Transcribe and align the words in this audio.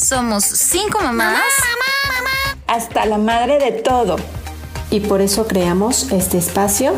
Somos 0.00 0.44
cinco 0.44 0.98
mamás. 1.02 1.42
Hasta 2.66 3.04
la 3.04 3.18
madre 3.18 3.58
de 3.58 3.70
todo. 3.82 4.16
Y 4.90 5.00
por 5.00 5.20
eso 5.20 5.46
creamos 5.46 6.10
este 6.10 6.38
espacio 6.38 6.94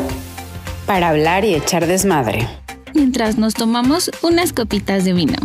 para 0.85 1.09
hablar 1.09 1.43
y 1.43 1.53
echar 1.53 1.85
desmadre. 1.85 2.47
Mientras 2.93 3.37
nos 3.37 3.55
tomamos 3.55 4.09
unas 4.21 4.53
copitas 4.53 5.03
de 5.03 5.11
vino. 5.11 5.35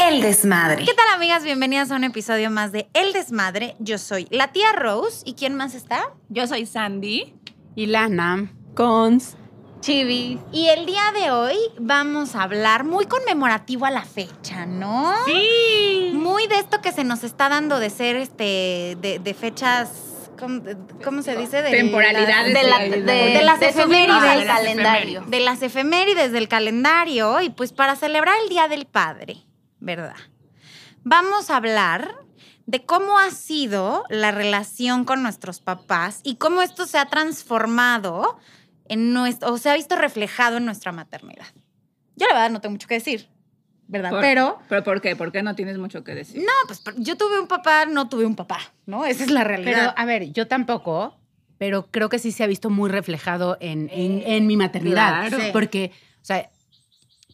El 0.00 0.22
desmadre. 0.22 0.84
¿Qué 0.84 0.92
tal 0.92 1.06
amigas? 1.14 1.44
Bienvenidas 1.44 1.92
a 1.92 1.96
un 1.96 2.02
episodio 2.02 2.50
más 2.50 2.72
de 2.72 2.88
El 2.94 3.12
desmadre. 3.12 3.76
Yo 3.78 3.96
soy 3.96 4.26
la 4.30 4.50
tía 4.50 4.72
Rose. 4.72 5.22
¿Y 5.24 5.34
quién 5.34 5.54
más 5.54 5.74
está? 5.74 6.10
Yo 6.30 6.48
soy 6.48 6.66
Sandy. 6.66 7.32
Y 7.76 7.86
Lana. 7.86 8.52
Cons. 8.74 9.36
Chivis. 9.82 10.38
Y 10.52 10.68
el 10.68 10.86
día 10.86 11.02
de 11.12 11.32
hoy 11.32 11.56
vamos 11.78 12.36
a 12.36 12.44
hablar 12.44 12.84
muy 12.84 13.06
conmemorativo 13.06 13.84
a 13.84 13.90
la 13.90 14.04
fecha, 14.04 14.64
¿no? 14.64 15.12
Sí. 15.26 16.12
Muy 16.14 16.46
de 16.46 16.54
esto 16.56 16.80
que 16.80 16.92
se 16.92 17.02
nos 17.02 17.24
está 17.24 17.48
dando 17.48 17.80
de 17.80 17.90
ser 17.90 18.14
este 18.14 18.96
de, 19.00 19.18
de 19.22 19.34
fechas 19.34 19.90
¿cómo, 20.38 21.22
se 21.22 21.36
dice? 21.36 21.62
De 21.62 21.70
Temporalidades 21.72 22.54
de, 22.54 22.62
la- 22.62 22.78
de- 22.78 22.90
de- 22.90 23.02
de- 23.02 23.32
de 23.38 23.42
las 23.44 23.58
de 23.60 23.68
efemérides 23.70 24.22
del 24.38 24.46
calendario. 24.46 25.24
De 25.26 25.40
las 25.40 25.62
efemérides 25.62 26.30
del 26.32 26.46
calendario 26.48 27.40
y 27.40 27.50
pues 27.50 27.72
para 27.72 27.96
celebrar 27.96 28.36
el 28.42 28.48
Día 28.48 28.68
del 28.68 28.86
Padre, 28.86 29.38
¿verdad? 29.80 30.16
Vamos 31.02 31.50
a 31.50 31.56
hablar 31.56 32.14
de 32.66 32.84
cómo 32.86 33.18
ha 33.18 33.32
sido 33.32 34.04
la 34.08 34.30
relación 34.30 35.04
con 35.04 35.24
nuestros 35.24 35.60
papás 35.60 36.20
y 36.22 36.36
cómo 36.36 36.62
esto 36.62 36.86
se 36.86 36.98
ha 36.98 37.06
transformado 37.06 38.38
en 38.92 39.12
nuestro, 39.12 39.52
o 39.52 39.58
se 39.58 39.70
ha 39.70 39.74
visto 39.74 39.96
reflejado 39.96 40.56
en 40.58 40.64
nuestra 40.64 40.92
maternidad. 40.92 41.46
Yo 42.16 42.26
la 42.28 42.34
verdad 42.34 42.50
no 42.50 42.60
tengo 42.60 42.72
mucho 42.72 42.86
que 42.88 42.94
decir, 42.94 43.28
¿verdad? 43.88 44.10
Por- 44.10 44.20
Pero 44.20 44.58
¿Pero 44.68 44.84
por 44.84 45.00
qué? 45.00 45.16
¿Por 45.16 45.32
qué 45.32 45.42
no 45.42 45.54
tienes 45.54 45.78
mucho 45.78 46.04
que 46.04 46.14
decir? 46.14 46.40
no, 46.42 46.52
pues 46.66 46.82
yo 46.98 47.16
tuve 47.16 47.40
un 47.40 47.48
papá, 47.48 47.86
no 47.86 48.08
tuve 48.08 48.26
un 48.26 48.36
papá, 48.36 48.58
¿no? 48.86 49.04
Esa 49.04 49.24
es 49.24 49.30
la 49.30 49.44
realidad. 49.44 49.72
Pero, 49.72 49.94
a 49.96 50.04
ver, 50.04 50.32
yo 50.32 50.46
tampoco, 50.48 51.16
pero 51.58 51.86
creo 51.90 52.08
que 52.08 52.18
sí 52.18 52.32
se 52.32 52.44
ha 52.44 52.46
visto 52.46 52.70
muy 52.70 52.90
reflejado 52.90 53.56
en, 53.60 53.88
en- 53.92 54.22
en 54.26 54.46
mi 54.46 54.56
maternidad. 54.56 55.28
Claro. 55.28 55.52
Porque, 55.52 55.92
o 56.20 56.24
sea, 56.24 56.50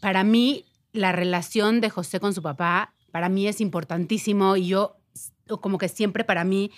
para 0.00 0.22
mí, 0.24 0.64
la 0.92 1.12
relación 1.12 1.80
de 1.80 1.90
José 1.90 2.20
con 2.20 2.32
su 2.34 2.42
papá, 2.42 2.94
para 3.10 3.28
mí 3.28 3.46
es 3.48 3.60
importantísimo 3.60 4.56
y 4.56 4.68
yo, 4.68 4.96
o 5.48 5.60
como 5.60 5.78
que 5.78 5.88
siempre 5.88 6.24
para 6.24 6.44
mí 6.44 6.70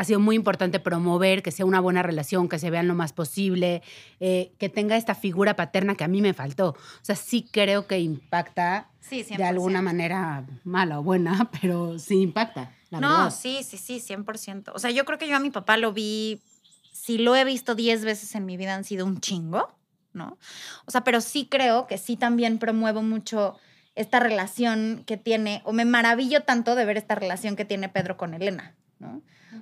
ha 0.00 0.04
sido 0.04 0.18
muy 0.18 0.34
importante 0.34 0.80
promover 0.80 1.42
que 1.42 1.50
sea 1.50 1.66
una 1.66 1.78
buena 1.78 2.02
relación, 2.02 2.48
que 2.48 2.58
se 2.58 2.70
vean 2.70 2.88
lo 2.88 2.94
más 2.94 3.12
posible, 3.12 3.82
eh, 4.18 4.50
que 4.56 4.70
tenga 4.70 4.96
esta 4.96 5.14
figura 5.14 5.56
paterna 5.56 5.94
que 5.94 6.04
a 6.04 6.08
mí 6.08 6.22
me 6.22 6.32
faltó. 6.32 6.70
O 6.70 7.02
sea, 7.02 7.16
sí 7.16 7.46
creo 7.52 7.86
que 7.86 7.98
impacta 8.00 8.88
sí, 9.00 9.24
100%. 9.24 9.36
de 9.36 9.44
alguna 9.44 9.82
manera 9.82 10.46
mala 10.64 11.00
o 11.00 11.02
buena, 11.02 11.50
pero 11.60 11.98
sí 11.98 12.22
impacta. 12.22 12.74
La 12.88 12.98
no, 12.98 13.08
verdad. 13.10 13.30
sí, 13.30 13.62
sí, 13.62 13.76
sí, 13.76 14.00
100%. 14.00 14.72
O 14.74 14.78
sea, 14.78 14.90
yo 14.90 15.04
creo 15.04 15.18
que 15.18 15.28
yo 15.28 15.36
a 15.36 15.38
mi 15.38 15.50
papá 15.50 15.76
lo 15.76 15.92
vi, 15.92 16.40
si 16.92 17.18
lo 17.18 17.36
he 17.36 17.44
visto 17.44 17.74
10 17.74 18.02
veces 18.06 18.34
en 18.34 18.46
mi 18.46 18.56
vida, 18.56 18.74
han 18.74 18.84
sido 18.84 19.04
un 19.04 19.20
chingo, 19.20 19.68
¿no? 20.14 20.38
O 20.86 20.90
sea, 20.90 21.04
pero 21.04 21.20
sí 21.20 21.46
creo 21.50 21.86
que 21.86 21.98
sí 21.98 22.16
también 22.16 22.58
promuevo 22.58 23.02
mucho 23.02 23.58
esta 23.96 24.18
relación 24.18 25.04
que 25.06 25.18
tiene, 25.18 25.60
o 25.66 25.74
me 25.74 25.84
maravillo 25.84 26.42
tanto 26.44 26.74
de 26.74 26.86
ver 26.86 26.96
esta 26.96 27.16
relación 27.16 27.54
que 27.54 27.66
tiene 27.66 27.90
Pedro 27.90 28.16
con 28.16 28.32
Elena, 28.32 28.74
¿no? 28.98 29.20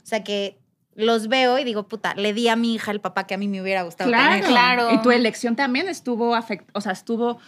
O 0.08 0.10
sea, 0.10 0.24
que 0.24 0.58
los 0.94 1.28
veo 1.28 1.58
y 1.58 1.64
digo, 1.64 1.86
puta, 1.86 2.14
le 2.14 2.32
di 2.32 2.48
a 2.48 2.56
mi 2.56 2.72
hija 2.72 2.92
el 2.92 3.00
papá 3.02 3.26
que 3.26 3.34
a 3.34 3.36
mí 3.36 3.46
me 3.46 3.60
hubiera 3.60 3.82
gustado 3.82 4.10
tener. 4.10 4.42
claro. 4.42 4.90
Y 4.94 5.02
tu 5.02 5.10
elección 5.10 5.54
también 5.54 5.86
estuvo 5.86 6.34
afect 6.34 6.66
o 6.72 6.80
sea, 6.80 6.92
estuvo 6.92 7.38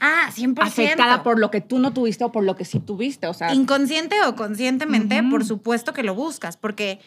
Ah, 0.00 0.28
100%. 0.30 0.60
afectada 0.62 1.22
por 1.22 1.38
lo 1.38 1.50
que 1.50 1.62
tú 1.62 1.78
no 1.78 1.94
tuviste 1.94 2.24
o 2.24 2.30
por 2.30 2.44
lo 2.44 2.56
que 2.56 2.66
sí 2.66 2.78
tuviste. 2.78 3.26
O 3.26 3.32
sea, 3.32 3.54
Inconsciente 3.54 4.16
o 4.26 4.36
conscientemente, 4.36 5.22
por 5.22 5.46
supuesto 5.46 5.94
que 5.94 6.02
lo 6.02 6.14
buscas, 6.14 6.58
porque, 6.58 7.00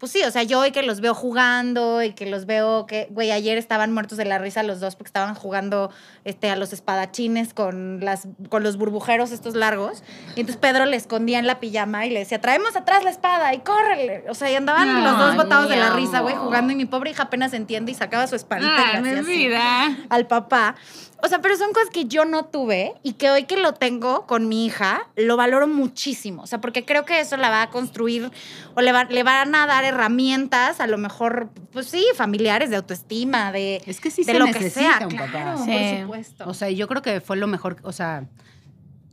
pues 0.00 0.10
sí, 0.12 0.22
o 0.24 0.30
sea, 0.30 0.42
yo 0.42 0.58
hoy 0.60 0.72
que 0.72 0.82
los 0.82 1.02
veo 1.02 1.14
jugando 1.14 2.02
y 2.02 2.14
que 2.14 2.24
los 2.24 2.46
veo 2.46 2.86
que, 2.86 3.06
güey, 3.10 3.30
ayer 3.30 3.58
estaban 3.58 3.92
muertos 3.92 4.16
de 4.16 4.24
la 4.24 4.38
risa 4.38 4.62
los 4.62 4.80
dos 4.80 4.96
porque 4.96 5.08
estaban 5.08 5.34
jugando 5.34 5.90
este, 6.24 6.48
a 6.50 6.56
los 6.56 6.72
espadachines 6.72 7.52
con, 7.52 8.02
las, 8.02 8.26
con 8.48 8.62
los 8.62 8.78
burbujeros 8.78 9.30
estos 9.30 9.54
largos. 9.54 10.02
Y 10.36 10.40
entonces 10.40 10.56
Pedro 10.56 10.86
le 10.86 10.96
escondía 10.96 11.38
en 11.38 11.46
la 11.46 11.60
pijama 11.60 12.06
y 12.06 12.10
le 12.10 12.20
decía, 12.20 12.40
traemos 12.40 12.76
atrás 12.76 13.04
la 13.04 13.10
espada 13.10 13.52
y 13.52 13.58
córrele. 13.60 14.24
O 14.30 14.34
sea, 14.34 14.50
y 14.50 14.54
andaban 14.54 15.04
los 15.04 15.18
dos 15.18 15.36
botados 15.36 15.68
de 15.68 15.76
la 15.76 15.90
risa, 15.90 16.20
güey, 16.20 16.34
jugando 16.34 16.72
y 16.72 16.76
mi 16.76 16.86
pobre 16.86 17.10
hija 17.10 17.24
apenas 17.24 17.52
entiende 17.52 17.92
y 17.92 17.94
sacaba 17.94 18.26
su 18.26 18.36
espadita. 18.36 18.68
y 18.94 18.96
Ay, 18.96 19.02
le 19.02 19.02
mi 19.02 19.08
hacía 19.10 19.20
así 19.20 19.36
vida. 19.36 19.96
al 20.08 20.26
papá. 20.26 20.76
O 21.22 21.28
sea, 21.28 21.40
pero 21.40 21.56
son 21.56 21.72
cosas 21.72 21.90
que 21.90 22.06
yo 22.06 22.24
no 22.24 22.46
tuve 22.46 22.94
y 23.02 23.14
que 23.14 23.30
hoy 23.30 23.44
que 23.44 23.56
lo 23.56 23.74
tengo 23.74 24.26
con 24.26 24.48
mi 24.48 24.64
hija, 24.66 25.02
lo 25.16 25.36
valoro 25.36 25.66
muchísimo. 25.66 26.42
O 26.42 26.46
sea, 26.46 26.60
porque 26.60 26.84
creo 26.84 27.04
que 27.04 27.20
eso 27.20 27.36
la 27.36 27.50
va 27.50 27.62
a 27.62 27.70
construir 27.70 28.30
o 28.74 28.80
le, 28.80 28.92
va- 28.92 29.04
le 29.04 29.22
van 29.22 29.54
a 29.54 29.66
dar 29.66 29.84
herramientas, 29.84 30.80
a 30.80 30.86
lo 30.86 30.98
mejor, 30.98 31.50
pues 31.72 31.86
sí, 31.86 32.04
familiares, 32.14 32.70
de 32.70 32.76
autoestima, 32.76 33.52
de, 33.52 33.82
Es 33.86 34.00
que 34.00 34.10
sí 34.10 34.24
de 34.24 34.32
se 34.32 34.38
lo 34.38 34.46
que 34.46 34.52
necesita 34.52 34.98
sea. 34.98 35.06
un 35.08 35.16
papá. 35.16 35.30
Claro, 35.30 35.58
Sí. 35.64 35.70
por 35.72 36.00
supuesto. 36.02 36.44
O 36.48 36.54
sea, 36.54 36.70
yo 36.70 36.88
creo 36.88 37.02
que 37.02 37.20
fue 37.20 37.36
lo 37.36 37.46
mejor, 37.46 37.76
o 37.82 37.92
sea, 37.92 38.26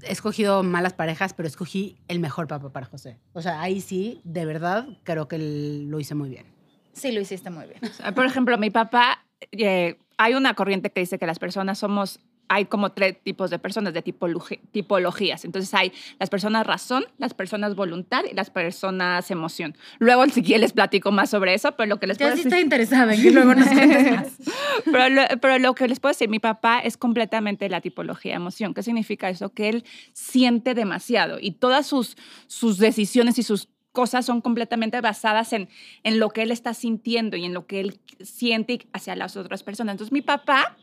he 0.04 0.12
escogido 0.12 0.64
malas 0.64 0.94
parejas, 0.94 1.34
pero 1.34 1.48
escogí 1.48 1.98
el 2.08 2.20
mejor 2.20 2.48
papá 2.48 2.70
para 2.72 2.86
José. 2.86 3.18
O 3.34 3.42
sea, 3.42 3.62
ahí 3.62 3.82
sí, 3.82 4.22
de 4.24 4.46
verdad, 4.46 4.88
creo 5.04 5.28
que 5.28 5.38
lo 5.40 6.00
hice 6.00 6.16
muy 6.16 6.30
bien. 6.30 6.46
sí, 6.94 7.12
lo 7.12 7.20
hiciste 7.22 7.50
muy 7.50 7.66
bien. 7.66 7.80
O 7.84 7.94
sea, 7.94 8.14
Por 8.14 8.26
ejemplo, 8.26 8.58
mi 8.58 8.70
papá, 8.70 9.24
eh, 9.52 9.98
hay 10.18 10.34
una 10.34 10.54
corriente 10.56 10.92
que 10.92 11.00
dice 11.00 11.20
que 11.20 11.28
las 11.28 11.40
personas 11.40 11.78
somos, 11.78 12.20
hay 12.50 12.66
como 12.66 12.92
tres 12.92 13.22
tipos 13.24 13.52
de 13.52 13.60
personas, 13.60 13.94
de 13.94 14.02
tipologías. 14.02 15.46
Entonces 15.46 15.74
hay 15.74 15.94
las 16.20 16.30
personas 16.30 16.66
razón, 16.66 17.06
las 17.18 17.34
personas 17.34 17.76
voluntad 17.76 18.24
y 18.30 18.34
las 18.34 18.50
personas 18.50 19.30
emoción. 19.30 19.78
Luego, 20.00 20.26
si 20.28 20.42
les 20.42 20.74
platico 20.74 21.12
más 21.12 21.30
sobre 21.30 21.54
eso, 21.54 21.74
pero 21.74 21.88
lo 21.88 22.00
que 22.00 22.08
les 22.08 22.18
puedo 22.18 22.32
Yo 22.32 22.38
sí 22.38 22.44
decir... 22.46 22.60
interesada 22.60 23.14
en 23.14 23.22
que 23.22 23.32
luego 23.32 23.54
nos 23.54 23.68
cuentes 23.68 24.12
más. 24.16 24.38
pero, 24.86 25.10
lo, 25.10 25.22
pero 25.40 25.60
lo 25.60 25.76
que 25.76 25.88
les 25.88 26.00
puedo 26.00 26.12
decir, 26.12 26.30
mi 26.30 26.40
papá 26.40 26.80
es 26.80 26.98
completamente 26.98 27.70
la 27.70 27.82
tipología 27.82 28.36
emoción. 28.36 28.74
¿Qué 28.74 28.82
significa 28.82 29.30
eso? 29.30 29.50
Que 29.50 29.70
él 29.70 29.86
siente 30.14 30.74
demasiado 30.74 31.38
y 31.40 31.52
todas 31.52 31.86
sus, 31.86 32.18
sus 32.48 32.80
decisiones 32.80 33.38
y 33.38 33.44
sus 33.44 33.70
cosas 33.98 34.28
son 34.28 34.42
completamente 34.42 35.02
basadas 35.02 35.54
en, 35.54 35.70
en 36.04 36.20
lo 36.20 36.30
que 36.30 36.44
él 36.44 36.52
está 36.52 36.76
sintiendo 36.76 37.36
y 37.36 37.46
en 37.46 37.54
lo 37.56 37.66
que 37.66 37.80
él 37.80 38.00
siente 38.22 38.86
hacia 38.94 39.16
las 39.16 39.36
otras 39.36 39.64
personas. 39.64 39.94
Entonces 39.94 40.12
mi 40.12 40.22
papá 40.22 40.78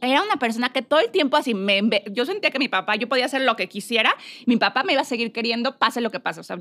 era 0.00 0.20
una 0.20 0.34
persona 0.40 0.70
que 0.70 0.82
todo 0.82 0.98
el 0.98 1.10
tiempo 1.12 1.36
así, 1.36 1.54
me, 1.54 1.80
yo 2.10 2.26
sentía 2.26 2.50
que 2.50 2.58
mi 2.58 2.66
papá, 2.66 2.96
yo 2.96 3.08
podía 3.08 3.26
hacer 3.26 3.42
lo 3.42 3.54
que 3.54 3.68
quisiera, 3.68 4.12
mi 4.46 4.56
papá 4.56 4.82
me 4.82 4.94
iba 4.94 5.02
a 5.02 5.04
seguir 5.04 5.30
queriendo, 5.30 5.78
pase 5.78 6.00
lo 6.00 6.10
que 6.10 6.18
pase. 6.18 6.40
O 6.40 6.42
sea, 6.42 6.58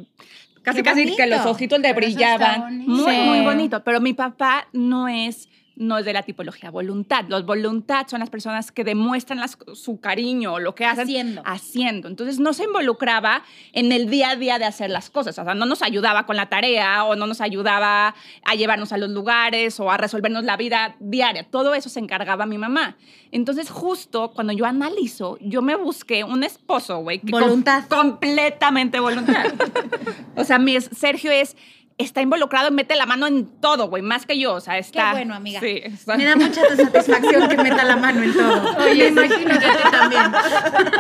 casi 0.62 0.84
casi 0.84 1.16
que 1.16 1.26
los 1.26 1.44
ojitos 1.48 1.80
le 1.80 1.92
brillaban. 1.94 2.86
Muy, 2.86 3.12
Sí. 3.12 3.22
muy 3.22 3.42
bonito. 3.42 3.84
Pero 3.84 4.00
mi 4.00 4.14
papá 4.14 4.68
no 4.74 5.08
es 5.08 5.50
no 5.78 5.98
es 5.98 6.06
de 6.06 6.14
la 6.14 6.24
tipología 6.24 6.72
voluntad. 6.72 7.26
Los 7.28 7.46
voluntad 7.46 8.08
son 8.08 8.22
las 8.22 8.30
personas 8.30 8.72
que 8.72 8.84
demuestran 8.84 9.40
las- 9.40 9.58
su 9.74 10.00
cariño 10.00 10.54
o 10.54 10.60
lo 10.60 10.74
que 10.76 10.86
hacen 10.86 11.04
Haciendo. 11.04 11.42
haciendo. 11.46 12.08
Entonces 12.08 12.40
no 12.40 12.54
se 12.54 12.64
involucraba 12.64 13.44
en 13.74 13.92
el 13.92 14.10
día 14.10 14.30
a 14.32 14.36
día 14.38 14.58
de 14.58 14.66
hacer 14.66 14.90
las 14.90 15.10
cosas. 15.10 15.38
O 15.38 15.44
sea, 15.44 15.54
no 15.54 15.66
nos 15.66 15.82
ayudaba 15.82 16.26
con 16.26 16.36
la 16.38 16.48
tarea 16.48 17.04
o 17.04 17.16
no 17.16 17.28
nos 17.28 17.42
ayudaba 17.42 18.16
a 18.46 18.56
llevarnos 18.56 18.94
a 18.94 18.98
los 18.98 19.10
lugares 19.10 19.80
o 19.80 19.92
a 19.92 19.98
resolvernos 19.98 20.44
la 20.46 20.56
vida 20.58 20.96
diaria. 21.00 21.44
Todo 21.50 21.74
eso 21.76 21.90
se 21.90 22.00
encargaba 22.00 22.46
mi 22.46 22.58
mamá. 22.58 22.96
Entonces 23.32 23.70
justo 23.70 24.32
cuando 24.32 24.54
yo 24.54 24.66
analizo, 24.66 25.38
yo 25.42 25.62
me 25.62 25.76
busqué 25.76 26.24
un 26.24 26.44
esposo, 26.46 27.00
güey. 27.00 27.20
com- 27.20 27.32
Voluntad. 27.32 27.84
completamente 27.90 29.00
voluntad. 29.00 29.46
o 30.36 30.44
sea, 30.44 30.58
mi 30.60 30.80
Sergio 30.80 31.32
es... 31.32 31.56
Está 31.98 32.22
involucrado 32.22 32.68
y 32.68 32.72
mete 32.72 32.94
la 32.98 33.06
mano 33.06 33.26
en 33.26 33.46
todo, 33.62 33.88
güey, 33.88 34.04
más 34.04 34.26
que 34.26 34.38
yo. 34.38 34.54
O 34.56 34.60
sea, 34.60 34.78
está. 34.78 35.14
bueno, 35.14 35.34
amiga. 35.34 35.62
Sí, 35.62 35.80
está- 35.84 36.18
Me 36.18 36.26
da 36.26 36.36
mucha 36.36 36.62
satisfacción 36.76 37.48
que 37.48 37.56
meta 37.56 37.86
la 37.86 37.96
mano 37.96 38.22
en 38.22 38.34
todo. 38.34 38.76
Oye, 38.86 39.08
imagino 39.08 39.54
que 39.54 39.66
ti 39.66 39.92
también. 39.92 40.24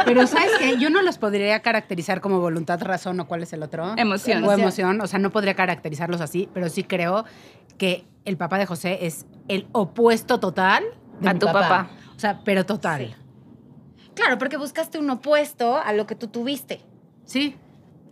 Pero 0.06 0.25
¿sabes 0.25 0.51
qué? 0.57 0.78
Yo 0.78 0.89
no 0.89 1.01
los 1.01 1.17
podría 1.17 1.61
caracterizar 1.61 2.22
como 2.22 2.39
voluntad, 2.39 2.81
razón 2.81 3.19
o 3.19 3.28
cuál 3.28 3.44
es 3.44 3.51
el 3.51 3.62
otro. 3.63 3.94
Emoción. 3.97 4.44
O 4.45 4.51
emoción. 4.53 5.01
O 5.01 5.07
sea, 5.07 5.19
no 5.19 5.31
podría 5.31 5.53
caracterizarlos 5.53 6.21
así, 6.21 6.47
pero 6.53 6.69
sí 6.69 6.83
creo 6.86 7.25
que 7.77 8.06
el 8.24 8.38
papá 8.38 8.57
de 8.57 8.65
José 8.65 9.00
es 9.06 9.25
el 9.50 9.68
opuesto 9.74 10.39
total 10.39 10.86
de 11.19 11.30
A 11.30 11.33
mi 11.33 11.39
tu 11.39 11.45
papá. 11.47 11.89
O 12.15 12.19
sea, 12.19 12.39
pero 12.45 12.65
total. 12.65 13.15
Claro, 14.15 14.38
porque 14.38 14.56
buscaste 14.56 14.97
un 14.97 15.09
opuesto 15.09 15.75
a 15.75 15.92
lo 15.92 16.07
que 16.07 16.15
tú 16.15 16.27
tuviste. 16.27 16.81
Sí. 17.25 17.57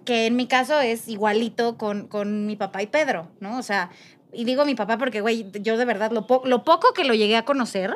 Que 0.06 0.26
en 0.28 0.36
mi 0.36 0.48
caso 0.48 0.80
es 0.80 1.08
igualito 1.08 1.78
con, 1.78 2.08
con 2.08 2.46
mi 2.46 2.56
papá 2.56 2.82
y 2.82 2.88
Pedro, 2.88 3.32
¿no? 3.40 3.58
O 3.58 3.64
sea, 3.64 3.90
y 4.32 4.46
digo 4.46 4.66
mi 4.66 4.76
papá 4.76 4.98
porque, 4.98 5.22
güey, 5.22 5.52
yo 5.62 5.78
de 5.78 5.86
verdad, 5.86 6.12
lo, 6.12 6.28
po- 6.28 6.42
lo 6.46 6.64
poco 6.64 6.94
que 6.94 7.04
lo 7.04 7.14
llegué 7.14 7.36
a 7.38 7.46
conocer, 7.46 7.94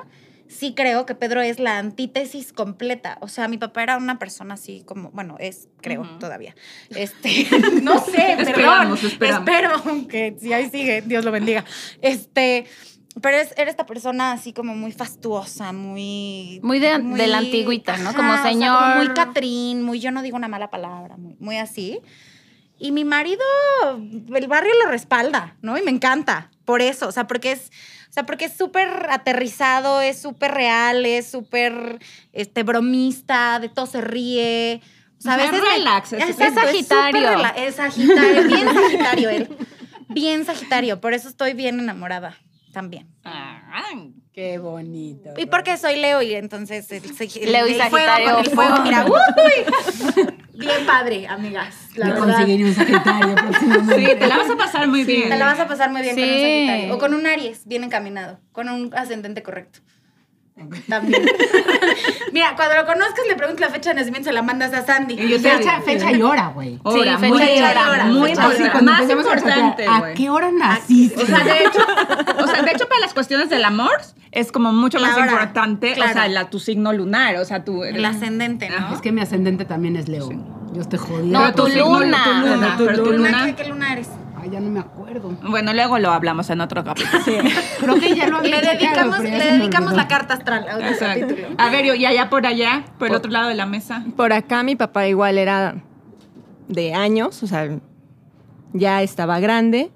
sí 0.47 0.73
creo 0.75 1.05
que 1.05 1.13
Pedro 1.15 1.41
es 1.41 1.59
la 1.59 1.77
antítesis 1.77 2.53
completa. 2.53 3.17
O 3.21 3.27
sea, 3.27 3.47
mi 3.47 3.57
papá 3.57 3.83
era 3.83 3.97
una 3.97 4.17
persona 4.19 4.53
así 4.53 4.83
como, 4.85 5.11
bueno, 5.11 5.35
es, 5.39 5.67
creo, 5.81 6.03
todavía. 6.19 6.55
Este, 6.95 7.47
no 7.81 7.99
sé, 7.99 8.11
perdón. 8.37 8.47
Esperamos, 8.47 9.03
esperamos. 9.03 9.47
Espero 9.49 10.07
que 10.07 10.35
si 10.39 10.53
ahí 10.53 10.69
sigue, 10.69 11.01
Dios 11.01 11.25
lo 11.25 11.31
bendiga. 11.31 11.65
Este, 12.01 12.65
pero 13.21 13.37
es, 13.37 13.53
era 13.57 13.69
esta 13.69 13.85
persona 13.85 14.31
así 14.33 14.53
como 14.53 14.75
muy 14.75 14.91
fastuosa, 14.91 15.71
muy... 15.73 16.59
Muy 16.63 16.79
de- 16.79 16.97
de 16.99 17.27
la 17.27 17.39
antigüita, 17.39 17.97
¿no? 17.97 18.13
Como 18.13 18.31
o 18.33 18.35
sea, 18.35 18.43
señor- 18.51 18.97
muy 18.97 19.07
Catrín, 19.09 19.83
muy 19.83 19.99
yo 19.99 20.11
no 20.11 20.21
digo 20.21 20.35
una 20.37 20.47
mala 20.47 20.69
palabra, 20.69 21.17
muy, 21.17 21.35
muy 21.39 21.57
así. 21.57 21.99
Y 22.79 22.91
mi 22.91 23.05
marido, 23.05 23.41
el 24.35 24.47
barrio 24.47 24.71
lo 24.83 24.91
respalda, 24.91 25.55
¿no? 25.61 25.77
Y 25.77 25.81
me 25.81 25.89
encanta, 25.91 26.51
por 26.65 26.81
eso, 26.81 27.07
o 27.07 27.11
sea, 27.11 27.25
porque 27.25 27.51
es, 27.53 27.71
o 28.09 28.13
sea, 28.13 28.25
porque 28.25 28.45
es 28.45 28.53
súper 28.53 29.07
aterrizado, 29.09 30.01
es 30.01 30.21
súper 30.21 30.51
real, 30.51 31.05
es 31.05 31.27
súper 31.27 31.99
este, 32.33 32.61
bromista, 32.63 33.59
de 33.59 33.69
todo 33.69 33.87
se 33.87 34.01
ríe. 34.01 34.81
O 35.17 35.21
sea, 35.21 35.33
a 35.33 35.37
veces 35.37 35.59
relax, 35.59 36.13
es- 36.13 36.23
es 36.23 36.35
súper 36.35 36.53
Sagitario. 36.53 37.29
Es 37.55 37.75
Sagitario, 37.75 38.43
bien 38.47 38.67
Sagitario 38.73 39.29
él. 39.29 39.57
Bien 40.09 40.45
Sagitario, 40.45 41.01
por 41.01 41.13
eso 41.13 41.27
estoy 41.29 41.53
bien 41.53 41.79
enamorada 41.79 42.37
también. 42.77 43.07
Ah, 43.23 43.63
Qué 44.33 44.59
bonito. 44.59 45.31
Y 45.35 45.47
porque 45.47 45.77
soy 45.77 45.95
Leo 45.95 46.21
y 46.21 46.35
entonces 46.35 46.91
el, 46.91 47.01
el- 47.03 47.51
Leo 47.51 47.67
y 47.67 47.73
el 47.73 47.81
fuego 47.89 48.05
Sagitario. 48.05 48.35
con 48.35 48.45
el 48.45 48.51
fuego, 48.51 48.75
mira, 48.83 49.05
uy. 49.07 50.35
Bien 50.53 50.85
padre, 50.85 51.27
amigas, 51.27 51.75
la 51.95 52.07
Yo 52.09 52.13
verdad. 52.13 52.27
conseguiré 52.37 52.65
un 52.65 52.73
Sagitario 52.75 53.35
próximamente. 53.47 53.95
Sí, 54.11 54.19
te 54.19 54.27
la 54.27 54.37
vas 54.37 54.49
a 54.51 54.55
pasar 54.57 54.87
muy 54.87 55.03
bien. 55.05 55.29
Te 55.29 55.37
la 55.37 55.45
vas 55.45 55.59
a 55.59 55.67
pasar 55.67 55.89
muy 55.91 56.01
bien 56.03 56.15
con 56.15 56.23
un 56.23 56.29
Sí. 56.29 56.41
Sagitario. 56.67 56.93
O 56.95 56.97
con 56.99 57.13
un 57.15 57.25
Aries, 57.25 57.65
bien 57.65 57.83
encaminado. 57.83 58.39
Con 58.51 58.69
un 58.69 58.93
ascendente 58.95 59.41
correcto. 59.41 59.79
También. 60.89 61.23
Mira, 62.33 62.53
cuando 62.55 62.75
lo 62.75 62.85
conozcas, 62.85 63.25
le 63.27 63.35
preguntas 63.35 63.67
la 63.67 63.73
fecha 63.73 63.89
de 63.91 63.95
nacimiento, 63.97 64.29
se 64.29 64.33
la 64.33 64.41
mandas 64.41 64.73
a 64.73 64.85
Sandy. 64.85 65.13
Y 65.13 65.27
yo 65.29 65.41
te 65.41 65.49
Fecha, 65.57 65.81
fecha 65.81 66.11
y 66.11 66.21
hora, 66.21 66.47
güey. 66.53 66.77
Sí, 66.77 66.81
muy 67.29 67.39
fecha 67.39 67.55
y 67.55 67.61
hora, 67.89 68.05
muy 68.05 68.29
fecha 68.29 68.41
y 68.41 68.63
importante. 68.63 68.63
hora. 68.77 68.81
Más 68.81 69.09
a 69.09 69.13
importante, 69.13 69.85
¿A 69.87 70.13
qué 70.13 70.29
hora 70.29 70.51
naciste? 70.51 71.23
O 71.23 71.25
sea, 71.25 71.39
de 71.43 71.63
hecho, 71.63 71.79
o 72.43 72.47
sea, 72.47 72.61
de 72.63 72.71
hecho, 72.71 72.87
para 72.87 73.01
las 73.01 73.13
cuestiones 73.13 73.49
del 73.49 73.63
amor 73.65 73.91
es 74.31 74.51
como 74.51 74.73
mucho 74.73 74.99
La 74.99 75.07
más 75.09 75.17
hora, 75.17 75.25
importante, 75.31 75.93
claro. 75.93 76.11
o 76.11 76.13
sea, 76.13 76.27
la, 76.27 76.49
tu 76.49 76.59
signo 76.59 76.91
lunar, 76.91 77.35
o 77.37 77.45
sea, 77.45 77.63
tu... 77.63 77.83
El 77.83 78.03
ascendente, 78.03 78.69
¿no? 78.69 78.93
Es 78.93 79.01
que 79.01 79.11
mi 79.11 79.21
ascendente 79.21 79.65
también 79.65 79.95
es 79.95 80.07
Leo. 80.09 80.29
Yo 80.73 80.81
estoy 80.81 80.99
jodida. 80.99 81.39
No, 81.39 81.53
tu 81.53 81.67
signo- 81.67 81.99
luna. 81.99 82.23
tu 82.77 82.85
luna, 82.85 83.07
luna- 83.17 83.45
¿Qué, 83.45 83.55
qué 83.55 83.69
luna 83.69 83.93
eres? 83.93 84.09
Ay, 84.47 84.53
ya 84.53 84.59
no 84.61 84.69
me 84.69 84.79
acuerdo. 84.79 85.29
Bueno, 85.49 85.73
luego 85.73 85.99
lo 85.99 86.11
hablamos 86.11 86.49
en 86.49 86.61
otro 86.61 86.83
capítulo. 86.83 87.19
Creo 87.79 87.95
que 87.99 88.15
ya 88.15 88.27
lo 88.27 88.37
había 88.37 88.61
Le 88.61 88.67
dedicamos, 88.67 89.19
le 89.19 89.29
dedicamos 89.29 89.93
la 89.93 90.07
carta 90.07 90.35
astral 90.35 90.67
a 90.69 90.75
otro 90.75 90.87
Exacto. 90.87 91.27
capítulo. 91.27 91.47
A 91.57 91.69
ver, 91.69 91.85
y 91.85 92.05
allá 92.05 92.29
por 92.29 92.45
allá, 92.45 92.85
por 92.97 93.09
el 93.09 93.15
otro 93.15 93.29
lado 93.29 93.49
de 93.49 93.55
la 93.55 93.65
mesa. 93.65 94.05
Por 94.15 94.31
acá 94.31 94.63
mi 94.63 94.75
papá 94.75 95.07
igual 95.07 95.37
era 95.37 95.83
de 96.69 96.93
años, 96.93 97.43
o 97.43 97.47
sea, 97.47 97.77
ya 98.73 99.01
estaba 99.01 99.39
grande. 99.39 99.91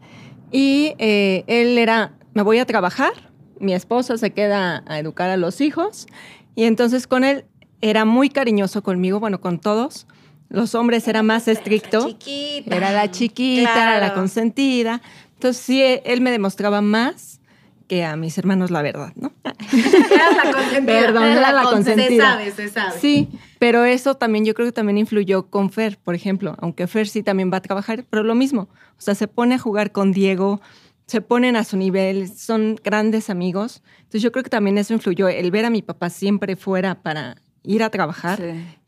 Y 0.52 0.96
eh, 0.98 1.46
él 1.48 1.78
era, 1.78 2.12
me 2.34 2.42
voy 2.42 2.60
a 2.60 2.66
trabajar, 2.66 3.14
mi 3.60 3.74
esposa 3.74 4.18
se 4.18 4.32
queda 4.32 4.84
a 4.86 5.00
educar 5.00 5.30
a 5.30 5.38
los 5.38 5.62
hijos. 5.62 6.08
Y 6.56 6.66
entonces 6.66 7.08
con 7.08 7.24
él 7.24 7.46
era 7.80 8.04
muy 8.04 8.30
cariñoso 8.30 8.84
conmigo, 8.84 9.20
bueno, 9.20 9.40
con 9.40 9.60
todos. 9.60 10.08
Los 10.52 10.76
hombres 10.76 11.08
era 11.08 11.24
más 11.24 11.48
estricto. 11.48 12.08
Chiquita. 12.08 12.76
Era 12.76 12.92
la 12.92 13.10
chiquita, 13.10 13.72
era 13.74 13.94
la 13.94 14.00
Claro. 14.00 14.16
consentida. 14.16 15.02
Entonces 15.36 15.64
sí, 15.64 15.82
él 16.04 16.22
me 16.22 16.30
demostraba 16.30 16.82
más 16.82 17.40
que 17.88 18.04
a 18.06 18.16
mis 18.16 18.38
hermanos 18.38 18.70
la 18.72 18.82
verdad, 18.82 19.12
¿no? 19.16 19.34
Eras 19.74 20.36
la 20.46 20.52
consentida. 20.52 20.86
Perdón, 20.86 21.24
era 21.24 21.52
la 21.52 21.64
Se 21.64 21.70
consentida. 21.70 22.32
sabe, 22.32 22.52
se 22.52 22.70
sabe. 22.70 23.00
Sí, 23.00 23.28
pero 23.60 23.84
eso 23.86 24.16
también 24.16 24.46
yo 24.46 24.54
creo 24.54 24.68
que 24.68 24.72
también 24.72 24.98
influyó 24.98 25.48
con 25.50 25.72
Fer, 25.72 25.98
por 25.98 26.16
ejemplo, 26.16 26.56
aunque 26.60 26.88
Fer 26.88 27.08
sí 27.08 27.24
también 27.24 27.52
va 27.52 27.58
a 27.58 27.62
trabajar, 27.62 28.06
pero 28.10 28.24
lo 28.24 28.36
mismo, 28.36 28.70
o 28.98 29.02
sea, 29.02 29.16
se 29.16 29.28
pone 29.28 29.56
a 29.56 29.58
jugar 29.60 29.92
con 29.92 30.12
Diego, 30.14 30.62
se 31.06 31.20
ponen 31.22 31.56
a 31.58 31.64
su 31.66 31.76
nivel, 31.76 32.30
son 32.34 32.78
grandes 32.82 33.30
amigos, 33.30 33.82
entonces 33.98 34.22
yo 34.22 34.32
creo 34.32 34.44
que 34.44 34.50
también 34.50 34.78
eso 34.78 34.94
influyó, 34.94 35.28
el 35.28 35.52
ver 35.52 35.66
a 35.66 35.70
mi 35.70 35.82
papá 35.82 36.10
siempre 36.10 36.56
fuera 36.56 37.02
para 37.02 37.36
ir 37.64 37.84
a 37.84 37.90
trabajar, 37.90 38.40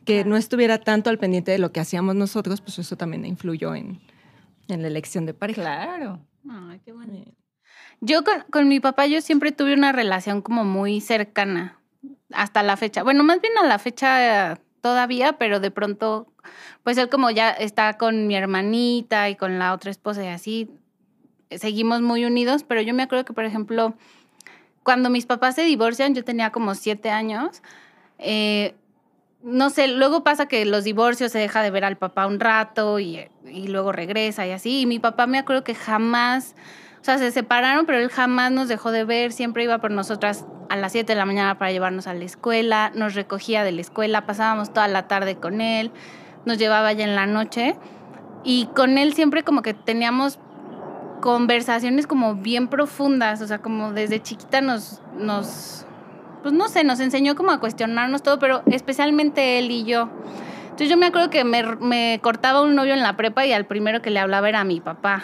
que 0.05 0.25
no 0.25 0.37
estuviera 0.37 0.79
tanto 0.79 1.09
al 1.09 1.17
pendiente 1.17 1.51
de 1.51 1.59
lo 1.59 1.71
que 1.71 1.79
hacíamos 1.79 2.15
nosotros, 2.15 2.61
pues 2.61 2.79
eso 2.79 2.95
también 2.97 3.25
influyó 3.25 3.75
en, 3.75 4.01
en 4.67 4.81
la 4.81 4.87
elección 4.87 5.25
de 5.25 5.33
pareja. 5.33 5.61
Claro. 5.61 6.19
Ay, 6.49 6.81
qué 6.83 6.91
bonito. 6.91 7.31
Yo 8.01 8.23
con, 8.23 8.43
con 8.51 8.67
mi 8.67 8.79
papá, 8.79 9.05
yo 9.07 9.21
siempre 9.21 9.51
tuve 9.51 9.73
una 9.73 9.91
relación 9.91 10.41
como 10.41 10.65
muy 10.65 10.99
cercana 10.99 11.79
hasta 12.31 12.63
la 12.63 12.75
fecha. 12.75 13.03
Bueno, 13.03 13.23
más 13.23 13.39
bien 13.41 13.53
a 13.61 13.65
la 13.65 13.79
fecha 13.79 14.59
todavía, 14.81 15.33
pero 15.33 15.59
de 15.59 15.71
pronto, 15.71 16.27
pues 16.83 16.97
él 16.97 17.07
como 17.07 17.31
ya 17.31 17.51
está 17.51 17.97
con 17.97 18.27
mi 18.27 18.35
hermanita 18.35 19.29
y 19.29 19.35
con 19.35 19.57
la 19.57 19.73
otra 19.73 19.91
esposa 19.91 20.23
y 20.23 20.27
así, 20.27 20.69
seguimos 21.49 22.01
muy 22.01 22.25
unidos, 22.25 22.63
pero 22.63 22.81
yo 22.81 22.93
me 22.93 23.03
acuerdo 23.03 23.23
que, 23.23 23.33
por 23.33 23.45
ejemplo, 23.45 23.95
cuando 24.83 25.09
mis 25.09 25.25
papás 25.25 25.55
se 25.55 25.63
divorcian, 25.63 26.13
yo 26.13 26.25
tenía 26.25 26.51
como 26.51 26.75
siete 26.75 27.09
años, 27.09 27.61
eh, 28.17 28.75
no 29.43 29.69
sé, 29.69 29.89
luego 29.89 30.23
pasa 30.23 30.47
que 30.47 30.65
los 30.65 30.85
divorcios 30.85 31.31
se 31.31 31.39
deja 31.39 31.61
de 31.61 31.69
ver 31.69 31.83
al 31.83 31.97
papá 31.97 32.27
un 32.27 32.39
rato 32.39 32.99
y, 32.99 33.27
y 33.45 33.67
luego 33.67 33.91
regresa 33.91 34.47
y 34.47 34.51
así. 34.51 34.81
Y 34.81 34.85
mi 34.85 34.99
papá 34.99 35.27
me 35.27 35.37
acuerdo 35.37 35.63
que 35.65 35.75
jamás, 35.75 36.55
o 37.01 37.03
sea, 37.03 37.17
se 37.17 37.29
separaron, 37.31 37.85
pero 37.85 37.99
él 37.99 38.09
jamás 38.09 38.51
nos 38.51 38.69
dejó 38.69 38.91
de 38.91 39.03
ver, 39.03 39.33
siempre 39.33 39.65
iba 39.65 39.79
por 39.79 39.91
nosotras 39.91 40.45
a 40.69 40.77
las 40.77 40.93
7 40.93 41.11
de 41.11 41.17
la 41.17 41.25
mañana 41.25 41.57
para 41.57 41.71
llevarnos 41.71 42.07
a 42.07 42.13
la 42.13 42.23
escuela, 42.23 42.91
nos 42.95 43.15
recogía 43.15 43.65
de 43.65 43.73
la 43.73 43.81
escuela, 43.81 44.25
pasábamos 44.25 44.73
toda 44.73 44.87
la 44.87 45.07
tarde 45.09 45.35
con 45.35 45.59
él, 45.59 45.91
nos 46.45 46.57
llevaba 46.57 46.93
ya 46.93 47.03
en 47.03 47.15
la 47.15 47.25
noche. 47.25 47.75
Y 48.45 48.67
con 48.75 48.97
él 48.97 49.13
siempre 49.13 49.43
como 49.43 49.61
que 49.61 49.73
teníamos 49.73 50.39
conversaciones 51.21 52.07
como 52.07 52.35
bien 52.35 52.67
profundas, 52.67 53.41
o 53.41 53.47
sea, 53.47 53.59
como 53.59 53.93
desde 53.93 54.21
chiquita 54.21 54.61
nos, 54.61 55.01
nos, 55.17 55.85
pues 56.43 56.53
no 56.53 56.67
sé, 56.67 56.83
nos 56.83 56.99
enseñó 56.99 57.35
como 57.35 57.51
a 57.51 57.59
cuestionarnos 57.59 58.21
todo, 58.21 58.37
pero 58.37 58.61
especialmente 58.67 59.57
él 59.57 59.71
y 59.71 59.85
yo. 59.85 60.09
Entonces 60.65 60.89
yo 60.89 60.97
me 60.97 61.07
acuerdo 61.07 61.29
que 61.29 61.43
me, 61.43 61.63
me 61.77 62.19
cortaba 62.21 62.61
un 62.61 62.75
novio 62.75 62.93
en 62.93 63.01
la 63.01 63.15
prepa 63.15 63.45
y 63.45 63.53
al 63.53 63.65
primero 63.65 64.01
que 64.01 64.09
le 64.09 64.19
hablaba 64.19 64.49
era 64.49 64.59
a 64.59 64.63
mi 64.63 64.81
papá. 64.81 65.23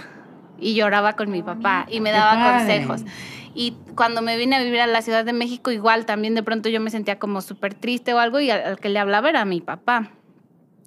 Y 0.60 0.74
lloraba 0.74 1.14
con 1.14 1.32
mi 1.32 1.42
papá 1.42 1.86
y 1.90 2.02
me 2.02 2.12
daba 2.12 2.58
consejos. 2.58 3.04
Y 3.54 3.76
cuando 3.96 4.22
me 4.22 4.38
vine 4.38 4.58
a 4.58 4.64
vivir 4.64 4.82
a 4.82 4.88
la 4.88 5.02
Ciudad 5.02 5.24
de 5.24 5.34
México, 5.34 5.72
igual 5.72 6.06
también 6.06 6.36
de 6.36 6.44
pronto 6.44 6.70
yo 6.70 6.82
me 6.82 6.92
sentía 6.92 7.18
como 7.18 7.42
súper 7.42 7.74
triste 7.74 8.14
o 8.14 8.20
algo 8.20 8.40
y 8.40 8.52
al, 8.52 8.64
al 8.64 8.80
que 8.80 8.90
le 8.90 9.00
hablaba 9.00 9.30
era 9.30 9.42
a 9.42 9.46
mi 9.46 9.62
papá. 9.62 10.12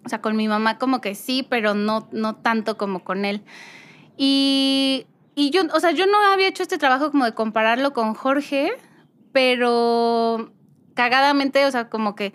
O 0.05 0.09
sea, 0.09 0.21
con 0.21 0.37
mi 0.37 0.49
mamá 0.49 0.79
como 0.79 1.01
que 1.01 1.15
sí, 1.15 1.47
pero 1.49 1.75
no, 1.75 2.09
no 2.13 2.37
tanto 2.37 2.77
como 2.77 3.05
con 3.05 3.25
él. 3.25 3.43
Y, 4.17 5.07
y 5.35 5.51
yo, 5.51 5.63
o 5.73 5.81
sea, 5.81 5.93
yo 5.93 6.07
no 6.07 6.19
había 6.33 6.49
hecho 6.49 6.63
este 6.63 6.79
trabajo 6.79 7.11
como 7.11 7.25
de 7.25 7.35
compararlo 7.35 7.93
con 7.93 8.15
Jorge, 8.15 8.73
pero 9.33 10.53
cagadamente, 10.95 11.65
o 11.67 11.71
sea, 11.71 11.89
como 11.89 12.15
que 12.15 12.33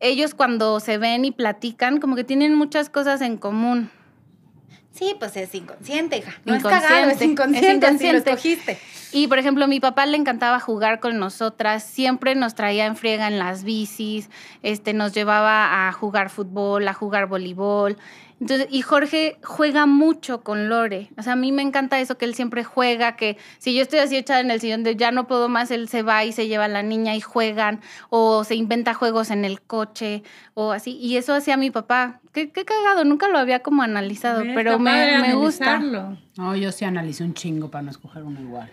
ellos 0.00 0.34
cuando 0.34 0.80
se 0.80 0.98
ven 0.98 1.24
y 1.24 1.30
platican, 1.30 2.00
como 2.00 2.16
que 2.16 2.24
tienen 2.24 2.54
muchas 2.54 2.90
cosas 2.90 3.20
en 3.20 3.36
común. 3.36 3.90
Sí, 4.92 5.14
pues 5.18 5.36
es 5.36 5.54
inconsciente, 5.54 6.18
hija. 6.18 6.32
No 6.44 6.54
es 6.54 6.60
Inconsciente, 6.60 6.88
cagado, 6.88 7.10
es 7.10 7.16
es 7.16 7.22
inconsciente. 7.22 7.86
Así 7.86 8.04
lo 8.10 8.18
inconsciente. 8.18 8.30
escogiste. 8.30 8.78
Y, 9.12 9.28
por 9.28 9.38
ejemplo, 9.38 9.64
a 9.64 9.68
mi 9.68 9.80
papá 9.80 10.06
le 10.06 10.16
encantaba 10.16 10.60
jugar 10.60 11.00
con 11.00 11.18
nosotras, 11.18 11.84
siempre 11.84 12.34
nos 12.34 12.54
traía 12.54 12.86
en 12.86 12.96
friega 12.96 13.28
en 13.28 13.38
las 13.38 13.64
bicis, 13.64 14.30
este, 14.62 14.92
nos 14.92 15.12
llevaba 15.12 15.88
a 15.88 15.92
jugar 15.92 16.30
fútbol, 16.30 16.86
a 16.88 16.94
jugar 16.94 17.26
voleibol. 17.26 17.96
Entonces, 18.40 18.68
y 18.70 18.80
Jorge 18.80 19.36
juega 19.44 19.84
mucho 19.84 20.40
con 20.42 20.70
Lore. 20.70 21.10
O 21.18 21.22
sea, 21.22 21.34
a 21.34 21.36
mí 21.36 21.52
me 21.52 21.60
encanta 21.60 22.00
eso 22.00 22.16
que 22.16 22.24
él 22.24 22.34
siempre 22.34 22.64
juega, 22.64 23.14
que 23.14 23.36
si 23.58 23.74
yo 23.74 23.82
estoy 23.82 23.98
así 23.98 24.16
echada 24.16 24.40
en 24.40 24.50
el 24.50 24.60
sillón 24.60 24.82
de 24.82 24.96
ya 24.96 25.10
no 25.10 25.26
puedo 25.26 25.50
más, 25.50 25.70
él 25.70 25.88
se 25.88 26.02
va 26.02 26.24
y 26.24 26.32
se 26.32 26.48
lleva 26.48 26.64
a 26.64 26.68
la 26.68 26.82
niña 26.82 27.14
y 27.14 27.20
juegan, 27.20 27.80
o 28.08 28.42
se 28.44 28.54
inventa 28.54 28.94
juegos 28.94 29.30
en 29.30 29.44
el 29.44 29.60
coche, 29.60 30.22
o 30.54 30.72
así. 30.72 30.96
Y 30.96 31.18
eso 31.18 31.34
hacía 31.34 31.58
mi 31.58 31.70
papá. 31.70 32.20
Qué, 32.32 32.50
qué 32.50 32.64
cagado, 32.64 33.04
nunca 33.04 33.28
lo 33.28 33.38
había 33.38 33.60
como 33.60 33.82
analizado, 33.82 34.42
pero 34.54 34.78
me, 34.78 35.18
me 35.20 35.34
gusta. 35.34 35.78
No, 36.36 36.56
yo 36.56 36.72
sí 36.72 36.86
analicé 36.86 37.24
un 37.24 37.34
chingo 37.34 37.70
para 37.70 37.82
no 37.82 37.90
escoger 37.90 38.22
uno 38.22 38.40
igual. 38.40 38.70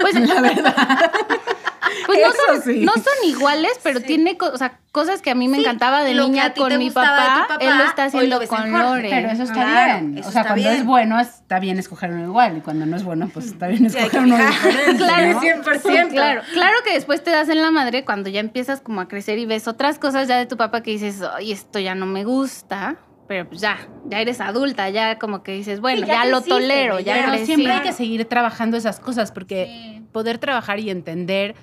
Pues, 0.00 0.14
La 0.28 0.40
verdad. 0.42 1.12
Pues 2.06 2.18
no 2.20 2.32
son, 2.54 2.62
sí. 2.62 2.80
no 2.80 2.92
son 2.92 3.28
iguales, 3.28 3.72
pero 3.82 4.00
tiene 4.00 4.36
co- 4.36 4.50
o 4.52 4.56
sea, 4.58 4.78
cosas 4.92 5.22
que 5.22 5.30
a 5.30 5.34
mí 5.34 5.48
me 5.48 5.56
Sí, 5.58 5.62
encantaba 5.62 6.02
de 6.02 6.14
niña 6.14 6.52
con 6.54 6.76
mi 6.78 6.90
papá, 6.90 7.46
él 7.60 7.78
lo 7.78 7.84
está 7.84 8.02
lo 8.02 8.08
haciendo 8.08 8.46
con. 8.46 8.72
Lore. 8.72 9.08
Pero 9.10 9.30
eso 9.30 9.42
está 9.44 9.54
Claro, 9.54 10.00
bien. 10.06 10.18
eso 10.18 10.28
o 10.28 10.32
sea, 10.32 10.42
cuando 10.42 10.62
bien. 10.62 10.74
es 10.74 10.84
bueno, 10.84 11.20
está 11.20 11.58
bien 11.60 11.78
escoger 11.78 12.10
uno 12.10 12.24
igual. 12.24 12.58
Y 12.58 12.60
cuando 12.60 12.86
no 12.86 12.96
es 12.96 13.04
bueno, 13.04 13.28
pues 13.32 13.46
está 13.46 13.68
bien 13.68 13.86
escoger 13.86 14.20
uno 14.20 14.36
diferente. 14.36 14.96
Claro, 15.04 15.32
¿no? 15.32 15.40
100%. 15.40 16.08
Claro, 16.10 16.42
claro 16.52 16.76
que 16.84 16.94
después 16.94 17.22
te 17.22 17.30
das 17.30 17.48
en 17.48 17.62
la 17.62 17.70
madre 17.70 18.04
cuando 18.04 18.28
ya 18.30 18.40
empiezas 18.40 18.80
como 18.80 19.00
a 19.00 19.08
crecer 19.08 19.38
y 19.38 19.46
ves 19.46 19.68
otras 19.68 19.98
cosas 19.98 20.28
ya 20.28 20.36
de 20.38 20.46
tu 20.46 20.56
papá 20.56 20.82
que 20.82 20.90
dices, 20.92 21.20
ay, 21.36 21.52
esto 21.52 21.78
ya 21.78 21.94
no 21.94 22.06
me 22.06 22.24
gusta, 22.24 22.96
pero 23.28 23.48
pues 23.48 23.60
ya, 23.60 23.78
ya 24.06 24.20
eres 24.20 24.40
adulta, 24.40 24.90
ya 24.90 25.18
como 25.18 25.42
que 25.42 25.52
dices, 25.52 25.80
bueno, 25.80 26.02
Sí, 26.02 26.06
ya 26.08 26.24
ya, 26.24 26.30
lo 26.30 26.42
tolero, 26.42 27.00
ya 27.00 27.30
Pero 27.30 27.46
siempre 27.46 27.72
hay 27.72 27.80
que 27.80 27.92
seguir 27.92 28.24
trabajando 28.26 28.76
esas 28.76 29.00
cosas 29.00 29.32
porque 29.32 29.66
Sí. 29.96 30.02
poder 30.12 30.36
trabajar 30.38 30.80
y 30.80 30.90
entender, 30.90 31.54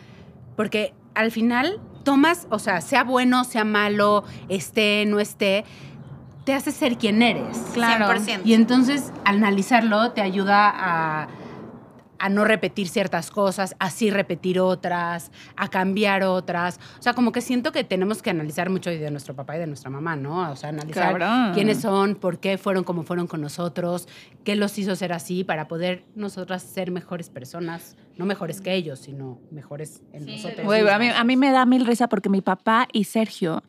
porque 0.59 0.93
al 1.15 1.31
final 1.31 1.79
tomas, 2.03 2.45
o 2.49 2.59
sea, 2.59 2.81
sea 2.81 3.05
bueno, 3.05 3.45
sea 3.45 3.63
malo, 3.63 4.25
esté, 4.49 5.05
no 5.07 5.21
esté, 5.21 5.63
te 6.43 6.53
hace 6.53 6.73
ser 6.73 6.97
quien 6.97 7.21
eres. 7.21 7.57
Claro. 7.73 8.07
100%. 8.07 8.41
Y 8.43 8.55
entonces, 8.55 9.13
al 9.23 9.37
analizarlo, 9.37 10.11
te 10.11 10.19
ayuda 10.19 10.69
a, 10.75 11.27
a 12.19 12.29
no 12.29 12.45
repetir 12.45 12.87
ciertas 12.87 13.31
cosas, 13.31 13.75
así 13.79 14.11
repetir 14.11 14.59
otras, 14.59 15.31
a 15.55 15.69
cambiar 15.69 16.23
otras. 16.23 16.79
O 16.99 17.01
sea, 17.01 17.13
como 17.13 17.31
que 17.31 17.41
siento 17.41 17.71
que 17.71 17.83
tenemos 17.83 18.21
que 18.21 18.29
analizar 18.29 18.69
mucho 18.69 18.89
de 18.89 19.11
nuestro 19.11 19.35
papá 19.35 19.55
y 19.55 19.59
de 19.59 19.67
nuestra 19.67 19.89
mamá, 19.89 20.15
¿no? 20.15 20.51
O 20.51 20.55
sea, 20.55 20.69
analizar 20.69 21.53
quiénes 21.53 21.81
son, 21.81 22.15
por 22.15 22.39
qué 22.39 22.57
fueron 22.57 22.83
como 22.83 23.03
fueron 23.03 23.27
con 23.27 23.41
nosotros, 23.41 24.07
qué 24.43 24.55
los 24.55 24.77
hizo 24.77 24.95
ser 24.95 25.13
así 25.13 25.43
para 25.43 25.67
poder 25.67 26.03
nosotras 26.15 26.61
ser 26.61 26.91
mejores 26.91 27.29
personas, 27.29 27.95
no 28.17 28.25
mejores 28.25 28.61
que 28.61 28.73
ellos, 28.73 28.99
sino 28.99 29.39
mejores 29.51 30.03
en 30.13 30.25
nosotros. 30.25 30.65
Güey, 30.65 30.87
a, 30.87 30.99
mí, 30.99 31.07
a 31.07 31.23
mí 31.23 31.37
me 31.37 31.51
da 31.51 31.65
mil 31.65 31.85
risa 31.85 32.09
porque 32.09 32.29
mi 32.29 32.41
papá 32.41 32.87
y 32.91 33.05
Sergio 33.05 33.63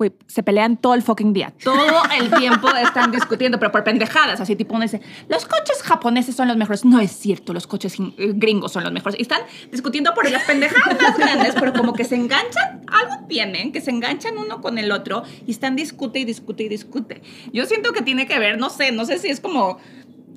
güey, 0.00 0.12
se 0.28 0.42
pelean 0.42 0.78
todo 0.78 0.94
el 0.94 1.02
fucking 1.02 1.34
día. 1.34 1.52
Todo 1.62 2.02
el 2.18 2.30
tiempo 2.30 2.68
están 2.74 3.10
discutiendo, 3.12 3.58
pero 3.58 3.70
por 3.70 3.84
pendejadas. 3.84 4.40
Así 4.40 4.56
tipo 4.56 4.74
uno 4.74 4.82
dice, 4.84 5.02
los 5.28 5.44
coches 5.44 5.82
japoneses 5.82 6.34
son 6.34 6.48
los 6.48 6.56
mejores. 6.56 6.86
No 6.86 7.00
es 7.00 7.10
cierto, 7.12 7.52
los 7.52 7.66
coches 7.66 7.96
eh, 8.00 8.32
gringos 8.34 8.72
son 8.72 8.82
los 8.84 8.92
mejores. 8.94 9.18
Y 9.18 9.22
están 9.22 9.42
discutiendo 9.70 10.14
por 10.14 10.28
las 10.30 10.42
pendejadas 10.44 10.96
más 11.02 11.18
grandes, 11.18 11.54
pero 11.60 11.74
como 11.74 11.92
que 11.92 12.04
se 12.04 12.14
enganchan, 12.14 12.80
algo 12.90 13.26
tienen, 13.28 13.72
que 13.72 13.82
se 13.82 13.90
enganchan 13.90 14.38
uno 14.38 14.62
con 14.62 14.78
el 14.78 14.90
otro 14.90 15.22
y 15.46 15.50
están 15.50 15.76
discute 15.76 16.18
y 16.20 16.24
discute 16.24 16.62
y 16.62 16.68
discute. 16.70 17.20
Yo 17.52 17.66
siento 17.66 17.92
que 17.92 18.00
tiene 18.00 18.26
que 18.26 18.38
ver, 18.38 18.58
no 18.58 18.70
sé, 18.70 18.92
no 18.92 19.04
sé 19.04 19.18
si 19.18 19.28
es 19.28 19.38
como 19.40 19.76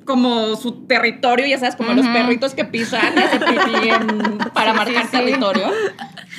como 0.05 0.57
su 0.57 0.85
territorio, 0.85 1.47
ya 1.47 1.57
sabes, 1.57 1.77
como 1.77 1.93
los 1.93 2.05
perritos 2.07 2.53
que 2.53 2.65
pisan 2.65 3.13
y 3.15 3.19
hacen 3.21 3.39
pipí 3.39 3.87
en- 3.87 4.37
para 4.53 4.73
marcar 4.73 5.09
territorio. 5.09 5.71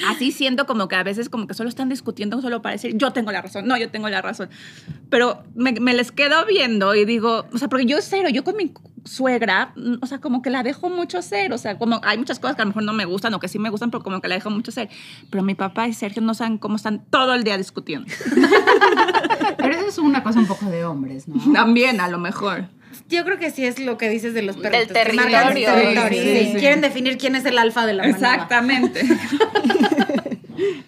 Así 0.07 0.33
siento 0.33 0.67
como 0.67 0.89
que 0.89 0.97
a 0.97 1.03
veces 1.03 1.29
como 1.29 1.47
que 1.47 1.55
solo 1.55 1.69
están 1.69 1.89
discutiendo 1.89 2.41
solo 2.41 2.63
para 2.63 2.73
decir, 2.73 2.97
yo 2.97 3.13
tengo 3.13 3.33
la 3.33 3.43
razón, 3.43 3.67
no, 3.67 3.77
yo 3.77 3.91
tengo 3.91 4.09
la 4.09 4.23
razón. 4.23 4.49
Pero 5.11 5.43
me, 5.55 5.73
me 5.73 5.95
les 5.95 6.13
quedo 6.13 6.45
viendo 6.47 6.95
y 6.95 7.05
digo, 7.05 7.47
o 7.53 7.59
sea, 7.59 7.69
porque 7.69 7.87
yo 7.87 8.01
cero, 8.01 8.29
yo 8.29 8.45
con 8.45 8.57
mi 8.57 8.73
suegra, 9.05 9.73
mm, 9.77 9.97
o 10.03 10.07
sea, 10.07 10.21
como 10.21 10.43
que 10.43 10.51
la 10.51 10.63
dejo 10.63 10.89
mucho 10.91 11.23
ser, 11.23 11.53
o 11.53 11.59
sea, 11.59 11.79
como 11.79 12.01
hay 12.03 12.19
muchas 12.19 12.39
cosas 12.39 12.57
que 12.57 12.63
a 12.63 12.65
lo 12.65 12.71
mejor 12.71 12.83
no 12.83 12.93
me 12.93 13.05
gustan 13.05 13.33
o 13.35 13.41
que 13.41 13.49
sí 13.49 13.59
me 13.59 13.71
gustan, 13.71 13.91
pero 13.91 14.03
como 14.03 14.21
que 14.21 14.29
la 14.29 14.35
dejo 14.35 14.51
mucho 14.51 14.73
ser. 14.73 14.89
Pero 15.31 15.43
mi 15.43 15.55
papá 15.55 15.87
y 15.87 15.93
Sergio 15.93 16.23
no 16.23 16.35
saben 16.35 16.59
cómo 16.59 16.77
están 16.77 17.05
todo 17.11 17.35
el 17.35 17.45
día 17.45 17.57
discutiendo. 17.57 18.11
Pero 19.57 19.75
eso 19.75 19.89
es 19.89 19.99
una 19.99 20.23
cosa 20.23 20.39
un 20.39 20.47
poco 20.47 20.67
de 20.67 20.85
hombres, 20.85 21.29
¿no? 21.29 21.53
También, 21.53 22.01
a 22.01 22.09
lo 22.09 22.19
mejor. 22.19 22.69
Yo 23.09 23.25
creo 23.25 23.39
que 23.39 23.51
sí 23.51 23.65
es 23.65 23.79
lo 23.79 23.97
que 23.99 24.09
dices 24.09 24.35
de 24.35 24.43
los 24.43 24.61
Del 24.61 24.71
perritos. 24.71 24.97
que 24.97 25.13
marcan 25.13 25.49
el 25.49 25.55
territorio. 25.65 25.93
territorio, 25.95 26.09
Sí, 26.23 26.29
sí. 26.39 26.45
sí, 26.47 26.53
sí. 26.53 26.59
Quieren 26.59 26.81
definir 26.81 27.19
quién 27.19 27.35
es 27.37 27.45
el 27.45 27.59
alfa 27.59 27.87
de 27.87 27.95
la 27.95 28.03
manada. 28.05 28.35
Exactamente. 28.35 29.03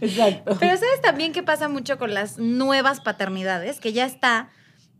Pero 0.00 0.76
¿sabes 0.76 1.00
también 1.02 1.32
qué 1.32 1.42
pasa 1.42 1.68
mucho 1.68 1.98
con 1.98 2.14
las 2.14 2.38
nuevas 2.38 3.00
paternidades? 3.00 3.80
Que 3.80 3.92
ya 3.92 4.06
está 4.06 4.48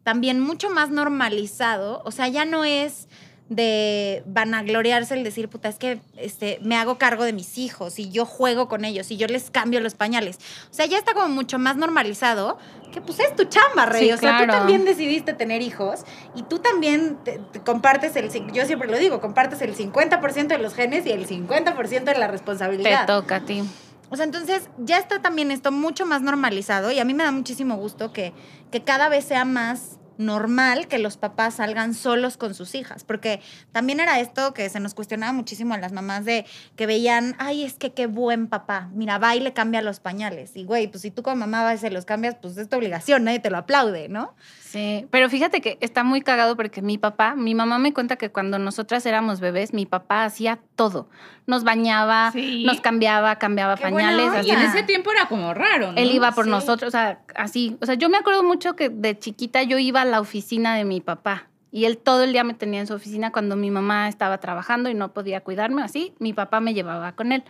también 0.03 0.41
mucho 0.41 0.71
más 0.71 0.91
normalizado. 0.91 2.03
O 2.05 2.11
sea, 2.11 2.29
ya 2.29 2.45
no 2.45 2.65
es 2.65 3.09
de 3.49 4.23
vanagloriarse 4.27 5.15
el 5.15 5.23
decir, 5.23 5.49
puta, 5.49 5.69
es 5.69 5.77
que 5.79 6.01
este, 6.17 6.59
me 6.63 6.77
hago 6.77 6.99
cargo 6.99 7.25
de 7.25 7.33
mis 7.33 7.59
hijos 7.59 7.99
y 7.99 8.11
yo 8.11 8.27
juego 8.27 8.69
con 8.69 8.85
ellos 8.85 9.11
y 9.11 9.17
yo 9.17 9.27
les 9.29 9.51
cambio 9.51 9.81
los 9.81 9.95
pañales. 9.95 10.39
O 10.71 10.75
sea, 10.75 10.87
ya 10.87 10.99
está 10.99 11.15
como 11.15 11.29
mucho 11.29 11.59
más 11.59 11.77
normalizado 11.77 12.59
que 12.93 13.01
pues 13.01 13.21
es 13.21 13.37
tu 13.37 13.45
chamba, 13.45 13.87
Rey. 13.87 14.07
Sí, 14.07 14.13
o 14.13 14.17
sea, 14.17 14.39
tú 14.41 14.47
también 14.51 14.85
decidiste 14.85 15.33
tener 15.33 15.63
hijos 15.63 16.01
y 16.35 16.43
tú 16.43 16.59
también 16.59 17.19
te- 17.25 17.39
te 17.39 17.61
compartes 17.61 18.17
el, 18.17 18.31
yo 18.53 18.65
siempre 18.67 18.89
lo 18.89 18.99
digo, 18.99 19.21
compartes 19.21 19.61
el 19.63 19.77
50% 19.77 20.47
de 20.49 20.59
los 20.59 20.75
genes 20.75 21.07
y 21.07 21.13
el 21.13 21.27
50% 21.29 22.05
de 22.05 22.15
la 22.19 22.27
Te 22.27 22.33
responsabilidad. 22.33 23.07
toca 23.07 23.37
a 23.37 23.41
ti. 23.41 23.63
O 24.09 24.17
sea, 24.17 24.25
entonces 24.25 24.69
ya 24.79 24.99
está 24.99 25.21
también 25.21 25.51
esto 25.51 25.73
mucho 25.73 26.07
más 26.07 26.23
normalizado 26.23 26.91
y 26.93 26.99
a 27.01 27.05
mí 27.05 27.13
me 27.13 27.25
da 27.25 27.33
muchísimo 27.33 27.77
gusto 27.77 28.13
que, 28.13 28.33
que 28.71 28.83
cada 28.83 29.09
vez 29.09 29.25
sea 29.25 29.45
más 29.45 29.99
normal 30.19 30.89
que 30.89 30.99
los 30.99 31.17
papás 31.17 31.55
salgan 31.55 31.95
solos 31.95 32.37
con 32.37 32.55
sus 32.55 32.75
hijas, 32.75 33.05
porque 33.05 33.41
también 33.73 34.01
era 34.01 34.21
esto 34.21 34.55
que 34.55 34.69
se 34.69 34.81
nos 34.81 34.95
cuestionaba 34.95 35.33
muchísimo 35.33 35.75
a 35.75 35.79
las 35.79 35.93
mamás 35.93 36.25
de 36.25 36.45
que 36.77 36.87
veían, 36.87 37.35
ay, 37.39 37.65
es 37.65 37.75
que 37.75 37.93
qué 37.93 38.07
buen 38.07 38.47
papá, 38.49 38.89
mira, 38.93 39.19
va 39.19 39.35
y 39.37 39.41
le 39.41 39.53
cambia 39.53 39.83
los 39.83 40.01
pañales. 40.01 40.53
Y 40.57 40.65
güey, 40.65 40.89
pues 40.89 41.03
si 41.03 41.11
tú 41.11 41.23
como 41.23 41.37
mamá 41.37 41.63
vas 41.63 41.77
y 41.77 41.79
se 41.79 41.91
los 41.91 42.05
cambias, 42.05 42.37
pues 42.41 42.57
es 42.57 42.69
tu 42.69 42.77
obligación, 42.77 43.25
nadie 43.25 43.39
te 43.41 43.51
lo 43.51 43.59
aplaude, 43.59 44.09
¿no? 44.09 44.35
Sí, 44.61 45.07
pero 45.11 45.31
fíjate 45.31 45.61
que 45.61 45.79
está 45.81 46.03
muy 46.05 46.21
cagado 46.23 46.57
porque 46.57 46.83
mi 46.83 46.99
papá, 46.99 47.35
mi 47.35 47.55
mamá 47.55 47.79
me 47.79 47.95
cuenta 47.95 48.17
que 48.17 48.31
cuando 48.31 48.59
nosotras 48.59 49.07
éramos 49.07 49.41
bebés, 49.41 49.73
mi 49.73 49.87
papá 49.87 50.25
hacía 50.25 50.59
todo. 50.75 51.09
Nos 51.47 51.63
bañaba, 51.63 52.33
Sí. 52.33 52.65
nos 52.65 52.81
cambiaba, 52.81 53.37
cambiaba 53.37 53.77
Qué 53.77 53.83
pañales. 53.85 54.45
Y 54.45 54.51
en 54.51 54.61
ese 54.61 54.83
tiempo 54.83 55.13
era 55.13 55.29
como 55.29 55.55
raro, 55.55 55.93
¿no? 55.93 55.99
Él 55.99 56.11
iba 56.11 56.33
por 56.33 56.45
Sí. 56.45 56.51
nosotros, 56.51 56.89
o 56.89 56.91
sea, 56.91 57.21
así. 57.37 57.77
O 57.81 57.87
sea, 57.87 57.95
yo 57.95 58.09
me 58.09 58.19
acuerdo 58.19 58.43
mucho 58.43 58.75
que 58.75 58.89
de 58.89 59.17
chiquita 59.19 59.63
yo 59.63 59.79
iba 59.79 60.05
la 60.07 60.21
oficina 60.21 60.77
de 60.77 60.85
mi 60.85 61.01
papá 61.01 61.49
y 61.77 61.85
él 61.85 61.99
todo 61.99 62.25
el 62.25 62.33
día 62.33 62.43
me 62.43 62.55
tenía 62.55 62.81
en 62.81 62.87
su 62.87 62.95
oficina 62.95 63.33
cuando 63.33 63.55
mi 63.55 63.71
mamá 63.71 64.09
estaba 64.09 64.39
trabajando 64.39 64.89
y 64.89 64.95
no 64.95 65.13
podía 65.13 65.43
cuidarme, 65.43 65.83
así, 65.83 66.15
mi 66.19 66.33
papá 66.33 66.61
me 66.61 66.73
llevaba 66.73 67.13
con 67.13 67.33
él. 67.33 67.45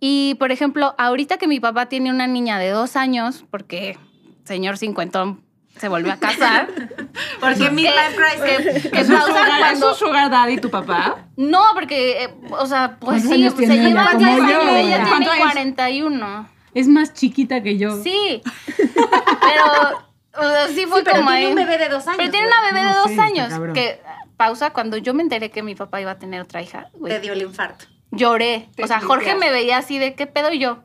Y, 0.00 0.36
por 0.38 0.52
ejemplo, 0.52 0.94
ahorita 0.96 1.36
que 1.36 1.46
mi 1.46 1.60
papá 1.60 1.86
tiene 1.86 2.10
una 2.10 2.26
niña 2.26 2.58
de 2.58 2.70
dos 2.70 2.96
años, 2.96 3.44
porque 3.50 3.98
señor 4.44 4.78
cincuentón 4.78 5.42
se 5.76 5.88
volvió 5.88 6.12
a 6.12 6.16
casar. 6.16 6.68
Porque 7.40 7.70
midlife 7.70 8.16
crisis. 8.16 8.82
que, 8.84 8.90
que 8.90 9.00
¿Es 9.00 9.10
un 9.10 9.20
sugar, 9.20 9.48
¿es 9.48 9.58
cuando... 9.58 9.90
un 9.90 9.94
sugar 9.96 10.30
daddy 10.30 10.56
tu 10.58 10.70
papá? 10.70 11.26
No, 11.36 11.60
porque, 11.74 12.24
eh, 12.24 12.34
o 12.50 12.66
sea, 12.66 12.96
pues 13.00 13.22
¿Cuántos 13.22 13.30
sí, 13.30 13.34
años 13.34 13.54
se 13.54 13.64
ella? 13.64 13.88
lleva 13.88 14.12
ya 14.18 14.38
yo, 14.38 14.68
ella 14.68 14.96
tiene 14.96 15.08
¿Cuántos 15.08 15.32
años? 15.32 15.52
41. 15.52 16.48
Es 16.74 16.88
más 16.88 17.12
chiquita 17.12 17.62
que 17.62 17.76
yo. 17.76 18.02
Sí, 18.02 18.42
pero 18.76 20.11
o 20.34 20.42
sea, 20.42 20.68
sí 20.68 20.86
fue 20.86 21.00
Sí, 21.00 21.04
pero 21.04 21.16
como 21.18 21.30
tiene 21.30 21.44
ahí. 21.46 21.50
un 21.50 21.54
bebé 21.56 21.78
de 21.78 21.88
dos 21.88 22.06
años. 22.06 22.16
Pero 22.18 22.30
tiene 22.30 22.46
una 22.46 22.60
bebé 22.62 22.80
de 22.88 22.94
dos 22.94 23.08
sí, 23.08 23.18
años. 23.20 23.48
cabrón. 23.48 23.74
Que, 23.74 24.00
pausa, 24.36 24.70
cuando 24.70 24.96
yo 24.96 25.14
me 25.14 25.22
enteré 25.22 25.50
que 25.50 25.62
mi 25.62 25.74
papá 25.74 26.00
iba 26.00 26.10
a 26.12 26.18
tener 26.18 26.40
otra 26.40 26.62
hija, 26.62 26.88
güey, 26.94 27.12
Te 27.12 27.20
dio 27.20 27.32
el 27.34 27.42
infarto. 27.42 27.84
lloré. 28.10 28.68
Te 28.76 28.84
O 28.84 28.86
sea, 28.86 29.00
Jorge 29.00 29.34
me 29.34 29.50
veía 29.50 29.78
así 29.78 29.98
de, 29.98 30.14
¿qué 30.14 30.26
pedo? 30.26 30.52
Y 30.52 30.58
yo 30.58 30.82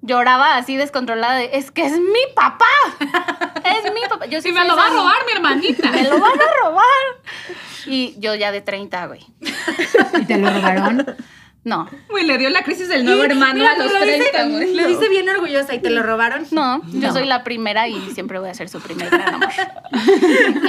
lloraba 0.00 0.56
así 0.56 0.76
descontrolada 0.76 1.34
de, 1.36 1.50
es 1.54 1.70
que 1.70 1.84
es 1.84 1.92
mi 1.98 2.32
papá. 2.34 2.64
es 3.64 3.92
mi 3.92 4.00
papá. 4.08 4.26
Yo 4.26 4.40
sí 4.40 4.48
Sí, 4.48 4.54
me 4.54 4.64
lo 4.66 4.76
va 4.76 4.86
a 4.86 4.90
robar 4.90 5.16
mi 5.26 5.32
hermanita. 5.32 5.90
Me 5.90 6.02
lo 6.04 6.18
van 6.20 6.32
a 6.40 6.64
robar. 6.64 6.84
Y 7.86 8.14
yo 8.18 8.34
ya 8.34 8.52
de 8.52 8.60
30, 8.60 9.06
güey. 9.06 9.26
¿Y 10.20 10.24
te 10.26 10.38
lo 10.38 10.50
robaron? 10.50 11.16
No, 11.68 11.86
Güey, 12.08 12.24
le 12.24 12.38
dio 12.38 12.48
la 12.50 12.62
crisis 12.62 12.88
del 12.88 13.04
nuevo 13.04 13.22
hermano 13.24 13.54
Mira, 13.54 13.72
a 13.72 13.76
los 13.78 13.92
lo 13.92 14.00
dice- 14.00 14.30
30, 14.32 14.48
güey. 14.56 14.74
Lo 14.74 14.86
dice 14.86 15.08
bien 15.10 15.28
orgullosa 15.28 15.74
y 15.74 15.80
te 15.80 15.90
lo 15.90 16.02
robaron. 16.02 16.46
No, 16.50 16.80
yo 16.88 17.08
No. 17.08 17.12
soy 17.12 17.26
la 17.26 17.44
primera 17.44 17.88
y 17.88 17.98
siempre 18.12 18.38
voy 18.38 18.48
a 18.48 18.54
ser 18.54 18.68
su 18.70 18.80
primer 18.80 19.10
gran 19.10 19.34
amor. 19.34 19.48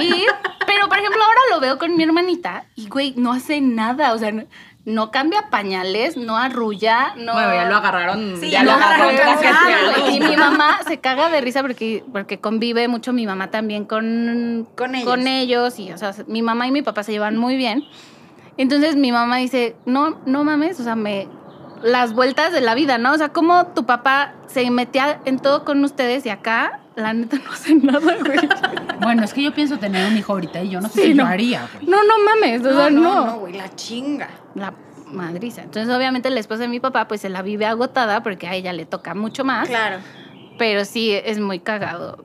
Y, 0.00 0.26
pero, 0.66 0.88
por 0.88 0.98
ejemplo, 0.98 1.22
ahora 1.24 1.40
lo 1.52 1.60
veo 1.60 1.78
con 1.78 1.96
mi 1.96 2.02
hermanita 2.02 2.64
y, 2.76 2.88
güey, 2.88 3.14
no 3.16 3.32
hace 3.32 3.60
nada. 3.60 4.12
O 4.12 4.18
sea, 4.18 4.30
no, 4.32 4.44
no 4.84 5.10
cambia 5.10 5.48
pañales, 5.50 6.16
no 6.16 6.36
arrulla, 6.36 7.14
no... 7.16 7.32
Bueno, 7.32 7.54
ya 7.54 7.64
lo 7.68 7.76
agarraron. 7.76 8.36
Sí, 8.40 8.50
ya 8.50 8.62
lo 8.62 8.72
agarraron 8.72 9.14
agarraron. 9.16 10.12
Y 10.12 10.20
mi 10.20 10.36
mamá 10.36 10.80
se 10.86 10.98
caga 11.00 11.30
de 11.30 11.40
risa 11.40 11.62
porque, 11.62 12.04
porque 12.12 12.40
convive 12.40 12.88
mucho 12.88 13.12
mi 13.12 13.26
mamá 13.26 13.50
también 13.50 13.84
con, 13.84 14.68
Con 14.76 14.94
ellos. 14.94 15.08
con 15.08 15.26
ellos. 15.26 15.78
Y, 15.78 15.92
o 15.92 15.98
sea, 15.98 16.12
mi 16.26 16.42
mamá 16.42 16.66
y 16.66 16.72
mi 16.72 16.82
papá 16.82 17.02
se 17.04 17.12
llevan 17.12 17.36
muy 17.36 17.56
bien. 17.56 17.84
Entonces 18.56 18.96
mi 18.96 19.12
mamá 19.12 19.36
dice, 19.38 19.76
no, 19.86 20.18
no 20.26 20.44
mames, 20.44 20.78
o 20.80 20.84
sea, 20.84 20.96
me 20.96 21.28
las 21.82 22.12
vueltas 22.12 22.52
de 22.52 22.60
la 22.60 22.74
vida, 22.74 22.98
¿no? 22.98 23.12
O 23.12 23.16
sea, 23.16 23.30
cómo 23.30 23.68
tu 23.68 23.86
papá 23.86 24.34
se 24.46 24.70
metía 24.70 25.20
en 25.24 25.38
todo 25.38 25.64
con 25.64 25.82
ustedes 25.82 26.26
y 26.26 26.28
acá, 26.28 26.80
la 26.94 27.14
neta, 27.14 27.36
no 27.44 27.50
hace 27.52 27.74
nada, 27.74 28.00
güey. 28.24 28.38
Bueno, 29.00 29.24
es 29.24 29.32
que 29.32 29.42
yo 29.42 29.54
pienso 29.54 29.78
tener 29.78 30.06
un 30.06 30.14
hijo 30.18 30.32
ahorita 30.34 30.62
y 30.62 30.68
yo 30.68 30.80
no 30.82 30.88
sé 30.90 31.00
Sí, 31.00 31.06
si 31.08 31.14
no. 31.14 31.22
lo 31.24 31.30
haría, 31.30 31.66
güey. 31.72 31.86
No, 31.86 32.04
no 32.04 32.14
mames, 32.22 32.60
o 32.66 32.74
sea, 32.76 32.90
no, 32.90 33.00
no. 33.00 33.14
no, 33.14 33.26
no, 33.26 33.38
güey, 33.38 33.54
la 33.54 33.74
chinga. 33.74 34.28
La 34.54 34.74
madriza. 35.06 35.62
Entonces, 35.62 35.94
obviamente, 35.94 36.28
la 36.28 36.38
esposa 36.38 36.62
de 36.62 36.68
mi 36.68 36.80
papá, 36.80 37.08
pues 37.08 37.22
se 37.22 37.30
la 37.30 37.40
vive 37.40 37.64
agotada 37.64 38.22
porque 38.22 38.46
a 38.46 38.54
ella 38.54 38.74
le 38.74 38.84
toca 38.84 39.14
mucho 39.14 39.42
más. 39.42 39.68
Claro. 39.68 39.96
Pero 40.58 40.84
sí, 40.84 41.12
es 41.12 41.40
muy 41.40 41.60
cagado 41.60 42.22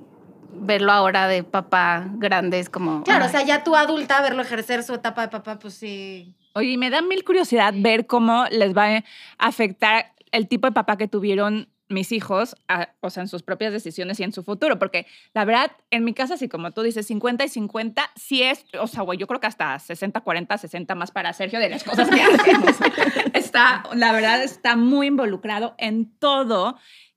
verlo 0.57 0.91
ahora 0.91 1.27
de 1.27 1.43
papá 1.43 2.07
grande, 2.13 2.59
es 2.59 2.69
como... 2.69 3.03
Claro, 3.03 3.23
ay. 3.25 3.29
o 3.29 3.31
sea, 3.31 3.43
ya 3.43 3.63
tú 3.63 3.75
adulta, 3.75 4.21
verlo 4.21 4.41
ejercer 4.41 4.83
su 4.83 4.93
etapa 4.93 5.21
de 5.21 5.27
papá, 5.29 5.59
pues 5.59 5.73
sí. 5.75 6.33
Oye, 6.53 6.71
y 6.71 6.77
me 6.77 6.89
da 6.89 7.01
mil 7.01 7.23
curiosidad 7.23 7.73
ver 7.75 8.05
cómo 8.07 8.45
les 8.51 8.75
va 8.75 8.97
a 8.97 9.03
afectar 9.37 10.13
el 10.31 10.47
tipo 10.47 10.67
de 10.67 10.73
papá 10.73 10.97
que 10.97 11.07
tuvieron 11.07 11.67
mis 11.87 12.11
hijos, 12.11 12.55
a- 12.67 12.89
o 13.01 13.11
sea, 13.11 13.21
en 13.21 13.27
sus 13.27 13.43
propias 13.43 13.71
decisiones 13.71 14.19
y 14.19 14.23
en 14.23 14.33
su 14.33 14.41
futuro, 14.43 14.79
porque 14.79 15.05
la 15.35 15.45
verdad, 15.45 15.71
en 15.91 16.03
mi 16.03 16.13
casa, 16.15 16.35
sí, 16.35 16.49
como 16.49 16.71
tú 16.71 16.81
dices, 16.81 17.05
50 17.05 17.43
y 17.45 17.47
50, 17.49 18.09
sí 18.15 18.41
es, 18.41 18.65
o 18.79 18.87
sea, 18.87 19.03
güey, 19.03 19.19
yo 19.19 19.27
creo 19.27 19.39
que 19.39 19.45
hasta 19.45 19.77
60, 19.77 20.21
40, 20.21 20.57
60 20.57 20.95
más 20.95 21.11
para 21.11 21.31
Sergio 21.33 21.59
de 21.59 21.69
las 21.69 21.83
cosas 21.83 22.09
que 22.09 22.21
hacemos. 22.23 22.75
está, 23.33 23.83
la 23.93 24.11
verdad, 24.13 24.41
está 24.43 24.75
muy 24.75 25.07
involucrado 25.07 25.75
en 25.77 26.09
todo 26.17 26.75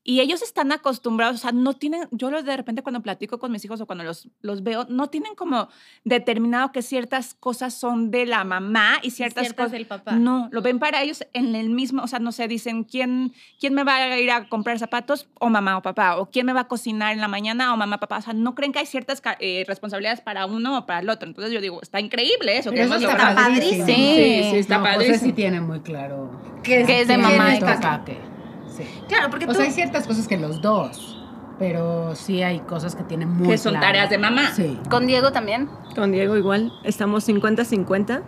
y 0.09 0.21
ellos 0.21 0.41
están 0.41 0.73
acostumbrados, 0.73 1.37
o 1.37 1.39
sea, 1.39 1.53
no 1.53 1.75
tienen, 1.75 2.09
yo 2.13 2.31
los 2.31 2.43
de 2.43 2.57
repente 2.57 2.83
cuando 2.83 3.03
platico 3.03 3.39
con 3.39 3.53
mis 3.53 3.63
hijos 3.67 3.79
o 3.83 3.85
cuando 3.85 4.05
los, 4.05 4.27
los 4.41 4.63
veo, 4.63 4.87
no 4.89 5.09
tienen 5.09 5.35
como 5.35 5.69
determinado 6.03 6.73
que 6.73 6.81
ciertas 6.81 7.35
cosas 7.35 7.75
son 7.75 8.11
de 8.11 8.25
la 8.25 8.43
mamá 8.43 9.01
y 9.03 9.11
ciertas, 9.11 9.43
ciertas 9.43 9.67
cosas 9.67 9.73
del 9.73 9.87
papá. 9.87 10.13
No, 10.13 10.49
lo 10.51 10.63
ven 10.63 10.79
para 10.79 11.03
ellos 11.03 11.27
en 11.35 11.55
el 11.55 11.69
mismo, 11.69 12.03
o 12.03 12.07
sea, 12.07 12.21
no 12.21 12.33
sé, 12.33 12.49
dicen, 12.49 12.85
¿quién, 12.85 13.35
¿quién 13.61 13.75
me 13.75 13.85
va 13.85 13.97
a 13.97 14.19
ir 14.19 14.31
a 14.31 14.49
comprar 14.49 14.79
zapatos? 14.79 15.29
O 15.41 15.51
mamá 15.51 15.77
o 15.77 15.83
papá, 15.83 16.17
o 16.17 16.31
quién 16.31 16.47
me 16.47 16.55
va 16.55 16.61
a 16.61 16.69
cocinar 16.69 17.13
en 17.13 17.21
la 17.21 17.29
mañana 17.29 17.75
o 17.75 17.77
mamá 17.77 18.01
papá, 18.01 18.17
o 18.17 18.23
sea, 18.23 18.33
no 18.33 18.55
creen 18.55 18.73
que 18.73 18.79
hay 18.79 18.87
ciertas 18.87 19.21
eh, 19.41 19.65
responsabilidades 19.69 20.23
para 20.23 20.47
uno 20.47 20.79
o 20.79 20.87
para 20.87 21.01
el 21.01 21.11
otro. 21.11 21.29
Entonces 21.29 21.53
yo 21.53 21.61
digo, 21.61 21.83
está 21.83 22.01
increíble 22.01 22.57
eso. 22.57 22.71
que 22.71 22.81
eso 22.81 22.95
hemos 22.95 23.03
está 23.03 23.13
logrado. 23.13 23.37
padrísimo. 23.37 23.85
Sí. 23.85 23.93
Sí, 23.93 24.49
sí, 24.53 24.57
está 24.57 24.79
No, 24.79 24.85
José 24.87 24.97
padrísimo. 24.97 25.27
sí 25.27 25.33
tiene 25.35 25.61
muy 25.61 25.81
claro. 25.81 26.31
Que 26.63 27.03
es 27.03 27.09
de 27.09 27.19
mamá. 27.19 27.59
toca 27.59 28.05
qué. 28.07 28.38
Sí. 28.79 28.85
Claro, 29.09 29.29
porque 29.31 29.45
O 29.45 29.49
tú... 29.49 29.55
sea, 29.55 29.65
hay 29.65 29.71
ciertas 29.73 30.07
cosas 30.07 30.27
que 30.29 30.37
los 30.39 30.63
dos, 30.63 31.21
pero 31.59 32.15
sí 32.15 32.43
hay 32.43 32.61
cosas 32.61 32.95
que 32.95 33.03
tienen 33.03 33.29
muy 33.31 33.49
Que 33.49 33.59
son 33.59 33.73
claro. 33.73 33.87
tareas 33.87 34.09
de 34.11 34.19
mamá. 34.19 34.53
Sí. 34.55 34.79
Con 34.91 35.07
Diego 35.07 35.33
también. 35.33 35.69
Con 35.95 36.13
Diego 36.13 36.37
igual, 36.37 36.73
estamos 36.85 37.29
50-50, 37.29 38.23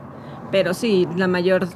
pero 0.50 0.74
sí, 0.74 1.06
la 1.16 1.28
mayor, 1.28 1.68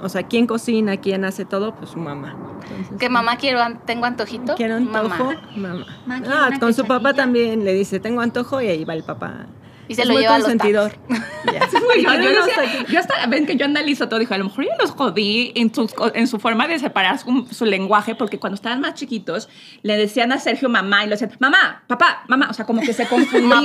o 0.00 0.08
sea, 0.08 0.22
quién 0.24 0.46
cocina, 0.46 0.96
quién 0.98 1.24
hace 1.24 1.44
todo, 1.44 1.74
pues 1.74 1.90
su 1.90 1.98
mamá. 1.98 2.36
Entonces, 2.62 2.96
Que 2.98 3.08
mamá 3.08 3.36
quiero, 3.36 3.58
tengo 3.84 4.04
antojito. 4.06 4.54
¿Quiere 4.54 4.74
antojo? 4.74 5.08
Mamá. 5.08 5.40
Mamá. 5.56 5.86
Ma, 6.06 6.20
¿quiere 6.20 6.34
Ah, 6.34 6.50
con 6.60 6.72
su 6.72 6.84
papá 6.84 7.12
también 7.12 7.64
le 7.64 7.74
dice, 7.74 7.98
tengo 7.98 8.20
antojo 8.20 8.60
y 8.62 8.68
ahí 8.68 8.84
va 8.84 8.94
el 8.94 9.02
papá. 9.02 9.46
Y 9.92 9.94
se 9.94 10.02
Es 10.02 10.08
lo 10.08 10.14
muy 10.14 10.22
lleva 10.22 10.34
a 10.34 10.38
los 10.38 10.48
consentidor. 10.48 10.96
Ya. 11.52 11.68
Yo, 11.68 11.80
yo 12.14 12.30
Yo 12.30 12.44
decía- 12.46 12.86
yo 12.88 13.00
hasta 13.00 13.26
ven 13.26 13.46
que 13.46 13.56
yo 13.56 13.64
analizo 13.64 14.08
todo, 14.08 14.20
dije, 14.20 14.32
a 14.32 14.38
lo 14.38 14.44
mejor 14.44 14.64
yo 14.64 14.70
los 14.78 14.92
jodí 14.92 15.50
en, 15.56 15.74
sus 15.74 15.92
co- 15.92 16.12
en 16.14 16.28
su 16.28 16.38
forma 16.38 16.68
de 16.68 16.78
separar 16.78 17.18
su, 17.18 17.48
su 17.50 17.64
lenguaje, 17.64 18.14
porque 18.14 18.38
cuando 18.38 18.54
estaban 18.54 18.80
más 18.80 18.94
chiquitos 18.94 19.48
le 19.82 19.96
decían 19.96 20.30
a 20.30 20.38
Sergio 20.38 20.68
mamá 20.68 21.02
y 21.04 21.06
lo 21.08 21.10
decían, 21.16 21.32
mamá, 21.40 21.82
papá, 21.88 22.22
mamá, 22.28 22.46
o 22.48 22.54
sea, 22.54 22.64
como 22.64 22.80
que 22.80 22.92
se 22.92 23.06
confundían. 23.08 23.64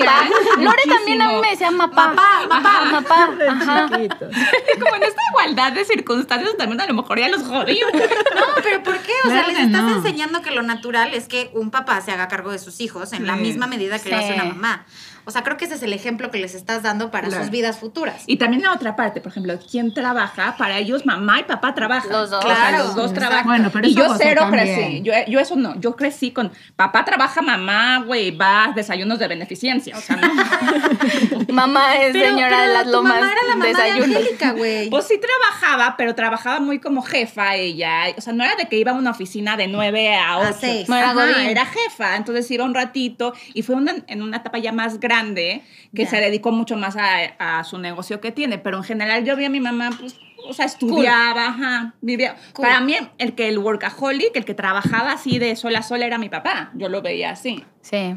Lore 0.59 0.81
también 0.89 1.21
a 1.21 1.27
mí 1.29 1.35
me 1.41 1.49
decía. 1.51 1.69
De 3.37 3.47
Ajá. 3.47 3.89
chiquitos. 3.89 4.29
Como 4.79 4.95
en 4.95 5.03
esta 5.03 5.21
igualdad 5.31 5.71
de 5.73 5.85
circunstancias 5.85 6.57
también 6.57 6.81
a 6.81 6.87
lo 6.87 6.93
mejor 6.93 7.19
ya 7.19 7.29
los 7.29 7.43
jodí. 7.43 7.79
No, 7.93 8.45
pero 8.63 8.83
¿por 8.83 8.97
qué? 8.99 9.11
O 9.25 9.29
Claro 9.29 9.45
sea, 9.47 9.53
les 9.53 9.65
estás 9.67 9.83
no. 9.83 9.95
enseñando 9.97 10.41
que 10.41 10.51
lo 10.51 10.61
natural 10.63 11.13
es 11.13 11.27
que 11.27 11.51
un 11.53 11.71
papá 11.71 12.01
se 12.01 12.11
haga 12.11 12.27
cargo 12.27 12.51
de 12.51 12.59
sus 12.59 12.79
hijos 12.81 13.13
en 13.13 13.25
la 13.27 13.35
Sí. 13.35 13.41
misma 13.41 13.67
medida 13.67 13.99
que 13.99 14.09
lo 14.09 14.17
hace 14.17 14.27
Sí. 14.29 14.33
una 14.33 14.45
mamá. 14.45 14.85
O 15.27 15.31
sea, 15.31 15.43
creo 15.43 15.57
que 15.57 15.65
ese 15.65 15.75
es 15.75 15.83
el 15.83 15.93
ejemplo 15.93 16.31
que 16.31 16.37
les 16.39 16.55
estás 16.55 16.81
dando 16.83 17.11
para 17.11 17.27
Claro. 17.27 17.43
sus 17.43 17.51
vidas 17.51 17.77
futuras. 17.77 18.23
Y 18.27 18.37
también 18.37 18.63
la 18.63 18.71
otra 18.71 18.95
parte, 18.95 19.19
por 19.21 19.31
ejemplo, 19.31 19.59
¿quién 19.69 19.93
trabaja? 19.93 20.55
Para 20.57 20.77
ellos 20.77 21.05
mamá 21.05 21.41
y 21.41 21.43
papá 21.43 21.75
trabajan. 21.75 22.11
Los 22.11 22.29
dos. 22.29 22.43
O 22.43 22.47
sea, 22.47 22.55
Claro, 22.69 22.83
los 22.85 22.95
dos 22.95 23.13
trabajan. 23.13 23.45
Bueno, 23.45 23.69
pero 23.71 23.87
y 23.87 23.93
yo 23.93 24.15
cero 24.17 24.41
también. 24.43 24.75
crecí. 24.75 25.01
Yo, 25.03 25.13
yo 25.27 25.39
eso 25.39 25.55
no. 25.55 25.79
Yo 25.79 25.95
crecí 25.95 26.31
con 26.31 26.51
papá 26.75 27.03
trabaja, 27.05 27.41
mamá, 27.41 27.99
güey, 28.05 28.31
va 28.31 28.65
a 28.65 28.71
desayunos 28.71 29.19
de 29.19 29.27
beneficencia. 29.27 29.97
O 29.97 30.01
sea, 30.01 30.15
no. 30.15 30.27
Mamá 31.53 31.95
es 31.97 32.13
Pero- 32.13 32.29
señora 32.29 32.49
pero 32.49 32.61
de 32.67 32.73
las 32.73 32.83
tu 32.85 32.91
lomas. 32.91 33.13
mamá 33.19 33.31
era 33.31 33.41
la 33.49 33.55
mamá 33.55 33.83
de. 33.83 33.91
Angélica, 34.03 34.51
güey. 34.51 34.89
Pues 34.97 35.07
sí 35.07 35.19
trabajaba, 35.19 35.95
pero 35.97 36.15
trabajaba 36.15 36.59
muy 36.59 36.79
como 36.79 37.01
jefa 37.01 37.55
ella. 37.55 38.03
O 38.17 38.21
sea, 38.21 38.33
no 38.33 38.43
era 38.43 38.55
de 38.55 38.65
que 38.67 38.77
iba 38.77 38.91
a 38.91 38.95
una 38.95 39.11
oficina 39.11 39.57
de 39.57 39.67
9 39.67 40.15
a 40.15 40.37
8. 40.39 40.57
seis. 40.59 40.89
No 40.89 40.95
era 40.95 41.11
Ajá, 41.11 41.25
godín. 41.25 41.47
era 41.49 41.65
jefa. 41.65 42.15
Entonces 42.15 42.49
iba 42.51 42.63
un 42.63 42.73
ratito 42.73 43.33
y 43.53 43.61
fue 43.63 43.75
una- 43.75 43.95
en 44.07 44.21
una 44.21 44.37
etapa 44.37 44.57
ya 44.59 44.71
más 44.71 44.99
grande 44.99 45.16
que 45.25 46.03
Ya. 46.03 46.09
se 46.09 46.17
dedicó 46.17 46.51
mucho 46.51 46.75
más 46.77 46.95
a, 46.97 47.59
a 47.59 47.63
su 47.63 47.77
negocio 47.77 48.21
que 48.21 48.31
tiene. 48.31 48.57
Pero 48.57 48.77
en 48.77 48.83
general 48.83 49.23
yo 49.25 49.35
vi 49.35 49.45
a 49.45 49.49
mi 49.49 49.59
mamá, 49.59 49.89
pues, 49.99 50.19
o 50.47 50.53
sea, 50.53 50.65
estudiaba, 50.65 51.47
ajá, 51.47 51.93
vivía. 52.01 52.35
Cool. 52.53 52.63
Para 52.65 52.79
mí, 52.81 52.95
el 53.17 53.35
que 53.35 53.47
el 53.49 53.57
workaholic, 53.59 54.35
el 54.35 54.45
que 54.45 54.53
trabajaba 54.53 55.11
así 55.11 55.39
de 55.39 55.55
sol 55.55 55.75
a 55.75 55.81
sol 55.81 56.03
era 56.03 56.17
mi 56.17 56.29
papá. 56.29 56.71
Yo 56.75 56.89
lo 56.89 57.01
veía 57.01 57.31
así. 57.31 57.63
Sí. 57.81 58.15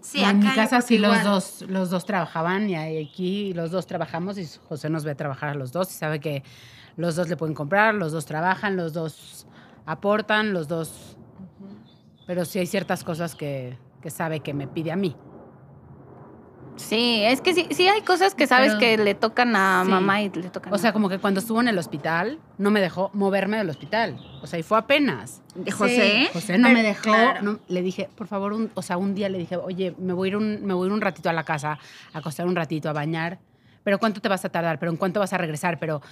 Sí, 0.00 0.22
en 0.22 0.38
mi 0.38 0.46
casa 0.46 0.82
sí 0.82 0.94
que 0.94 1.00
los 1.00 1.24
dos, 1.24 1.64
los 1.68 1.90
dos 1.90 2.04
trabajaban 2.04 2.70
y 2.70 2.76
aquí 2.76 3.52
los 3.54 3.72
dos 3.72 3.88
trabajamos 3.88 4.38
y 4.38 4.46
José 4.68 4.88
nos 4.88 5.02
ve 5.02 5.16
trabajar 5.16 5.48
a 5.48 5.54
los 5.54 5.72
dos 5.72 5.90
y 5.90 5.94
sabe 5.94 6.20
que 6.20 6.44
los 6.96 7.16
dos 7.16 7.28
le 7.28 7.36
pueden 7.36 7.56
comprar, 7.56 7.92
los 7.94 8.12
dos 8.12 8.24
trabajan, 8.24 8.76
los 8.76 8.92
dos 8.92 9.48
aportan, 9.84 10.52
los 10.52 10.68
dos... 10.68 11.16
Pero 12.24 12.44
sí 12.44 12.60
hay 12.60 12.66
ciertas 12.66 13.02
cosas 13.02 13.34
que, 13.34 13.76
que 14.00 14.10
sabe 14.10 14.40
que 14.40 14.54
me 14.54 14.68
pide 14.68 14.92
a 14.92 14.96
mí. 14.96 15.16
Sí, 16.76 17.22
es 17.24 17.40
que 17.40 17.54
sí, 17.54 17.66
sí 17.70 17.88
hay 17.88 18.02
cosas 18.02 18.34
que 18.34 18.46
sabes 18.46 18.74
Pero- 18.74 18.80
que 18.80 18.98
le 18.98 19.14
tocan 19.14 19.56
a 19.56 19.82
Sí. 19.84 19.90
mamá 19.90 20.22
y 20.22 20.30
le 20.30 20.50
tocan 20.50 20.72
O 20.72 20.78
sea, 20.78 20.90
a 20.90 20.92
como 20.92 21.08
que 21.08 21.18
cuando 21.18 21.40
estuvo 21.40 21.60
en 21.60 21.68
el 21.68 21.78
hospital, 21.78 22.38
no 22.58 22.70
me 22.70 22.80
dejó 22.80 23.10
moverme 23.14 23.56
del 23.56 23.70
hospital. 23.70 24.18
O 24.42 24.46
sea, 24.46 24.58
y 24.58 24.62
fue 24.62 24.78
apenas. 24.78 25.42
De 25.54 25.70
José. 25.70 26.28
José 26.32 26.58
no 26.58 26.68
Pero- 26.68 26.78
me 26.78 26.82
dejó. 26.82 27.02
claro. 27.02 27.42
no- 27.42 27.60
le 27.68 27.82
dije, 27.82 28.08
por 28.14 28.26
favor, 28.26 28.52
un, 28.52 28.70
o 28.74 28.82
sea, 28.82 28.98
un 28.98 29.14
día 29.14 29.28
le 29.28 29.38
dije, 29.38 29.56
oye, 29.56 29.94
me 29.98 30.12
voy, 30.12 30.28
a 30.28 30.30
ir 30.30 30.36
un, 30.36 30.64
me 30.66 30.74
voy 30.74 30.84
a 30.84 30.88
ir 30.88 30.92
un 30.92 31.00
ratito 31.00 31.30
a 31.30 31.32
la 31.32 31.44
casa, 31.44 31.78
a 32.12 32.18
acostar 32.18 32.46
un 32.46 32.54
ratito, 32.56 32.88
a 32.90 32.92
bañar. 32.92 33.38
Pero 33.82 33.98
¿cuánto 33.98 34.20
te 34.20 34.28
vas 34.28 34.44
a 34.44 34.48
tardar? 34.50 34.78
¿Pero 34.78 34.90
en 34.92 34.98
cuánto 34.98 35.20
vas 35.20 35.32
a 35.32 35.38
regresar? 35.38 35.78
Pero, 35.78 36.02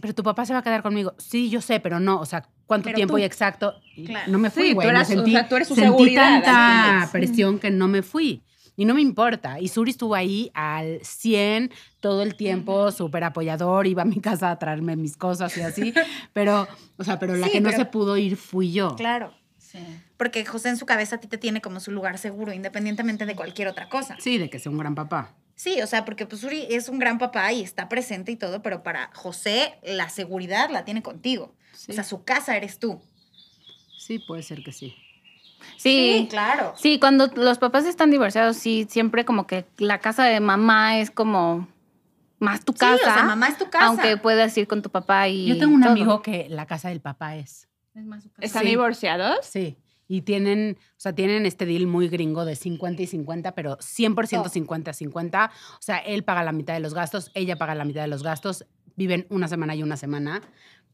pero 0.00 0.14
tu 0.14 0.22
papá 0.22 0.46
se 0.46 0.52
va 0.52 0.60
a 0.60 0.62
quedar 0.62 0.82
conmigo. 0.82 1.14
Sí, 1.18 1.50
yo 1.50 1.60
sé, 1.60 1.80
pero 1.80 1.98
no. 2.00 2.20
O 2.20 2.26
sea, 2.26 2.44
¿cuánto 2.66 2.84
Pero 2.84 2.96
tiempo 2.96 3.14
tú. 3.14 3.18
y 3.18 3.24
exacto? 3.24 3.74
Claro. 4.06 4.30
No 4.30 4.38
me 4.38 4.50
fui, 4.50 4.62
Sí, 4.62 4.68
tú 4.70 4.74
güey. 4.76 4.88
eras- 4.88 5.08
o 5.10 5.12
sentí, 5.14 5.32
sea, 5.32 5.48
tú 5.48 5.56
eres 5.56 5.68
su 5.68 5.74
sentí 5.74 5.88
seguridad, 5.90 6.42
tanta 6.44 7.06
sí. 7.06 7.12
presión 7.12 7.58
que 7.58 7.70
no 7.70 7.88
me 7.88 8.02
fui. 8.02 8.42
Y 8.76 8.84
no 8.84 8.94
me 8.94 9.00
importa. 9.00 9.60
Y 9.60 9.68
Suri 9.68 9.90
estuvo 9.90 10.14
ahí 10.14 10.50
al 10.54 11.00
100 11.02 11.70
todo 12.00 12.22
el 12.22 12.34
tiempo, 12.34 12.90
súper 12.92 13.24
apoyador, 13.24 13.86
iba 13.86 14.02
a 14.02 14.06
mi 14.06 14.20
casa 14.20 14.50
a 14.50 14.58
traerme 14.58 14.96
mis 14.96 15.16
cosas 15.16 15.56
y 15.56 15.62
así. 15.62 15.92
Pero, 16.32 16.66
o 16.96 17.04
sea, 17.04 17.18
pero 17.18 17.34
la 17.36 17.46
Sí, 17.46 17.52
que 17.52 17.60
no 17.60 17.72
se 17.72 17.84
pudo 17.84 18.16
ir 18.16 18.36
fui 18.36 18.72
yo. 18.72 18.96
Claro. 18.96 19.34
Porque 20.16 20.44
José 20.44 20.68
en 20.68 20.76
su 20.76 20.86
cabeza 20.86 21.16
a 21.16 21.20
ti 21.20 21.28
te 21.28 21.38
tiene 21.38 21.60
como 21.60 21.80
su 21.80 21.92
lugar 21.92 22.18
seguro, 22.18 22.52
independientemente 22.52 23.26
de 23.26 23.36
cualquier 23.36 23.68
otra 23.68 23.88
cosa. 23.88 24.16
Sí, 24.18 24.38
de 24.38 24.50
que 24.50 24.58
sea 24.58 24.70
un 24.72 24.78
gran 24.78 24.94
papá. 24.94 25.34
Sí, 25.54 25.80
o 25.82 25.86
sea, 25.86 26.04
porque 26.04 26.26
pues 26.26 26.42
Uri 26.42 26.66
es 26.70 26.88
un 26.88 26.98
gran 26.98 27.18
papá 27.18 27.52
y 27.52 27.62
está 27.62 27.88
presente 27.88 28.32
y 28.32 28.36
todo, 28.36 28.62
pero 28.62 28.82
para 28.82 29.10
José 29.14 29.78
la 29.82 30.08
seguridad 30.08 30.70
la 30.70 30.84
tiene 30.84 31.02
contigo. 31.02 31.54
Sí. 31.72 31.92
O 31.92 31.94
sea, 31.94 32.04
su 32.04 32.24
casa 32.24 32.56
eres 32.56 32.78
tú. 32.78 33.00
Sí, 33.98 34.18
puede 34.18 34.42
ser 34.42 34.62
que 34.62 34.72
sí. 34.72 34.96
Sí. 35.76 36.26
claro. 36.30 36.72
Sí, 36.76 36.98
cuando 36.98 37.26
los 37.36 37.58
papás 37.58 37.84
están 37.86 38.10
divorciados, 38.10 38.56
sí, 38.56 38.86
siempre 38.88 39.24
como 39.24 39.46
que 39.46 39.66
la 39.78 39.98
casa 39.98 40.24
de 40.24 40.40
mamá 40.40 40.98
es 40.98 41.10
como 41.10 41.68
más 42.38 42.64
tu 42.64 42.72
Sí, 42.72 42.78
casa. 42.78 42.94
o 42.94 43.14
sea, 43.14 43.22
mamá 43.24 43.48
es 43.48 43.58
tu 43.58 43.68
casa. 43.70 43.86
Aunque 43.86 44.16
puedas 44.16 44.56
ir 44.58 44.66
con 44.66 44.82
tu 44.82 44.90
papá 44.90 45.28
y. 45.28 45.46
Yo 45.46 45.58
tengo 45.58 45.74
un 45.74 45.82
todo. 45.82 45.92
amigo 45.92 46.22
que 46.22 46.48
la 46.48 46.66
casa 46.66 46.88
del 46.88 47.00
papá 47.00 47.36
es. 47.36 47.68
¿Están 48.40 48.62
Sí. 48.62 48.68
divorciados? 48.68 49.38
Sí. 49.44 49.76
Y 50.08 50.22
tienen, 50.22 50.76
o 50.80 51.00
sea, 51.00 51.14
tienen 51.14 51.46
este 51.46 51.66
deal 51.66 51.86
muy 51.86 52.08
gringo 52.08 52.44
de 52.44 52.56
50 52.56 53.02
y 53.02 53.06
50, 53.06 53.52
pero 53.54 53.76
100% 53.78 54.42
Todo. 54.42 54.52
50-50. 54.52 55.50
O 55.74 55.82
sea, 55.82 55.98
él 55.98 56.24
paga 56.24 56.42
la 56.42 56.52
mitad 56.52 56.74
de 56.74 56.80
los 56.80 56.94
gastos, 56.94 57.30
ella 57.34 57.56
paga 57.56 57.74
la 57.76 57.84
mitad 57.84 58.00
de 58.02 58.08
los 58.08 58.22
gastos, 58.24 58.64
viven 58.96 59.26
una 59.30 59.46
semana 59.46 59.74
y 59.76 59.82
una 59.84 59.96
semana. 59.96 60.40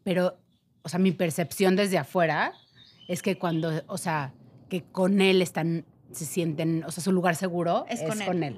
Pero, 0.03 0.37
o 0.83 0.89
sea, 0.89 0.99
mi 0.99 1.13
percepción 1.13 1.77
desde 1.77 1.97
afuera 1.97 2.53
es 3.09 3.23
que 3.23 3.39
cuando, 3.39 3.83
o 3.87 3.97
sea, 3.99 4.35
que 4.69 4.83
con 4.83 5.21
él 5.21 5.43
están, 5.43 5.85
se 6.13 6.25
sienten, 6.25 6.85
o 6.85 6.91
sea, 6.91 7.03
su 7.03 7.13
lugar 7.13 7.37
seguro 7.37 7.85
Es 7.89 8.01
es, 8.01 8.09
con 8.09 8.21
él. 8.21 8.27
con 8.27 8.43
él. 8.43 8.57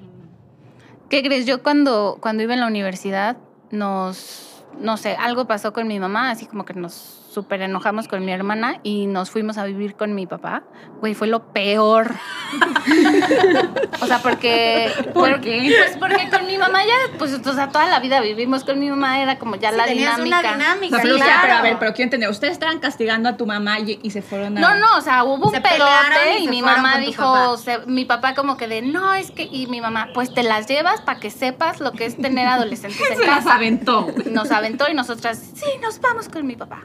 ¿Qué 1.09 1.23
crees? 1.23 1.45
Yo 1.45 1.63
cuando, 1.63 2.17
cuando 2.21 2.43
iba 2.43 2.53
en 2.53 2.59
la 2.59 2.67
universidad, 2.67 3.37
nos, 3.71 4.63
no 4.79 4.97
sé, 4.97 5.15
algo 5.15 5.45
pasó 5.45 5.73
con 5.73 5.87
mi 5.87 5.99
mamá, 5.99 6.31
así 6.31 6.45
como 6.45 6.65
que 6.65 6.73
nos 6.73 7.18
súper 7.31 7.61
enojamos 7.61 8.07
con 8.07 8.25
mi 8.25 8.31
hermana 8.31 8.79
y 8.83 9.05
nos 9.07 9.29
fuimos 9.29 9.57
a 9.57 9.65
vivir 9.65 9.95
con 9.95 10.15
mi 10.15 10.25
papá. 10.25 10.63
Güey, 10.99 11.13
fue 11.13 11.27
lo 11.27 11.51
peor. 11.53 12.15
o 14.01 14.05
sea, 14.07 14.19
porque... 14.19 14.91
¿Por 15.13 15.39
qué? 15.41 15.73
Pues 15.77 15.97
porque 15.97 16.29
con 16.29 16.45
mi 16.47 16.57
mamá 16.57 16.79
ya, 16.83 17.17
pues, 17.17 17.33
o 17.33 17.53
sea, 17.53 17.69
toda 17.69 17.87
la 17.87 17.99
vida 17.99 18.19
vivimos 18.21 18.63
con 18.63 18.79
mi 18.79 18.89
mamá, 18.89 19.21
era 19.21 19.37
como 19.37 19.55
ya 19.55 19.71
Sí, 19.71 19.77
la 19.77 19.85
dinámica. 19.85 20.39
una 20.39 20.51
dinámica, 20.53 20.99
Pero, 21.01 21.15
claro. 21.15 21.39
pero 21.43 21.53
a 21.55 21.61
ver, 21.61 21.77
pero 21.79 21.93
quiero 21.93 22.05
entender, 22.07 22.29
ustedes 22.29 22.53
estaban 22.53 22.79
castigando 22.79 23.29
a 23.29 23.37
tu 23.37 23.45
mamá 23.45 23.79
y, 23.79 23.99
y 24.01 24.11
se 24.11 24.21
fueron 24.21 24.57
a... 24.57 24.61
No, 24.61 24.75
no, 24.75 24.97
o 24.97 25.01
sea, 25.01 25.23
hubo 25.23 25.47
un 25.47 25.53
Se 25.53 25.61
pedote 25.61 26.39
y 26.39 26.43
y, 26.43 26.45
se 26.45 26.49
mi 26.51 26.61
mamá 26.61 26.97
dijo, 26.97 27.23
papá. 27.23 27.49
o 27.49 27.57
sea, 27.57 27.79
mi 27.85 28.05
papá 28.05 28.33
como 28.33 28.57
que 28.57 28.67
de, 28.67 28.81
no, 28.81 29.13
es 29.13 29.31
que, 29.31 29.43
y 29.43 29.67
mi 29.67 29.81
mamá, 29.81 30.09
pues 30.13 30.33
te 30.33 30.43
las 30.43 30.67
llevas 30.67 31.01
para 31.01 31.19
que 31.19 31.29
sepas 31.29 31.79
lo 31.79 31.91
que 31.91 32.05
es 32.05 32.17
tener 32.17 32.47
adolescentes 32.47 32.99
en 33.11 33.17
Se 33.17 33.25
casa. 33.25 33.55
aventó. 33.55 34.07
Nos 34.31 34.51
aventó 34.51 34.89
y 34.89 34.93
nosotras, 34.93 35.37
sí, 35.53 35.65
nos 35.81 35.99
vamos 36.01 36.29
con 36.29 36.45
mi 36.47 36.55
papá. 36.55 36.81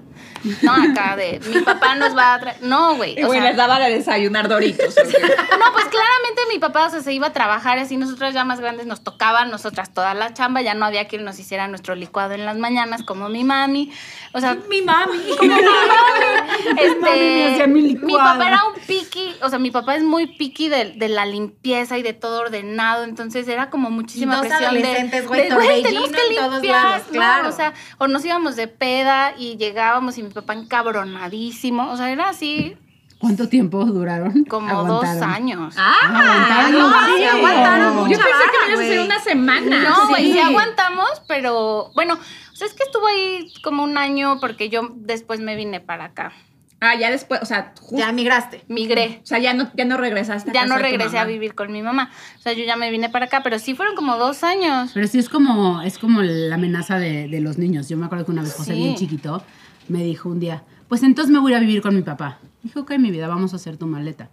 No, 0.62 0.72
acá 0.72 1.16
de, 1.16 1.40
mi 1.46 1.60
papá 1.60 1.94
nos 1.94 2.16
va 2.16 2.34
a 2.34 2.40
traer, 2.40 2.62
no, 2.62 2.96
güey. 2.96 3.18
Y 3.18 3.22
güey, 3.22 3.40
les 3.40 3.56
daba 3.56 3.78
de 3.78 3.90
desayunar 3.90 4.48
doritos. 4.48 4.94
no, 4.96 5.72
pues 5.72 5.84
claramente 5.86 6.42
mi 6.52 6.58
papá, 6.58 6.86
o 6.86 6.90
sea, 6.90 7.00
se 7.00 7.12
iba 7.12 7.28
a 7.28 7.32
trabajar 7.32 7.78
así, 7.78 7.96
nosotras 7.96 8.34
ya 8.34 8.44
más 8.44 8.60
grandes 8.60 8.86
nos 8.86 9.02
tocaban, 9.02 9.50
nosotras 9.50 9.92
toda 9.94 10.14
la 10.14 10.34
chamba, 10.34 10.60
ya 10.62 10.74
no 10.74 10.84
había 10.84 11.08
quien 11.08 11.24
nos 11.24 11.38
hiciera 11.38 11.66
nuestro 11.68 11.94
licuado 11.94 12.34
en 12.34 12.44
las 12.44 12.58
mañanas 12.58 13.02
como 13.02 13.28
mi 13.28 13.44
mami. 13.44 13.90
O 14.32 14.40
sea, 14.40 14.54
mi 14.68 14.82
mami. 14.82 15.18
como 15.38 15.54
mi 15.54 15.62
mami. 15.62 16.43
Este, 16.84 17.00
mami 17.00 17.18
me 17.18 17.52
hacía 17.52 17.66
mi 17.66 17.82
licuado. 17.82 18.18
papá 18.18 18.48
era 18.48 18.64
un 18.64 18.74
piqui, 18.86 19.34
o 19.42 19.48
sea, 19.48 19.58
mi 19.58 19.70
papá 19.70 19.96
es 19.96 20.02
muy 20.02 20.26
piqui 20.26 20.68
de, 20.68 20.92
de 20.92 21.08
la 21.08 21.26
limpieza 21.26 21.98
y 21.98 22.02
de 22.02 22.12
todo 22.12 22.40
ordenado, 22.40 23.04
entonces 23.04 23.46
era 23.48 23.70
como 23.70 23.90
muchísima 23.90 24.34
Y 24.34 24.36
dos 24.36 24.46
presión 24.46 24.60
de, 24.60 24.66
adolescentes, 24.66 25.26
güey, 25.28 25.48
de, 25.48 25.54
güey, 25.54 25.82
tenemos 25.82 26.10
que 26.10 26.34
todos 26.34 26.52
limpiar, 26.54 26.84
lados, 26.84 27.06
¿no? 27.06 27.12
claro. 27.12 27.48
O 27.48 27.52
sea, 27.52 27.74
o 27.98 28.08
nos 28.08 28.24
íbamos 28.24 28.56
de 28.56 28.68
peda 28.68 29.34
y 29.38 29.56
llegábamos 29.56 30.18
y 30.18 30.22
mi 30.22 30.30
papá 30.30 30.54
encabronadísimo, 30.54 31.90
o 31.90 31.96
sea, 31.96 32.10
era 32.10 32.28
así 32.28 32.76
¿Cuánto 33.24 33.48
tiempo 33.48 33.84
duraron? 33.84 34.44
Como 34.48 34.68
Aguantaron. 34.68 35.20
dos 35.20 35.22
años. 35.22 35.74
Aguantaron 35.76 36.72
no, 36.72 37.16
sí, 37.16 37.24
aguantaron. 37.24 37.96
Yo 38.10 38.16
pensé 38.18 38.22
que 38.52 38.66
me 38.66 38.72
ibas 38.72 38.80
a 38.80 38.82
hacer 38.84 39.00
una 39.00 39.20
semana. 39.20 39.82
No, 39.82 40.08
güey, 40.08 40.24
sí. 40.26 40.32
Sí. 40.34 40.38
aguantamos, 40.38 41.08
pero 41.28 41.90
bueno, 41.94 42.14
o 42.14 42.56
sea, 42.56 42.66
es 42.66 42.74
que 42.74 42.82
estuvo 42.84 43.06
ahí 43.06 43.52
como 43.62 43.82
un 43.82 43.98
año 43.98 44.38
porque 44.40 44.68
yo 44.68 44.90
después 44.94 45.40
me 45.40 45.56
vine 45.56 45.80
para 45.80 46.04
acá. 46.06 46.32
Ah, 46.80 46.96
ya 46.96 47.10
después, 47.10 47.40
o 47.40 47.46
sea, 47.46 47.72
justo. 47.80 47.96
Ya 47.96 48.12
migraste. 48.12 48.62
Migré. 48.68 49.20
O 49.22 49.26
sea, 49.26 49.38
ya 49.38 49.54
no, 49.54 49.70
ya 49.74 49.86
no 49.86 49.96
regresaste. 49.96 50.50
a 50.50 50.52
Ya 50.52 50.66
no 50.66 50.76
regresé 50.76 51.18
a 51.18 51.24
vivir 51.24 51.54
con 51.54 51.72
mi 51.72 51.80
mamá. 51.80 52.10
O 52.38 52.42
sea, 52.42 52.52
yo 52.52 52.62
ya 52.64 52.76
me 52.76 52.90
vine 52.90 53.08
para 53.08 53.24
acá, 53.24 53.42
pero 53.42 53.58
sí 53.58 53.74
fueron 53.74 53.94
como 53.96 54.18
dos 54.18 54.44
años. 54.44 54.90
Pero 54.92 55.06
sí 55.06 55.18
es 55.18 55.30
como, 55.30 55.80
es 55.80 55.98
como 55.98 56.20
la 56.20 56.56
amenaza 56.56 56.98
de, 56.98 57.26
de 57.28 57.40
los 57.40 57.56
niños. 57.56 57.88
Yo 57.88 57.96
me 57.96 58.04
acuerdo 58.04 58.26
que 58.26 58.32
una 58.32 58.42
vez 58.42 58.52
José, 58.54 58.74
Sí. 58.74 58.78
bien 58.80 58.96
chiquito, 58.96 59.42
me 59.88 60.02
dijo 60.04 60.28
un 60.28 60.40
día, 60.40 60.62
pues 60.88 61.02
entonces 61.02 61.32
me 61.32 61.38
voy 61.38 61.54
a 61.54 61.58
vivir 61.58 61.80
con 61.80 61.94
mi 61.96 62.02
papá. 62.02 62.38
Dije, 62.64 62.78
ok, 62.78 62.98
mi 62.98 63.10
vida, 63.10 63.28
vamos 63.28 63.52
a 63.52 63.56
hacer 63.56 63.76
tu 63.76 63.86
maleta. 63.86 64.30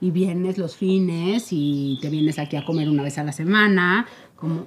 Y 0.00 0.10
vienes 0.10 0.58
los 0.58 0.74
fines 0.74 1.48
y 1.50 1.98
te 2.00 2.08
vienes 2.08 2.38
aquí 2.38 2.56
a 2.56 2.64
comer 2.64 2.88
una 2.88 3.02
vez 3.02 3.18
a 3.18 3.24
la 3.24 3.32
semana. 3.32 4.06
Como... 4.34 4.66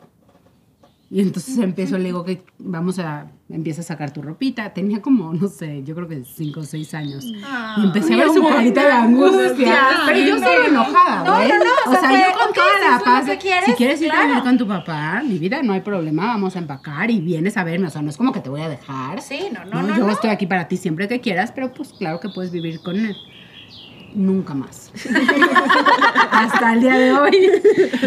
Y 1.12 1.22
entonces 1.22 1.58
empiezo, 1.60 1.98
le 1.98 2.04
digo 2.06 2.26
que 2.26 2.44
vamos 2.60 3.00
a, 3.00 3.28
empieza 3.50 3.80
a 3.80 3.84
sacar 3.86 4.12
tu 4.12 4.22
ropita. 4.22 4.74
Tenía 4.74 5.02
como, 5.02 5.34
no 5.34 5.48
sé, 5.48 5.82
yo 5.86 5.96
creo 5.96 6.06
que 6.10 6.26
cinco 6.26 6.60
o 6.60 6.64
seis 6.64 6.94
años. 6.94 7.24
y 7.24 7.84
empecé 7.86 8.14
a 8.14 8.18
ver 8.18 8.30
su 8.32 8.46
carita 8.46 8.84
de 8.84 8.92
angustia. 8.92 9.78
Pero 10.06 10.20
yo 10.20 10.38
soy 10.38 10.68
enojada, 10.68 11.24
No, 11.24 11.36
güey. 11.36 11.48
no, 11.48 11.58
no, 11.60 11.98
o 11.98 12.00
sea, 12.02 12.12
yo 12.12 12.38
con 12.38 12.50
ok, 12.50 12.56
toda 12.56 12.68
si 12.82 12.90
la 12.92 13.00
paz. 13.06 13.26
de, 13.26 13.38
quieres, 13.38 13.66
si 13.68 13.72
quieres 13.76 14.02
ir 14.02 14.12
a 14.12 14.26
vivir 14.28 14.44
con 14.44 14.58
tu 14.58 14.68
papá, 14.68 15.22
mi 15.26 15.38
vida, 15.40 15.62
no 15.64 15.72
hay 15.72 15.80
problema, 15.82 16.26
vamos 16.28 16.58
a 16.58 16.60
empacar 16.60 17.10
y 17.10 17.22
vienes 17.22 17.56
a 17.56 17.64
verme. 17.64 17.88
O 17.88 17.90
sea, 17.90 18.02
no 18.02 18.10
es 18.10 18.18
como 18.18 18.34
que 18.34 18.42
te 18.42 18.50
voy 18.50 18.60
a 18.62 18.68
dejar. 18.68 19.22
Sí, 19.22 19.40
no, 19.54 19.64
no, 19.64 19.82
No, 19.88 19.96
yo 19.98 20.06
no. 20.06 20.12
estoy 20.12 20.30
aquí 20.30 20.46
para 20.46 20.68
ti 20.68 20.76
siempre 20.76 21.08
que 21.08 21.22
quieras, 21.22 21.54
pero 21.56 21.72
pues 21.72 21.94
claro 21.94 22.20
que 22.20 22.28
puedes 22.28 22.52
vivir 22.52 22.82
con 22.82 22.98
él. 22.98 23.16
Nunca 24.14 24.54
más. 24.54 24.92
Hasta 26.32 26.74
el 26.74 26.82
día 26.82 26.98
de 26.98 27.12
hoy, 27.14 27.52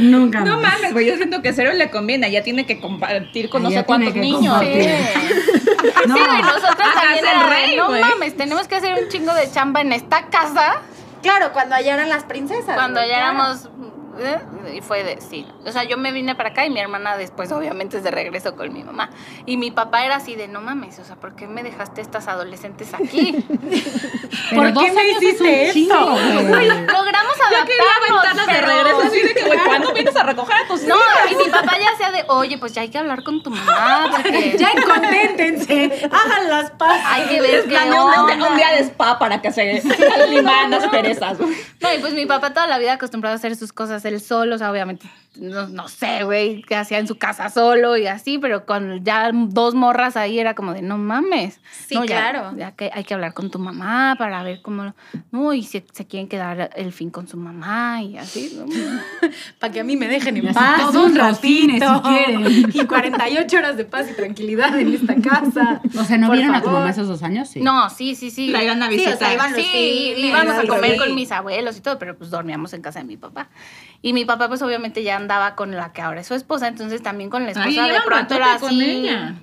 nunca 0.00 0.40
No 0.40 0.58
más. 0.58 0.74
mames, 0.74 0.92
güey, 0.92 1.06
yo 1.06 1.16
siento 1.16 1.42
que 1.42 1.52
cero 1.52 1.72
le 1.74 1.90
conviene, 1.90 2.30
ya 2.30 2.42
tiene 2.42 2.66
que 2.66 2.80
compartir 2.80 3.48
con 3.50 3.62
no 3.62 3.70
sé 3.70 3.84
cuántos 3.84 4.14
niños. 4.14 4.52
compartir. 4.54 4.90
Sí, 4.90 6.08
güey, 6.08 6.42
nosotros 6.42 6.88
también 6.94 7.24
era 7.24 7.44
de, 7.44 7.50
rey, 7.50 7.76
no 7.76 7.88
güey. 7.88 8.00
mames, 8.00 8.36
tenemos 8.36 8.66
que 8.66 8.76
hacer 8.76 8.94
un 9.02 9.08
chingo 9.08 9.32
de 9.34 9.50
chamba 9.50 9.80
en 9.80 9.92
esta 9.92 10.26
casa 10.26 10.80
Claro, 11.22 11.52
cuando 11.52 11.74
allá 11.74 11.94
eran 11.94 12.08
las 12.08 12.24
princesas. 12.24 12.74
cuando 12.76 12.98
claro. 13.00 13.12
éramos 13.12 13.68
¿eh? 14.20 14.38
y 14.76 14.80
fue 14.80 15.02
de 15.04 15.20
sí. 15.20 15.46
O 15.64 15.72
sea, 15.72 15.84
yo 15.84 15.96
me 15.96 16.12
vine 16.12 16.34
para 16.34 16.50
acá 16.50 16.64
y 16.66 16.70
mi 16.70 16.80
hermana 16.80 17.16
después 17.16 17.50
obviamente 17.52 18.00
se 18.00 18.10
regresó 18.10 18.54
con 18.56 18.72
mi 18.72 18.82
mamá. 18.84 19.10
Y 19.46 19.56
mi 19.56 19.70
papá 19.70 20.04
era 20.04 20.16
así 20.16 20.34
de, 20.36 20.48
"No 20.48 20.60
mames, 20.60 20.98
o 20.98 21.04
sea, 21.04 21.16
¿por 21.16 21.34
qué 21.36 21.46
me 21.46 21.62
dejaste 21.62 22.00
estas 22.00 22.28
adolescentes 22.28 22.94
aquí?" 22.94 23.32
¿Por 24.54 24.72
qué 24.74 24.92
me 24.92 25.10
es 25.10 25.22
hiciste 25.22 25.42
un 25.42 25.48
esto? 25.48 26.10
güey. 26.48 26.68
Logramos 26.68 27.34
adaptarnos, 27.48 28.46
de 28.46 28.52
pero 28.52 28.66
regreso 28.66 29.00
así 29.06 29.20
de 29.22 29.34
que, 29.34 29.44
güey, 29.44 29.58
¿cuándo 29.58 29.92
vienes 29.94 30.16
a 30.16 30.22
recoger 30.22 30.56
a 30.56 30.66
tus 30.68 30.82
No, 30.82 30.96
hijas? 30.96 31.32
y 31.32 31.36
mi 31.36 31.44
papá 31.50 31.72
ya 31.78 31.96
sea 31.96 32.10
de, 32.10 32.24
"Oye, 32.28 32.58
pues 32.58 32.72
ya 32.74 32.82
hay 32.82 32.88
que 32.90 32.98
hablar 32.98 33.22
con 33.24 33.42
tu 33.42 33.50
mamá 33.50 34.08
porque 34.10 34.56
Ya 34.58 34.70
conténtense, 34.86 36.08
hagan 36.10 36.48
las 36.48 36.70
paces. 36.72 37.04
hay 37.06 37.22
que 37.28 37.40
ver 37.40 37.64
qué 37.68 37.76
onda". 37.76 38.48
un 38.48 38.56
día 38.56 38.70
de 38.72 38.80
spa 38.84 39.18
para 39.18 39.40
que 39.42 39.52
se 39.52 39.82
limaran 40.28 40.70
las 40.70 40.86
perezas. 40.88 41.38
No, 41.38 41.94
y 41.94 41.98
pues 41.98 42.12
mi 42.14 42.26
papá 42.26 42.52
toda 42.52 42.66
la 42.66 42.78
vida 42.78 42.94
acostumbrado 42.94 43.34
a 43.34 43.36
hacer 43.36 43.56
sus 43.56 43.72
cosas 43.72 44.04
él 44.10 44.20
solo, 44.20 44.54
o 44.54 44.58
sea, 44.58 44.70
obviamente, 44.70 45.08
no, 45.36 45.68
no 45.68 45.86
sé, 45.88 46.24
güey, 46.24 46.62
qué 46.62 46.74
hacía 46.76 46.98
en 46.98 47.06
su 47.06 47.16
casa 47.16 47.48
solo 47.50 47.96
y 47.96 48.06
así, 48.08 48.38
pero 48.38 48.66
con 48.66 49.04
ya 49.04 49.30
dos 49.32 49.74
morras 49.74 50.16
ahí 50.16 50.38
era 50.40 50.54
como 50.54 50.74
de, 50.74 50.82
no 50.82 50.98
mames. 50.98 51.60
Sí, 51.86 51.94
No, 51.94 52.04
ya- 52.04 52.30
claro. 52.30 52.56
Ya, 52.58 52.72
que 52.72 52.90
hay 52.92 53.04
que 53.04 53.14
hablar 53.14 53.32
con 53.32 53.50
tu 53.50 53.58
mamá 53.60 54.16
para 54.18 54.42
ver 54.42 54.60
cómo, 54.60 54.92
no, 55.30 55.52
y 55.54 55.62
si 55.62 55.84
se 55.92 56.06
quieren 56.06 56.28
quedar 56.28 56.70
el 56.74 56.92
fin 56.92 57.10
con 57.10 57.28
su 57.28 57.36
mamá 57.36 58.02
y 58.02 58.18
así, 58.18 58.56
¿no? 58.58 58.66
Para 59.60 59.72
que 59.72 59.80
a 59.80 59.84
mí 59.84 59.96
me 59.96 60.08
dejen 60.08 60.36
Y 60.36 60.40
en 60.40 60.52
paz 60.52 60.80
todos 60.90 61.06
un 61.10 61.16
los 61.16 61.38
fines, 61.38 61.80
ratito. 61.80 62.08
si 62.08 62.14
quieren. 62.14 62.70
Y 62.74 62.86
48 62.86 63.56
horas 63.56 63.76
de 63.76 63.84
paz 63.84 64.10
y 64.10 64.14
tranquilidad 64.14 64.78
en 64.78 64.92
esta 64.94 65.14
casa. 65.16 65.80
O 65.98 66.04
sea, 66.04 66.18
¿no 66.18 66.26
Por 66.28 66.36
vieron 66.36 66.54
a 66.54 66.60
tu 66.60 66.66
favor. 66.66 66.80
mamá 66.80 66.90
esos 66.90 67.06
dos 67.08 67.22
años? 67.22 67.48
Sí. 67.48 67.60
No, 67.60 67.88
sí, 67.90 68.14
sí, 68.14 68.30
sí. 68.30 68.48
La 68.48 68.62
iban 68.64 68.82
a 68.82 68.88
Sí, 68.88 68.96
o 68.96 68.98
sea, 69.00 69.06
visitar. 69.10 69.32
iban 69.34 69.52
los 69.52 69.60
Sí, 69.62 69.68
fines, 70.14 70.18
íbamos 70.30 70.54
a 70.54 70.66
comer 70.66 70.96
con 70.96 71.14
mis 71.14 71.30
abuelos 71.30 71.76
y 71.76 71.80
todo, 71.80 71.98
pero 71.98 72.16
pues 72.18 72.30
dormíamos 72.30 72.72
en 72.72 72.82
casa 72.82 72.98
de 73.00 73.04
mi 73.04 73.16
papá. 73.16 73.48
Y 74.02 74.12
mi 74.12 74.24
papá 74.24 74.48
pues 74.48 74.62
obviamente 74.62 75.02
ya 75.02 75.19
andaba 75.20 75.54
con 75.54 75.70
la 75.76 75.92
que 75.92 76.02
ahora 76.02 76.20
es 76.20 76.26
su 76.26 76.34
esposa, 76.34 76.68
entonces 76.68 77.02
también 77.02 77.30
con 77.30 77.44
la 77.44 77.52
esposa 77.52 77.84
Ay, 77.84 77.90
de 77.92 78.00
pronto 78.04 78.34
era 78.34 78.58
con 78.58 78.68
así. 78.70 78.84
ella. 78.84 79.34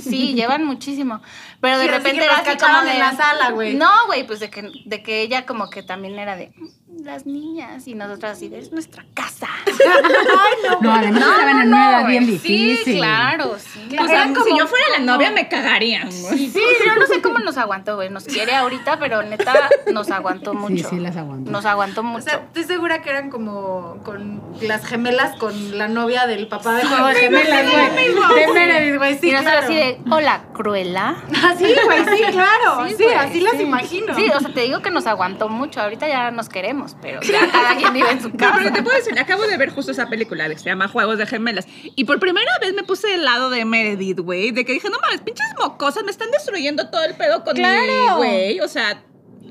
Sí, 0.00 0.34
llevan 0.34 0.64
muchísimo. 0.64 1.22
Pero 1.62 1.78
de 1.78 1.84
Sí, 1.84 1.90
repente 1.90 2.18
que 2.18 2.24
era 2.24 2.36
así 2.38 2.56
como 2.58 2.82
de 2.82 2.92
en 2.92 2.98
la 2.98 3.12
sala, 3.16 3.50
güey. 3.52 3.74
No, 3.74 3.88
güey, 4.06 4.26
pues 4.26 4.40
de 4.40 4.50
que, 4.50 4.70
de 4.84 5.02
que 5.02 5.22
ella 5.22 5.46
como 5.46 5.70
que 5.70 5.82
también 5.82 6.18
era 6.18 6.36
de 6.36 6.52
"Mm, 6.56 7.04
las 7.04 7.24
niñas 7.24 7.86
y 7.88 7.94
nosotras 7.94 8.32
así 8.36 8.48
de 8.50 8.58
es 8.58 8.70
nuestra 8.72 9.04
casa. 9.14 9.48
No, 10.80 10.92
además 10.94 11.22
estaban 11.22 11.60
en 11.60 11.68
una 11.68 11.90
edad 11.90 12.06
bien 12.08 12.26
difícil. 12.26 12.78
Sí, 12.84 12.96
claro, 12.96 13.56
sí. 13.58 13.96
O 13.98 14.06
sea, 14.06 14.26
si 14.26 14.58
yo 14.58 14.66
fuera 14.66 14.84
la 14.92 14.98
novia 15.00 15.30
me 15.30 15.48
cagarían, 15.48 16.08
güey. 16.22 16.48
Sí, 16.50 16.62
yo 16.84 16.94
no 16.96 17.06
sé 17.06 17.20
cómo 17.20 17.38
nos 17.38 17.56
aguantó, 17.56 17.96
güey. 17.96 18.10
Nos 18.10 18.24
quiere 18.24 18.54
ahorita, 18.54 18.98
pero 18.98 19.22
neta 19.22 19.52
nos 19.92 20.10
aguantó 20.10 20.54
mucho. 20.54 20.88
Sí, 20.88 20.96
sí, 20.96 20.98
las 21.00 21.16
aguantó. 21.16 21.50
Nos 21.50 21.64
aguantó 21.66 22.00
O 22.00 22.04
mucho. 22.04 22.24
sea, 22.24 22.42
estoy 22.46 22.64
segura 22.64 23.02
que 23.02 23.10
eran 23.10 23.30
como 23.30 24.00
con 24.04 24.40
las 24.60 24.84
gemelas 24.86 25.36
con 25.38 25.78
la 25.78 25.88
novia 25.88 26.26
del 26.26 26.48
papá 26.48 26.74
de 26.74 26.84
Juego 26.84 27.06
de 27.08 27.14
Gemelas, 27.14 27.70
güey. 27.70 28.14
De 28.46 28.52
Meredith, 28.52 28.96
güey, 28.98 29.18
sí, 29.18 29.28
y 29.28 29.32
nosotros 29.32 29.52
claro. 29.64 29.66
así 29.66 29.74
de, 29.76 30.00
hola, 30.10 30.42
Cruela. 30.54 31.16
Así, 31.52 31.64
güey, 31.84 31.98
sí, 32.16 32.22
claro. 32.32 32.88
Sí, 32.88 33.02
güey, 33.04 33.14
así 33.14 33.40
las 33.40 33.52
sí. 33.56 33.62
imagino. 33.62 34.14
Sí, 34.14 34.26
o 34.34 34.40
sea, 34.40 34.52
te 34.52 34.60
digo 34.62 34.80
que 34.82 34.90
nos 34.90 35.06
aguantó 35.06 35.48
mucho. 35.48 35.80
Ahorita 35.80 36.08
ya 36.08 36.30
nos 36.30 36.48
queremos, 36.48 36.96
pero 37.00 37.20
ya 37.22 37.50
cada 37.50 37.76
quien 37.76 37.92
vive 37.92 38.10
en 38.10 38.20
su 38.22 38.28
No, 38.30 38.36
casa. 38.36 38.54
pero 38.58 38.72
te 38.72 38.82
puedo 38.82 38.96
decir, 38.96 39.18
acabo 39.18 39.42
de 39.46 39.56
ver 39.56 39.70
justo 39.70 39.92
esa 39.92 40.08
película 40.08 40.48
que 40.48 40.58
se 40.58 40.64
llama 40.64 40.88
Juegos 40.88 41.18
de 41.18 41.26
Gemelas. 41.26 41.66
Y 41.96 42.04
por 42.04 42.18
primera 42.20 42.50
vez 42.60 42.74
me 42.74 42.82
puse 42.82 43.08
del 43.08 43.24
lado 43.24 43.50
de 43.50 43.64
Meredith, 43.64 44.20
güey. 44.20 44.50
De 44.50 44.64
que 44.64 44.72
dije, 44.72 44.88
no 44.90 44.98
mames, 45.00 45.20
pinches 45.20 45.46
mocosas, 45.58 46.04
me 46.04 46.10
están 46.10 46.30
destruyendo 46.30 46.88
todo 46.90 47.04
el 47.04 47.14
pedo 47.14 47.42
con 47.44 47.54
Claro. 47.54 48.16
güey. 48.16 48.60
O 48.60 48.68
sea, 48.68 49.02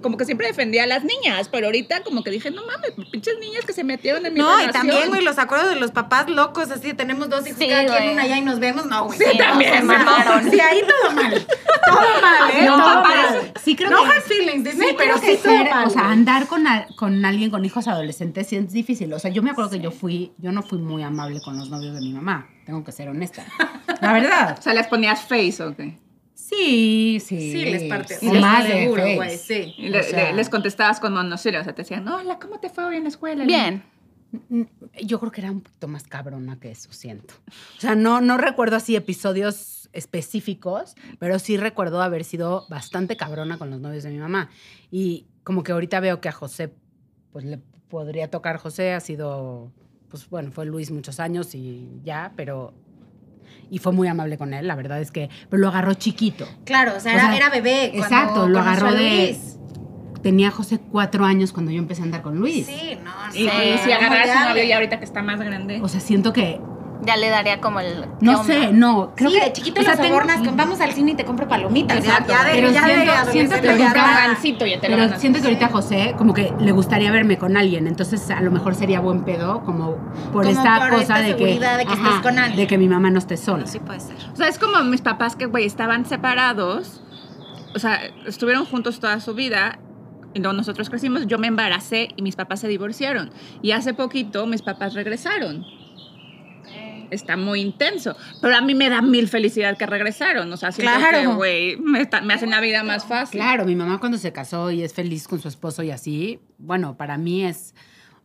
como 0.01 0.17
que 0.17 0.25
siempre 0.25 0.47
defendía 0.47 0.83
a 0.83 0.87
las 0.87 1.03
niñas, 1.03 1.47
pero 1.49 1.67
ahorita 1.67 2.03
como 2.03 2.23
que 2.23 2.31
dije, 2.31 2.51
no 2.51 2.65
mames, 2.65 2.91
pinches 3.11 3.35
niñas 3.39 3.65
que 3.65 3.73
se 3.73 3.83
metieron 3.83 4.25
en 4.25 4.33
mi 4.33 4.39
No, 4.39 4.47
y 4.59 4.61
relación. 4.65 4.87
también, 4.87 5.09
güey, 5.09 5.23
los 5.23 5.37
acuerdos 5.39 5.69
de 5.69 5.75
los 5.79 5.91
papás 5.91 6.29
locos, 6.29 6.69
así, 6.71 6.93
tenemos 6.93 7.29
dos 7.29 7.45
hijos, 7.47 7.59
Sí, 7.59 7.67
cada 7.67 7.85
quien 7.85 8.09
una 8.13 8.23
allá 8.23 8.37
y 8.37 8.41
nos 8.41 8.59
vemos. 8.59 8.85
No, 8.85 9.05
güey. 9.05 9.17
Sí, 9.19 9.37
también, 9.37 9.73
se 9.73 9.83
mamaron. 9.83 10.49
Sí, 10.51 10.59
ahí 10.59 10.81
todo 10.81 11.11
mal. 11.13 11.45
Todo 11.85 11.95
mal, 12.21 12.51
¿eh? 12.51 12.65
No, 12.65 12.75
todo 12.77 12.93
papás, 13.03 13.31
mal. 13.31 13.53
sí 13.63 13.75
creo 13.75 13.89
no 13.89 14.03
que- 14.03 14.21
feelings, 14.21 14.63
Disney, 14.63 14.89
Sí, 14.89 14.95
pero 14.97 15.17
sí 15.17 15.37
todo 15.41 15.53
ser- 15.57 15.69
mal. 15.69 15.87
o 15.87 15.89
sea, 15.89 16.09
andar 16.11 16.47
con, 16.47 16.67
a- 16.67 16.87
con 16.95 17.23
alguien 17.25 17.49
con 17.49 17.63
hijos 17.65 17.87
adolescentes 17.87 18.47
sí 18.47 18.55
es 18.55 18.71
difícil. 18.71 19.11
O 19.13 19.19
sea, 19.19 19.31
yo 19.31 19.41
me 19.43 19.51
acuerdo 19.51 19.69
que 19.71 19.79
yo 19.79 19.91
fui, 19.91 20.31
yo 20.37 20.51
no 20.51 20.61
fui 20.63 20.77
muy 20.79 21.03
amable 21.03 21.41
con 21.41 21.57
los 21.57 21.69
novios 21.69 21.93
de 21.95 22.01
mi 22.01 22.13
mamá. 22.13 22.49
Tengo 22.65 22.83
que 22.83 22.91
ser 22.91 23.09
honesta. 23.09 23.45
La 24.01 24.13
verdad. 24.13 24.55
O 24.59 24.61
sea, 24.61 24.73
les 24.73 24.87
ponías 24.87 25.21
face, 25.21 25.63
¿ok? 25.63 25.79
Sí, 26.49 27.19
sí. 27.23 27.51
Sí, 27.51 27.65
les 27.65 27.84
parte. 27.84 28.17
O 28.27 28.34
más 28.34 28.63
de 28.67 28.71
seguro, 28.73 29.04
güey, 29.15 29.38
sí. 29.38 29.73
Y 29.77 29.89
le- 29.89 29.99
O 29.99 30.04
sea- 30.04 30.32
le- 30.32 30.38
les 30.38 30.49
contestabas 30.49 30.99
con 30.99 31.13
monosílabos, 31.13 31.63
o 31.63 31.65
sea, 31.65 31.75
te 31.75 31.84
decían, 31.84 32.08
hola, 32.08 32.39
¿cómo 32.39 32.60
te 32.60 32.69
fue 32.69 32.84
hoy 32.86 32.95
en 32.97 33.04
la 33.04 33.10
escuela? 33.10 33.45
Bien. 33.45 33.84
Yo 35.04 35.19
creo 35.19 35.32
que 35.32 35.41
era 35.41 35.51
un 35.51 35.62
poquito 35.62 35.88
más 35.88 36.04
cabrona 36.04 36.58
que 36.60 36.71
eso, 36.71 36.91
siento. 36.93 37.34
O 37.77 37.82
sea, 37.82 37.95
no, 37.95 38.21
no 38.21 38.38
recuerdo 38.38 38.77
así 38.77 38.95
episodios 38.95 39.89
específicos, 39.93 40.95
pero 41.19 41.38
sí 41.38 41.58
recuerdo 41.58 42.01
haber 42.01 42.23
sido 42.23 42.65
bastante 42.69 43.17
cabrona 43.17 43.58
con 43.58 43.69
los 43.69 43.82
novios 43.82 44.04
de 44.04 44.10
mi 44.10 44.17
mamá. 44.17 44.49
Y 44.89 45.27
como 45.43 45.63
que 45.63 45.73
ahorita 45.73 45.99
veo 45.99 46.21
que 46.21 46.30
a 46.30 46.32
José, 46.32 46.73
pues 47.34 47.43
le 47.45 47.60
podría 47.89 48.30
tocar 48.30 48.58
José, 48.58 48.93
ha 48.93 49.01
sido, 49.01 49.71
pues 50.10 50.30
bueno, 50.30 50.51
fue 50.54 50.65
Luis 50.65 50.91
muchos 50.91 51.19
años 51.19 51.54
y 51.56 51.89
ya, 52.04 52.32
pero... 52.36 52.73
Y 53.69 53.79
fue 53.79 53.93
muy 53.93 54.07
amable 54.07 54.37
con 54.37 54.53
él, 54.53 54.67
la 54.67 54.75
verdad 54.75 54.99
es 54.99 55.11
que... 55.11 55.29
Pero 55.49 55.61
lo 55.61 55.69
agarró 55.69 55.93
chiquito. 55.93 56.47
Claro, 56.65 56.93
o 56.97 56.99
sea, 56.99 57.13
O 57.13 57.15
era, 57.15 57.27
sea, 57.27 57.37
era 57.37 57.49
bebé. 57.49 57.91
cuando 57.93 58.05
exacto, 58.05 58.49
lo 58.49 58.59
agarró 58.59 58.91
de-. 58.93 59.37
Tenía 60.21 60.51
José 60.51 60.79
cuatro 60.91 61.25
años 61.25 61.51
cuando 61.51 61.71
yo 61.71 61.79
empecé 61.79 62.01
a 62.01 62.05
andar 62.05 62.21
con 62.21 62.37
Luis. 62.37 62.67
Sí, 62.67 62.97
no, 63.03 63.27
no. 63.27 63.35
Y, 63.35 63.47
y 63.47 63.77
si 63.79 63.91
agarras 63.91 64.29
a 64.29 64.33
su 64.33 64.39
no, 64.39 64.49
novio 64.49 64.63
ya 64.65 64.75
ahorita 64.75 64.99
que 64.99 65.05
está 65.05 65.23
más 65.23 65.39
grande. 65.39 65.79
O 65.81 65.87
sea, 65.87 65.99
siento 65.99 66.31
que... 66.33 66.59
Ya 67.03 67.17
le 67.17 67.29
daría 67.29 67.59
como 67.59 67.79
el. 67.79 68.01
¿qué 68.03 68.07
No 68.21 68.43
sé, 68.43 68.71
no. 68.73 69.13
Creo 69.15 69.31
sí, 69.31 69.39
que 69.39 69.45
de 69.45 69.53
chiquito 69.53 69.81
o 69.81 69.83
sea, 69.83 69.95
tengo- 69.95 70.09
sobornas 70.19 70.55
vamos 70.55 70.79
al 70.81 70.91
cine 70.91 71.11
y 71.11 71.15
te 71.15 71.25
compro 71.25 71.47
palomitas. 71.47 71.97
Ya- 72.03 72.09
Exacto. 72.11 72.31
Ya, 72.33 72.43
de, 72.45 72.51
Pero 72.51 72.69
ya 72.71 72.83
siento- 72.83 73.11
adolescente, 73.11 73.31
siento 73.31 73.55
que 73.61 73.65
ya 73.65 73.71
ahorita- 73.71 73.85
ya 73.85 74.87
Pero 75.07 75.19
siento 75.19 75.39
que 75.39 75.45
ahorita 75.45 75.67
José 75.69 76.15
como 76.17 76.33
que 76.33 76.53
le 76.59 76.71
gustaría 76.71 77.11
verme 77.11 77.37
con 77.39 77.57
alguien, 77.57 77.87
entonces 77.87 78.29
a 78.29 78.39
lo 78.41 78.51
mejor 78.51 78.75
sería 78.75 78.99
buen 78.99 79.23
pedo 79.23 79.63
como 79.63 79.95
por 80.31 80.45
Como 80.45 80.49
esta 80.49 80.79
por 80.79 80.89
cosa 80.91 81.01
esta 81.01 81.17
de 81.21 81.35
que, 81.35 81.45
de 81.59 81.85
que 81.85 81.93
estés 81.93 82.19
con 82.21 82.37
alguien. 82.37 82.57
de 82.57 82.67
que 82.67 82.77
mi 82.77 82.87
mamá 82.87 83.09
no 83.09 83.17
esté 83.17 83.35
sola. 83.37 83.65
Sí 83.65 83.79
puede 83.79 83.99
ser. 83.99 84.15
O 84.33 84.35
sea, 84.35 84.47
es 84.47 84.59
como 84.59 84.83
mis 84.83 85.01
papás 85.01 85.35
que, 85.35 85.47
güey, 85.47 85.65
estaban 85.65 86.05
separados. 86.05 87.01
O 87.73 87.79
sea, 87.79 87.99
estuvieron 88.27 88.65
juntos 88.65 88.99
toda 88.99 89.19
su 89.21 89.33
vida. 89.33 89.79
Y 90.33 90.39
luego 90.39 90.53
nosotros 90.55 90.89
crecimos, 90.89 91.27
yo 91.27 91.37
me 91.39 91.47
embaracé 91.47 92.09
y 92.15 92.21
mis 92.21 92.35
papás 92.37 92.59
se 92.61 92.67
divorciaron. 92.69 93.31
Y 93.61 93.71
hace 93.71 93.93
poquito 93.93 94.45
mis 94.45 94.61
papás 94.61 94.93
regresaron. 94.93 95.65
Está 97.12 97.38
muy 97.38 97.62
intenso. 97.62 98.15
Pero 98.41 98.56
a 98.56 98.62
mí 98.62 98.74
me 98.74 98.89
da 98.89 99.02
mil 99.02 99.28
felicidad 99.28 99.78
que 99.78 99.86
regresaron. 99.86 100.52
O 100.52 100.58
sea, 100.58 100.71
siento 100.71 100.93
Claro. 100.97 101.36
güey, 101.36 101.78
me, 101.78 102.10
me 102.24 102.34
hacen 102.34 102.50
la 102.50 102.60
vida 102.60 102.84
más 102.84 103.06
fácil. 103.06 103.39
Claro, 103.39 103.65
mi 103.65 103.76
mamá 103.76 104.00
cuando 104.00 104.17
se 104.17 104.32
casó 104.32 104.71
y 104.71 104.84
es 104.84 104.93
feliz 104.93 105.28
con 105.28 105.39
su 105.39 105.47
esposo 105.47 105.84
y 105.84 105.91
así, 105.91 106.39
bueno, 106.58 106.97
para 106.97 107.17
mí 107.17 107.45
es, 107.45 107.76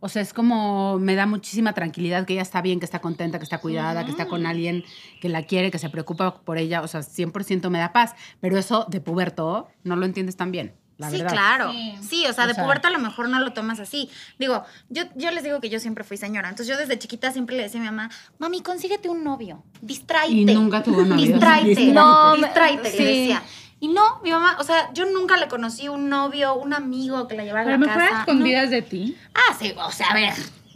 o 0.01 0.09
sea, 0.09 0.22
es 0.22 0.33
como, 0.33 0.99
me 0.99 1.14
da 1.14 1.27
muchísima 1.27 1.72
tranquilidad 1.72 2.27
que 2.27 2.35
ella 2.35 2.42
está 2.42 2.62
bien, 2.62 2.79
que 2.79 2.85
está 2.85 3.01
contenta, 3.01 3.38
que 3.38 3.44
está 3.44 3.59
cuidada, 3.59 4.05
que 4.05 4.11
está 4.11 4.27
con 4.27 4.46
alguien 4.46 4.85
que 5.20 5.29
la 5.29 5.42
quiere, 5.42 5.70
que 5.70 5.79
se 5.79 5.90
preocupa 5.90 6.40
por 6.42 6.59
ella, 6.59 6.83
o 6.83 6.88
sea, 6.88 7.01
100% 7.01 7.70
me 7.70 7.79
da 7.79 7.92
paz. 7.92 8.14
Pero 8.40 8.59
eso 8.59 8.87
de 8.88 9.01
puberto 9.01 9.68
no 9.85 9.96
lo 9.96 10.05
entiendes 10.07 10.37
tan 10.37 10.53
bien, 10.53 10.75
la 10.98 11.11
sí, 11.11 11.18
verdad. 11.18 11.32
claro. 11.32 11.72
Sí. 12.00 12.24
o 12.26 12.32
sea, 12.32 12.44
O 12.44 12.46
de 12.48 12.54
sea- 12.54 12.64
puberto 12.64 12.88
a 12.88 12.90
lo 12.90 12.98
mejor 12.98 13.28
no 13.28 13.38
lo 13.40 13.52
tomas 13.52 13.80
así. 13.80 14.09
Digo, 14.38 14.64
yo, 14.88 15.04
yo 15.14 15.30
les 15.30 15.44
digo 15.44 15.61
que 15.61 15.68
yo 15.68 15.78
siempre 15.80 16.04
fui 16.04 16.16
señora. 16.16 16.48
Entonces 16.48 16.68
yo 16.74 16.78
desde 16.78 16.98
chiquita 16.98 17.32
siempre 17.32 17.56
le 17.56 17.64
decía 17.64 17.80
a 17.80 17.82
mi 17.82 17.90
mamá, 17.90 18.11
mami, 18.38 18.62
consíguete 18.62 19.09
un 19.09 19.22
novio. 19.24 19.62
Distráete. 19.82 20.32
Y 20.35 20.44
nunca 20.46 20.82
tuvo 20.82 21.02
novio. 21.02 21.16
Distráete. 21.26 21.66
Distráete. 21.68 21.92
No, 21.92 22.37
distráete. 22.37 22.90
sí. 22.90 22.98
Le 22.98 23.04
decía. 23.04 23.42
Y 23.78 23.88
no, 23.88 24.20
mi 24.24 24.30
mamá, 24.30 24.56
o 24.59 24.64
sea, 24.64 24.90
yo 24.94 25.04
nunca 25.04 25.37
le 25.37 25.48
conocí 25.48 25.87
un 25.88 26.09
novio, 26.09 26.54
un 26.54 26.72
amigo 26.72 27.28
que 27.28 27.37
la 27.37 27.44
llevara 27.44 27.66
a 27.68 27.70
la 27.72 27.78
mejor 27.78 27.98
casa. 27.98 28.16
a 28.16 28.20
escondidas 28.20 28.70
de 28.70 28.80
ti. 28.80 29.16
Ah, 29.35 29.54
sí, 29.59 29.74
o 29.76 29.90
sea, 29.92 30.06
a 30.09 30.14
ver. 30.14 30.32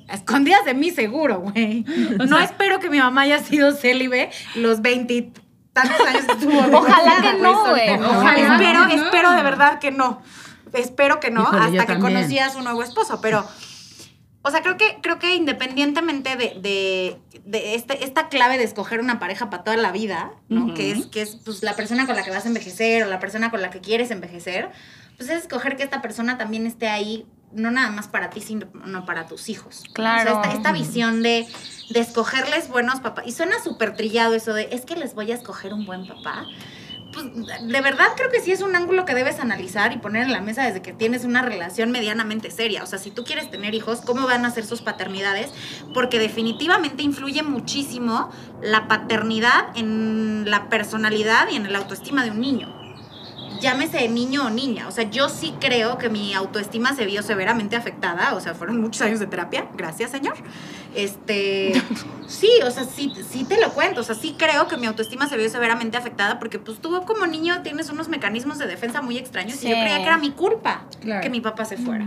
a 0.07 0.15
Escondidas 0.15 0.67
de 0.67 0.75
mí 0.75 0.91
seguro, 0.91 1.41
güey. 1.41 1.85
No 2.29 2.39
espero 2.39 2.79
que 2.79 2.91
mi 2.91 2.99
mamá 2.99 3.23
haya 3.23 3.39
sido 3.39 3.73
célibe 3.73 4.31
los 4.55 4.83
20 4.83 5.33
tantos 5.73 6.01
años 6.07 6.25
que 6.25 6.33
estuvo. 6.33 6.59
Ojalá 6.79 7.21
que 7.23 7.35
no, 7.35 7.71
güey. 7.71 7.91
Ojalá. 7.95 8.55
Espero, 8.57 8.87
no. 8.87 8.93
espero 8.93 9.33
de 9.33 9.43
verdad 9.43 9.79
que 9.79 9.91
no. 9.91 10.23
Espero 10.73 11.21
que 11.21 11.31
no, 11.31 11.43
Híjole, 11.43 11.59
hasta 11.59 11.87
que 11.87 11.93
también. 11.95 12.15
conocí 12.15 12.39
a 12.39 12.51
su 12.51 12.61
nuevo 12.63 12.83
esposo. 12.83 13.21
Pero, 13.21 13.45
o 14.43 14.51
sea, 14.51 14.63
creo 14.63 14.77
que, 14.77 14.99
creo 15.03 15.19
que 15.19 15.35
independientemente 15.35 16.37
de, 16.37 16.55
de, 16.61 17.21
de 17.45 17.75
este, 17.75 18.05
esta 18.05 18.29
clave 18.29 18.57
de 18.57 18.65
escoger 18.65 19.01
una 19.01 19.19
pareja 19.19 19.51
para 19.51 19.65
toda 19.65 19.77
la 19.77 19.91
vida, 19.91 20.33
¿no? 20.49 20.75
Que 20.75 20.93
es, 20.93 21.07
que 21.07 21.23
es 21.23 21.37
pues, 21.45 21.63
la 21.63 21.75
persona 21.75 22.07
con 22.07 22.15
la 22.15 22.23
que 22.23 22.31
vas 22.31 22.45
a 22.45 22.49
envejecer 22.49 23.03
o 23.03 23.07
la 23.07 23.19
persona 23.19 23.51
con 23.51 23.63
la 23.63 23.71
que 23.71 23.81
quieres 23.81 24.11
envejecer, 24.11 24.71
pues 25.17 25.29
es 25.29 25.43
escoger 25.43 25.77
que 25.77 25.83
esta 25.83 26.01
persona 26.01 26.39
también 26.39 26.67
esté 26.67 26.89
ahí, 26.89 27.27
no 27.53 27.71
nada 27.71 27.91
más 27.91 28.09
para 28.09 28.31
ti, 28.31 28.41
sino 28.41 28.67
para 29.07 29.27
tus 29.27 29.49
hijos. 29.49 29.85
Claro. 29.93 30.39
O 30.39 30.43
sea, 30.43 30.53
esta, 30.53 30.57
esta 30.57 30.73
visión 30.73 31.23
de, 31.23 31.47
de 31.91 32.01
escogerles 32.01 32.69
buenos 32.69 33.01
papás. 33.01 33.27
Y 33.27 33.33
suena 33.33 33.63
súper 33.63 33.97
trillado 33.97 34.35
eso 34.35 34.55
de, 34.55 34.69
es 34.73 34.85
que 34.85 34.97
les 34.97 35.15
voy 35.15 35.33
a 35.33 35.35
escoger 35.35 35.73
un 35.73 35.87
buen 35.87 36.07
papá 36.07 36.47
pues 37.13 37.27
de 37.35 37.81
verdad 37.81 38.07
creo 38.17 38.31
que 38.31 38.41
sí 38.41 38.53
es 38.53 38.61
un 38.61 38.77
ángulo 38.77 39.05
que 39.05 39.15
debes 39.15 39.41
analizar 39.41 39.93
y 39.93 39.99
poner 39.99 40.25
en 40.25 40.33
la 40.33 40.41
mesa 40.41 40.65
desde 40.65 40.83
que 40.83 40.93
tienes 40.93 41.25
una 41.25 41.43
relación 41.43 41.91
medianamente 41.91 42.51
seria. 42.51 42.83
O 42.83 42.87
sea, 42.87 42.99
si 42.99 43.11
tú 43.11 43.25
quieres 43.25 43.51
tener 43.51 43.75
hijos, 43.75 44.01
¿cómo 44.01 44.27
van 44.27 44.45
a 44.45 44.51
ser 44.51 44.65
sus 44.65 44.81
paternidades? 44.83 45.51
Porque 45.93 46.19
definitivamente 46.19 47.03
influye 47.03 47.43
muchísimo 47.43 48.31
la 48.63 48.89
paternidad 48.89 49.77
en 49.77 50.49
la 50.51 50.69
personalidad 50.69 51.49
y 51.51 51.57
en 51.57 51.67
el 51.67 51.77
autoestima 51.77 52.25
de 52.25 52.31
un 52.31 52.41
niño. 52.41 52.80
Llámese 53.61 54.09
niño 54.09 54.47
o 54.47 54.51
niña. 54.51 54.89
O 54.89 54.91
sea, 54.91 55.05
yo 55.11 55.29
sí 55.29 55.55
creo 55.61 55.99
que 55.99 56.09
mi 56.09 56.35
autoestima 56.35 56.95
se 56.95 57.07
vio 57.07 57.23
severamente 57.23 57.77
afectada. 57.77 58.35
O 58.35 58.41
sea, 58.41 58.55
fueron 58.55 58.81
muchos 58.81 59.03
años 59.03 59.21
de 59.21 59.27
terapia. 59.27 59.67
Gracias, 59.77 60.11
señor. 60.11 60.35
Este. 60.95 61.73
Sí, 62.31 62.49
o 62.65 62.71
sea, 62.71 62.85
sí, 62.85 63.13
sí 63.29 63.43
te 63.43 63.61
lo 63.61 63.73
cuento. 63.73 64.03
O 64.03 64.05
sea, 64.05 64.15
sí 64.15 64.37
creo 64.39 64.69
que 64.69 64.77
mi 64.77 64.87
autoestima 64.87 65.29
se 65.29 65.37
vio 65.37 65.51
severamente 65.51 65.97
afectada 65.97 66.39
porque, 66.39 66.61
pues, 66.61 66.79
tú 66.81 67.05
como 67.05 67.27
niño 67.27 67.63
tienes 67.63 67.91
unos 67.91 68.09
mecanismos 68.09 68.57
de 68.59 68.69
defensa 68.69 69.03
muy 69.03 69.19
extraños 69.19 69.57
y 69.65 69.69
yo 69.69 69.75
creía 69.75 69.97
que 69.97 70.05
era 70.05 70.17
mi 70.17 70.31
culpa 70.31 70.85
Claro. 71.01 71.23
que 71.23 71.29
mi 71.29 71.41
papá 71.41 71.65
se 71.65 71.77
fuera. 71.77 72.07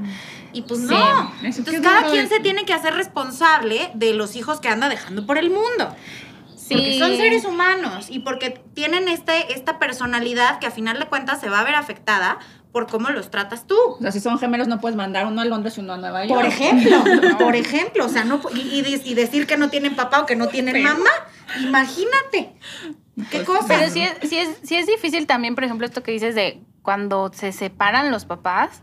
Y 0.54 0.62
pues 0.62 0.80
Sí. 0.80 0.86
no. 0.88 1.34
Eso 1.44 1.60
Entonces, 1.60 1.74
es 1.74 1.82
cada 1.82 2.10
quien 2.10 2.30
de- 2.30 2.36
se 2.38 2.40
tiene 2.42 2.64
que 2.64 2.72
hacer 2.72 2.94
responsable 2.94 3.92
de 3.96 4.14
los 4.14 4.38
hijos 4.38 4.62
que 4.62 4.70
anda 4.70 4.88
dejando 4.88 5.26
por 5.26 5.38
el 5.38 5.50
mundo. 5.50 5.94
Sí. 6.74 6.84
Porque 6.84 7.00
son 7.00 7.18
seres 7.18 7.46
humanos 7.46 8.08
y 8.10 8.20
porque 8.20 8.50
tienen 8.74 9.08
este, 9.08 9.54
esta 9.54 9.80
personalidad 9.80 10.60
que 10.60 10.68
a 10.68 10.72
final 10.72 11.00
de 11.00 11.06
cuentas 11.08 11.40
se 11.42 11.50
va 11.50 11.60
a 11.60 11.64
ver 11.64 11.76
afectada 11.76 12.40
por 12.72 12.88
cómo 12.88 13.10
los 13.12 13.30
tratas 13.30 13.68
tú. 13.68 13.76
O 13.78 13.98
sea, 14.02 14.12
si 14.12 14.20
son 14.20 14.40
gemelos, 14.40 14.68
no 14.68 14.80
puedes 14.82 14.96
mandar 14.96 15.28
uno 15.28 15.42
a 15.42 15.46
Londres 15.46 15.78
y 15.78 15.82
uno 15.82 15.94
a 15.94 15.98
Nueva 15.98 16.26
York. 16.26 16.42
Por 16.42 16.46
ejemplo, 16.46 17.04
por 17.40 17.56
ejemplo, 17.56 18.06
o 18.06 18.10
sea, 18.10 18.24
no 18.24 18.42
y, 18.56 18.60
y 18.80 18.82
de- 18.82 19.02
y 19.06 19.14
decir 19.14 19.46
que 19.46 19.58
no 19.58 19.70
tienen 19.70 19.96
papá 19.96 20.22
o 20.22 20.26
que 20.26 20.36
no 20.36 20.48
tienen 20.48 20.82
mamá, 20.82 21.10
imagínate. 21.62 22.56
¿Qué 23.30 23.44
cosa? 23.44 23.66
Pero 23.68 23.92
sí 23.92 24.02
es, 24.02 24.30
sí, 24.30 24.38
es, 24.38 24.50
sí 24.64 24.76
es 24.76 24.88
difícil 24.88 25.28
también, 25.28 25.56
por 25.56 25.64
ejemplo, 25.64 25.86
esto 25.86 26.02
que 26.04 26.12
dices 26.12 26.34
de 26.36 26.62
cuando 26.82 27.32
se 27.34 27.52
separan 27.52 28.12
los 28.12 28.26
papás, 28.26 28.82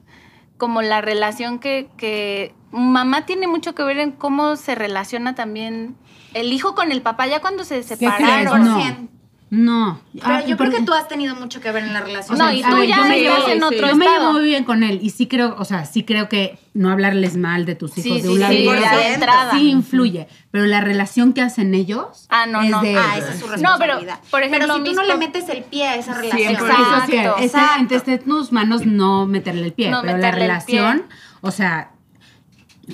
como 0.57 0.83
la 0.83 1.01
relación 1.01 1.59
que, 1.59 1.89
que 1.97 2.55
mamá 2.71 3.27
tiene 3.27 3.47
mucho 3.49 3.75
que 3.75 3.83
ver 3.83 3.99
en 3.99 4.13
cómo 4.13 4.57
se 4.57 4.75
relaciona 4.75 5.35
también 5.35 5.97
el 6.35 6.53
hijo 6.53 6.75
con 6.75 6.93
el 6.93 7.03
papá 7.03 7.27
ya 7.27 7.41
cuando 7.41 7.65
se 7.65 7.83
separaron. 7.83 8.65
No. 8.65 8.79
100%. 8.81 9.09
No. 9.53 10.01
Pero 10.13 10.25
Ah, 10.27 10.45
yo 10.47 10.57
creo 10.57 10.71
que 10.71 10.83
tú 10.83 10.93
has 10.93 11.09
tenido 11.09 11.35
mucho 11.35 11.61
que 11.61 11.73
ver 11.73 11.83
en 11.83 11.93
la 11.93 12.01
relación. 12.03 12.39
No, 12.39 12.53
y 12.53 12.63
tú 12.63 12.73
ver, 12.77 12.87
ya 12.87 12.99
yo 12.99 13.03
me 13.03 13.19
estás 13.21 13.39
llevo- 13.41 13.49
en 13.49 13.63
otro 13.65 13.89
Yo 13.89 13.97
me 13.97 14.07
llevo 14.07 14.33
muy 14.35 14.45
bien 14.45 14.63
con 14.63 14.85
él 14.85 15.01
y 15.03 15.11
sí 15.11 15.27
creo, 15.27 15.57
o 15.59 15.65
sea, 15.65 15.87
sí 15.87 16.05
creo 16.05 16.29
que 16.29 16.57
no 16.73 16.89
hablarles 16.89 17.37
mal 17.37 17.67
de 17.67 17.75
tus 17.75 17.99
hijos 17.99 18.05
Sí, 18.05 18.11
de 18.15 18.23
sí, 18.23 18.29
un 18.29 18.39
lado 18.39 18.53
sí, 18.53 19.07
de 19.09 19.15
entrada. 19.15 19.51
sí 19.51 19.69
influye, 19.71 20.29
pero 20.53 20.67
la 20.67 20.81
relación 20.81 21.33
que 21.33 21.41
hacen 21.43 21.75
ellos 21.75 22.27
Ah, 22.29 22.47
no, 22.47 22.61
es 22.63 22.71
no. 22.71 22.81
de 22.81 22.97
Ah, 22.97 23.19
esa 23.19 23.33
es 23.33 23.41
su 23.41 23.47
No, 23.49 23.53
responsabilidad. 23.55 24.19
pero, 24.21 24.31
por 24.31 24.43
ejemplo, 24.45 24.69
pero 24.69 24.77
si 24.77 24.85
tú 24.85 24.93
no 24.95 25.03
le 25.03 25.17
metes 25.17 25.49
el 25.49 25.65
pie 25.65 25.89
a 25.89 25.97
esa 25.97 26.15
relación. 26.15 26.53
Exacto. 26.53 26.67
Eso 26.77 27.07
sí, 27.07 27.17
está, 27.17 27.43
Exacto. 27.43 27.95
está 27.97 28.13
en 28.13 28.19
tus 28.21 28.53
manos 28.53 28.87
no 28.87 29.27
meterle 29.27 29.65
el 29.67 29.73
pie, 29.73 29.91
No 29.91 30.03
pero 30.03 30.17
la 30.19 30.31
relación, 30.31 31.07
o 31.41 31.51
sea, 31.51 31.91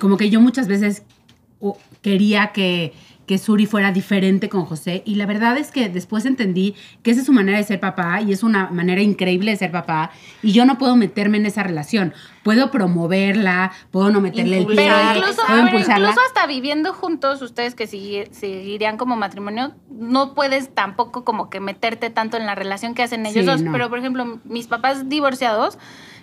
como 0.00 0.16
que 0.16 0.30
yo 0.30 0.40
muchas 0.40 0.68
veces 0.68 1.02
quería 2.00 2.52
que, 2.52 2.94
que 3.26 3.38
Suri 3.38 3.66
fuera 3.66 3.90
diferente 3.92 4.48
con 4.48 4.64
José 4.64 5.02
y 5.04 5.16
la 5.16 5.26
verdad 5.26 5.56
es 5.58 5.70
que 5.72 5.88
después 5.88 6.24
entendí 6.26 6.74
que 7.02 7.10
esa 7.10 7.20
es 7.20 7.26
su 7.26 7.32
manera 7.32 7.58
de 7.58 7.64
ser 7.64 7.80
papá 7.80 8.20
y 8.20 8.32
es 8.32 8.42
una 8.42 8.68
manera 8.70 9.02
increíble 9.02 9.50
de 9.50 9.56
ser 9.56 9.72
papá 9.72 10.10
y 10.42 10.52
yo 10.52 10.64
no 10.64 10.78
puedo 10.78 10.94
meterme 10.96 11.36
en 11.38 11.46
esa 11.46 11.62
relación. 11.62 12.14
Puedo 12.44 12.70
promoverla, 12.70 13.72
puedo 13.90 14.10
no 14.10 14.20
meterle 14.20 14.58
el 14.58 14.66
pie, 14.66 14.76
Pero 14.76 14.94
incluso, 15.16 15.42
puedo 15.46 15.48
pero 15.48 15.62
impulsarla. 15.68 16.08
incluso 16.10 16.20
hasta 16.28 16.46
viviendo 16.46 16.92
juntos, 16.92 17.42
ustedes 17.42 17.74
que 17.74 17.86
seguirían 17.88 18.96
como 18.96 19.16
matrimonio, 19.16 19.72
no 19.90 20.34
puedes 20.34 20.72
tampoco 20.74 21.24
como 21.24 21.50
que 21.50 21.58
meterte 21.60 22.10
tanto 22.10 22.36
en 22.36 22.46
la 22.46 22.54
relación 22.54 22.94
que 22.94 23.02
hacen 23.02 23.26
ellos 23.26 23.44
Sí, 23.44 23.50
dos. 23.50 23.62
no. 23.62 23.72
Pero, 23.72 23.88
por 23.88 23.98
ejemplo, 23.98 24.38
mis 24.44 24.68
papás 24.68 25.08
divorciados, 25.08 25.78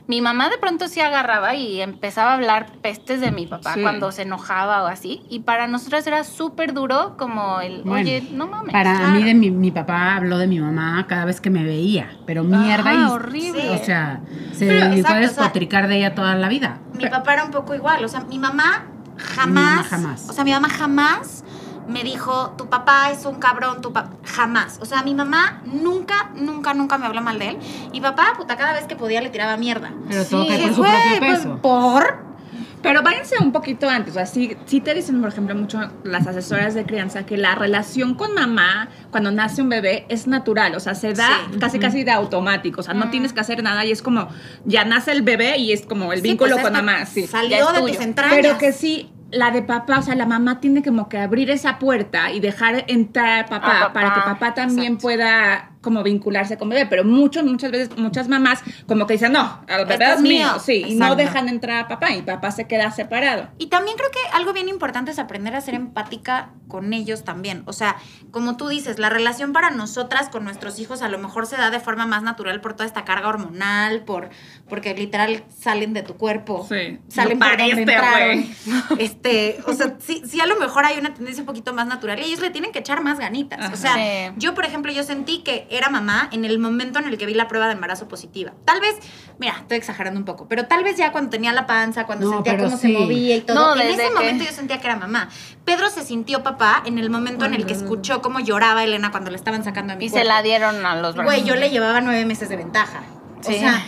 mi 0.08 0.20
mamá 0.22 0.50
de 0.50 0.58
pronto 0.58 0.88
sí 0.88 1.00
agarraba 1.00 1.56
y 1.56 1.82
empezaba 1.82 2.32
a 2.32 2.34
hablar 2.36 2.68
pestes 2.82 3.22
de 3.22 3.32
mi 3.32 3.48
papá 3.48 3.74
Sí. 3.76 3.82
cuando 3.82 4.12
se 4.12 4.24
enojaba 4.24 4.84
o 4.84 4.88
así. 4.88 5.22
Y 5.30 5.40
para 5.42 5.68
nosotras 5.68 6.06
era 6.08 6.24
súper 6.26 6.74
duro 6.74 7.16
como 7.18 7.62
el, 7.62 7.84
Bueno, 7.84 8.02
oye, 8.10 8.28
no 8.32 8.48
mames. 8.48 8.74
Para 8.74 8.96
Claro. 8.98 9.12
mí, 9.14 9.24
de 9.24 9.34
mi, 9.34 9.50
mi 9.52 9.72
papá 9.72 10.16
habló 10.16 10.38
de 10.38 10.48
mi 10.48 10.60
mamá 10.60 11.06
cada 11.08 11.24
vez 11.26 11.40
que 11.40 11.50
me 11.50 11.64
veía, 11.64 12.18
pero 12.26 12.44
mierda 12.44 12.92
Ajá, 12.92 13.00
y... 13.02 13.04
horrible. 13.12 13.62
Sí. 13.62 13.68
O 13.70 13.86
sea, 13.86 14.20
se 14.52 14.68
Pero, 14.68 14.86
dedicó 14.90 14.98
exacto, 14.98 15.08
a 15.08 15.20
o 15.20 15.22
sea, 15.22 15.28
despotricar 15.30 15.88
de 15.88 15.98
ella 15.98 16.16
toda 16.16 16.36
la 16.36 16.50
vida. 16.50 16.80
Mi 16.98 17.08
papá 17.08 17.34
era 17.34 17.46
un 17.46 17.52
poco 17.52 17.74
igual. 17.74 18.04
O 18.04 18.08
sea, 18.10 18.22
mi 18.22 18.40
mamá 18.40 18.86
jamás. 19.18 19.48
Mi 19.48 19.54
mamá 19.54 19.84
jamás. 19.84 20.30
O 20.30 20.34
sea, 20.34 20.44
mi 20.44 20.52
mamá 20.52 20.68
jamás 20.70 21.43
me 21.88 22.04
dijo, 22.04 22.54
tu 22.58 22.68
papá 22.70 23.12
es 23.12 23.26
un 23.26 23.36
cabrón, 23.36 23.82
tu 23.82 23.92
papá. 23.94 24.12
Jamás. 24.26 24.80
O 24.82 24.86
sea, 24.86 25.04
mi 25.04 25.14
mamá 25.16 25.62
nunca, 25.66 26.32
nunca, 26.36 26.74
nunca 26.74 26.98
me 26.98 27.06
habló 27.06 27.22
mal 27.22 27.40
de 27.40 27.50
él. 27.50 27.58
Y 27.92 28.02
papá, 28.02 28.34
puta, 28.38 28.56
cada 28.58 28.74
vez 28.74 28.86
que 28.86 28.96
podía 28.96 29.22
le 29.22 29.30
tiraba 29.30 29.58
mierda. 29.58 29.92
Pero 30.10 30.26
todo 30.26 30.44
Sí, 30.44 30.50
cae 30.50 30.62
por 30.62 30.74
su 30.76 30.82
"Güey, 30.82 30.92
propio 30.92 31.20
pues, 31.20 31.38
peso. 31.40 31.60
¿Por? 31.62 32.34
Pero 32.82 33.02
váyanse 33.02 33.38
un 33.40 33.54
poquito 33.54 33.88
antes. 33.88 34.12
O 34.12 34.16
sea, 34.16 34.26
sí, 34.26 34.58
sí 34.66 34.82
te 34.82 34.94
dicen, 34.94 35.22
por 35.22 35.30
ejemplo, 35.30 35.56
mucho 35.56 35.80
las 36.04 36.28
asesoras 36.28 36.74
de 36.74 36.86
crianza 36.86 37.26
que 37.26 37.38
la 37.38 37.56
relación 37.56 38.14
con 38.16 38.34
mamá 38.34 38.90
cuando 39.10 39.32
nace 39.32 39.62
un 39.62 39.70
bebé 39.70 40.06
es 40.10 40.28
natural. 40.28 40.76
O 40.76 40.82
sea, 40.82 40.94
se 40.94 41.14
da 41.14 41.30
Sí. 41.54 41.60
casi, 41.60 41.80
casi 41.80 42.04
de 42.04 42.12
automático. 42.12 42.82
O 42.82 42.84
sea, 42.84 42.94
no 42.94 43.10
tienes 43.10 43.32
que 43.32 43.40
hacer 43.40 43.64
nada 43.64 43.86
y 43.86 43.92
es 43.94 44.02
como, 44.02 44.28
ya 44.66 44.84
nace 44.84 45.14
el 45.14 45.22
bebé 45.22 45.58
y 45.60 45.72
es 45.72 45.86
como 45.86 46.12
el 46.12 46.20
Sí, 46.22 46.28
vínculo 46.28 46.56
pues, 46.56 46.64
con 46.66 46.74
mamá. 46.74 47.06
Sí. 47.06 47.26
Salió 47.26 47.72
de 47.72 47.80
tus 47.94 48.02
entrañas. 48.02 48.36
Pero 48.36 48.58
que 48.58 48.74
sí, 48.74 49.13
la 49.34 49.52
de 49.52 49.62
papá, 49.62 50.00
o 50.00 50.02
sea, 50.02 50.16
la 50.16 50.26
mamá 50.26 50.60
tiene 50.60 50.84
como 50.84 51.10
que 51.10 51.18
abrir 51.18 51.50
esa 51.50 51.80
puerta 51.80 52.32
y 52.32 52.40
dejar 52.40 52.86
entrar 52.88 53.46
a 53.46 53.48
papá, 53.48 53.78
A 53.78 53.80
papá, 53.88 53.94
para 53.94 54.14
que 54.14 54.22
papá 54.22 54.54
también 54.54 54.94
exacto. 54.94 55.02
pueda 55.02 55.70
como 55.82 56.02
vincularse 56.04 56.58
con 56.58 56.70
bebé. 56.70 56.86
Pero 56.86 57.04
muchos, 57.04 57.44
muchas 57.44 57.72
veces, 57.72 57.98
muchas 57.98 58.28
mamás 58.30 58.64
como 58.88 59.06
que 59.06 59.14
dicen, 59.14 59.34
no, 59.34 59.62
el 59.68 59.86
bebé 59.86 60.04
Este 60.06 60.14
es 60.16 60.22
mío, 60.22 60.48
mío. 60.48 60.60
sí, 60.60 60.84
y 60.88 60.96
no 60.96 61.16
dejan 61.16 61.50
entrar 61.50 61.84
a 61.84 61.88
papá 61.88 62.12
y 62.12 62.22
papá 62.22 62.52
se 62.52 62.68
queda 62.68 62.90
separado. 62.92 63.50
Y 63.58 63.68
también 63.68 63.98
creo 63.98 64.10
que 64.12 64.20
algo 64.34 64.54
bien 64.54 64.70
importante 64.70 65.12
es 65.12 65.20
aprender 65.20 65.56
a 65.56 65.62
ser 65.62 65.76
empática 65.76 66.50
con 66.74 66.92
ellos 66.92 67.24
también. 67.24 67.62
O 67.68 67.72
sea, 67.74 67.98
como 68.32 68.58
tú 68.58 68.68
dices, 68.68 68.98
la 68.98 69.12
relación 69.12 69.54
para 69.54 69.70
nosotras 69.70 70.28
con 70.30 70.44
nuestros 70.44 70.80
hijos 70.80 71.04
a 71.04 71.08
lo 71.08 71.20
mejor 71.20 71.46
se 71.46 71.56
da 71.56 71.70
de 71.70 71.80
forma 71.80 72.08
más 72.08 72.24
natural 72.24 72.62
por 72.62 72.74
toda 72.74 72.88
esta 72.88 73.06
carga 73.06 73.28
hormonal, 73.30 74.02
por 74.06 74.30
porque 74.68 74.96
literal 74.96 75.44
salen 75.56 75.94
de 75.94 76.02
tu 76.02 76.16
cuerpo. 76.16 76.66
Sí. 76.68 76.98
Salen 77.10 77.38
No 77.38 77.46
por 77.48 77.58
donde. 77.60 78.48
Este, 78.98 79.60
o 79.68 79.74
sea, 79.74 79.98
sí, 80.00 80.24
sí 80.26 80.42
a 80.42 80.48
lo 80.48 80.58
mejor 80.60 80.84
hay 80.86 80.98
una 80.98 81.14
tendencia 81.14 81.44
un 81.44 81.46
poquito 81.46 81.76
más 81.76 81.86
natural 81.86 82.20
y 82.20 82.24
ellos 82.24 82.40
le 82.40 82.50
tienen 82.50 82.72
que 82.72 82.80
echar 82.80 83.04
más 83.04 83.20
ganitas. 83.20 83.72
O 83.72 83.76
sea, 83.76 83.94
Sí. 83.94 84.34
yo, 84.38 84.56
por 84.56 84.66
ejemplo, 84.66 84.92
yo 84.92 85.04
sentí 85.04 85.44
que 85.44 85.68
era 85.70 85.90
mamá 85.90 86.28
en 86.32 86.44
el 86.44 86.58
momento 86.58 86.98
en 86.98 87.06
el 87.06 87.20
que 87.20 87.28
vi 87.28 87.36
la 87.36 87.48
prueba 87.48 87.68
de 87.68 87.74
embarazo 87.74 88.08
positiva. 88.08 88.54
Tal 88.66 88.82
vez, 88.82 88.96
mira, 89.38 89.58
estoy 89.60 89.78
exagerando 89.78 90.20
un 90.20 90.26
poco, 90.26 90.48
pero 90.48 90.66
tal 90.66 90.84
vez 90.84 90.98
ya 90.98 91.12
cuando 91.12 91.30
tenía 91.30 91.54
la 91.54 91.68
panza, 91.68 92.08
cuando 92.08 92.26
No, 92.26 92.34
sentía 92.34 92.58
cómo 92.58 92.78
se 92.78 92.88
movía 92.90 93.36
y 93.38 93.42
todo, 93.42 93.76
No, 93.76 93.80
en 93.82 93.90
ese 93.90 94.04
que- 94.08 94.10
momento 94.12 94.44
yo 94.46 94.52
sentía 94.52 94.80
que 94.80 94.88
era 94.88 94.96
mamá. 94.96 95.30
Pedro 95.66 95.90
se 95.90 96.04
sintió 96.04 96.44
papá 96.44 96.84
en 96.86 96.98
el 97.00 97.10
momento 97.10 97.46
en 97.46 97.54
el 97.54 97.66
que 97.66 97.74
escuchó 97.74 98.22
cómo 98.22 98.40
lloraba 98.40 98.84
Elena 98.84 99.12
cuando 99.12 99.30
le 99.32 99.38
estaban 99.38 99.64
sacando 99.64 99.94
a 99.94 99.96
mi 99.96 100.06
Y 100.06 100.10
se 100.10 100.24
la 100.24 100.42
dieron 100.42 100.86
a 100.86 100.96
los 100.98 101.16
brazos. 101.16 101.34
Güey, 101.34 101.46
yo 101.46 101.56
le 101.56 101.70
llevaba 101.70 102.02
nueve 102.02 102.26
meses 102.26 102.50
de 102.50 102.58
ventaja. 102.58 103.04
Sí. 103.42 103.56
O 103.56 103.60
sea, 103.60 103.84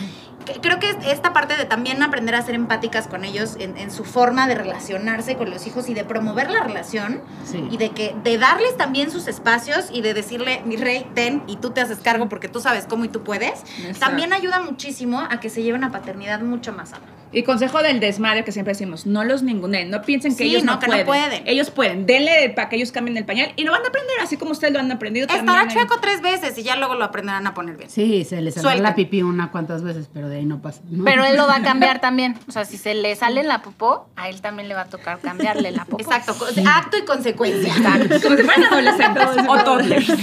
creo 0.62 0.78
que 0.78 0.88
es 0.90 0.96
esta 1.08 1.32
parte 1.34 1.56
de 1.56 1.64
también 1.66 2.02
aprender 2.02 2.34
a 2.34 2.40
ser 2.42 2.54
empáticas 2.54 3.08
con 3.08 3.24
ellos 3.24 3.56
en, 3.58 3.76
en 3.76 3.90
su 3.90 4.04
forma 4.04 4.46
de 4.46 4.54
relacionarse 4.54 5.36
con 5.36 5.50
los 5.50 5.66
hijos 5.66 5.88
y 5.88 5.94
de 5.94 6.04
promover 6.04 6.50
la 6.50 6.60
relación 6.60 7.20
Sí. 7.44 7.66
y 7.70 7.76
de 7.76 7.90
que 7.90 8.14
de 8.22 8.38
darles 8.38 8.76
también 8.76 9.10
sus 9.10 9.26
espacios 9.26 9.86
y 9.92 10.00
de 10.02 10.14
decirle, 10.14 10.62
mi 10.64 10.76
rey, 10.76 11.10
ten 11.14 11.42
y 11.46 11.56
tú 11.56 11.70
te 11.70 11.80
haces 11.82 11.98
cargo 11.98 12.28
porque 12.28 12.48
tú 12.48 12.60
sabes 12.60 12.86
cómo 12.86 13.04
y 13.04 13.08
tú 13.08 13.22
puedes, 13.22 13.64
también 13.98 14.32
ayuda 14.32 14.60
muchísimo 14.60 15.20
a 15.20 15.40
que 15.40 15.50
se 15.50 15.62
lleve 15.62 15.76
una 15.76 15.90
paternidad 15.92 16.40
mucho 16.40 16.72
más 16.72 16.90
sana. 16.90 17.04
Y 17.32 17.42
consejo 17.42 17.82
del 17.82 18.00
desmadre 18.00 18.44
que 18.44 18.52
siempre 18.52 18.72
decimos, 18.72 19.04
no 19.06 19.24
los 19.24 19.42
ningunen, 19.42 19.90
no 19.90 20.00
piensen 20.02 20.32
que 20.36 20.44
Sí, 20.44 20.50
ellos 20.50 20.64
no, 20.64 20.74
no, 20.74 20.78
que 20.78 20.86
no 20.86 20.92
pueden. 20.92 21.06
pueden. 21.06 21.42
Ellos 21.48 21.70
pueden, 21.70 22.06
denle 22.06 22.50
para 22.50 22.68
que 22.68 22.76
ellos 22.76 22.92
cambien 22.92 23.16
el 23.16 23.24
pañal 23.24 23.52
y 23.56 23.64
lo 23.64 23.72
van 23.72 23.84
a 23.84 23.88
aprender 23.88 24.16
así 24.22 24.36
como 24.36 24.52
ustedes 24.52 24.72
lo 24.72 24.78
han 24.80 24.90
aprendido. 24.90 25.26
Estará 25.26 25.68
chueco 25.68 25.98
tres 26.00 26.22
veces 26.22 26.56
y 26.58 26.62
ya 26.62 26.76
luego 26.76 26.94
lo 26.94 27.04
aprenderán 27.04 27.46
a 27.46 27.52
poner 27.54 27.76
bien. 27.76 27.90
Sí, 27.90 28.24
se 28.24 28.40
le 28.40 28.50
salió 28.52 28.70
Suelta. 28.70 28.82
la 28.90 28.94
pipí 28.94 29.22
una 29.22 29.50
cuantas 29.50 29.82
veces, 29.82 30.08
pero 30.12 30.28
de 30.28 30.36
ahí 30.36 30.44
no 30.46 30.62
pasa. 30.62 30.80
¿no? 30.88 31.04
Pero 31.04 31.24
él 31.24 31.36
lo 31.36 31.46
va 31.46 31.56
a 31.56 31.62
cambiar 31.62 32.00
también. 32.00 32.38
O 32.48 32.52
sea, 32.52 32.64
si 32.64 32.78
se 32.78 32.94
le 32.94 33.14
sale 33.16 33.42
la 33.42 33.60
popó, 33.62 34.08
a 34.16 34.28
él 34.28 34.40
también 34.40 34.68
le 34.68 34.74
va 34.74 34.82
a 34.82 34.86
tocar 34.86 35.18
cambiarle 35.20 35.72
la 35.72 35.84
popó. 35.84 36.00
Exacto, 36.02 36.36
acto 36.66 36.96
y 36.96 37.04
consecuencia. 37.04 37.74
Como 38.22 38.36
si 38.36 38.42
fueran 38.44 38.64
adolescentes 38.64 39.26
o 39.48 39.58
toddlers. 39.64 40.06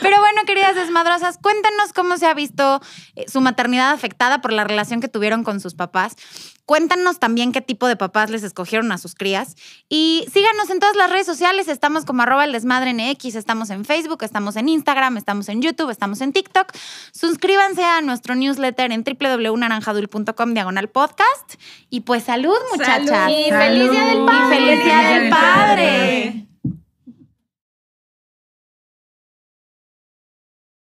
Pero 0.00 0.18
bueno, 0.20 0.42
queridas 0.46 0.74
desmadrosas, 0.74 1.38
cuéntanos 1.38 1.92
cómo 1.94 2.16
se 2.16 2.26
ha 2.26 2.34
visto 2.34 2.80
eh, 3.16 3.24
su 3.28 3.40
maternidad 3.40 3.92
afectada 3.92 4.40
por 4.40 4.52
la 4.52 4.64
relación 4.64 5.00
que 5.00 5.08
tuvieron 5.08 5.44
con 5.44 5.60
sus 5.60 5.71
papás. 5.74 6.16
Cuéntanos 6.64 7.18
también 7.18 7.52
qué 7.52 7.60
tipo 7.60 7.86
de 7.86 7.96
papás 7.96 8.30
les 8.30 8.42
escogieron 8.44 8.92
a 8.92 8.98
sus 8.98 9.14
crías. 9.14 9.56
Y 9.88 10.26
síganos 10.32 10.70
en 10.70 10.78
todas 10.78 10.96
las 10.96 11.10
redes 11.10 11.26
sociales. 11.26 11.68
Estamos 11.68 12.04
como 12.04 12.22
arroba 12.22 12.44
el 12.44 12.52
desmadre 12.52 12.92
NX, 12.92 13.34
estamos 13.34 13.70
en 13.70 13.84
Facebook, 13.84 14.22
estamos 14.22 14.56
en 14.56 14.68
Instagram, 14.68 15.16
estamos 15.16 15.48
en 15.48 15.60
YouTube, 15.60 15.90
estamos 15.90 16.20
en 16.20 16.32
TikTok. 16.32 16.72
Suscríbanse 17.12 17.84
a 17.84 18.00
nuestro 18.00 18.34
newsletter 18.34 18.92
en 18.92 19.04
www.naranjadul.com 19.04 20.54
diagonal 20.54 20.88
podcast. 20.88 21.54
Y 21.90 22.00
pues 22.00 22.24
salud, 22.24 22.56
muchachas. 22.70 23.30
Y 23.30 23.50
feliz 23.50 23.90
día 23.90 24.04
del 24.06 24.24
padre. 24.24 24.56
Feliz 24.56 24.84
día 24.84 24.98
del 24.98 25.30
padre. 25.30 26.51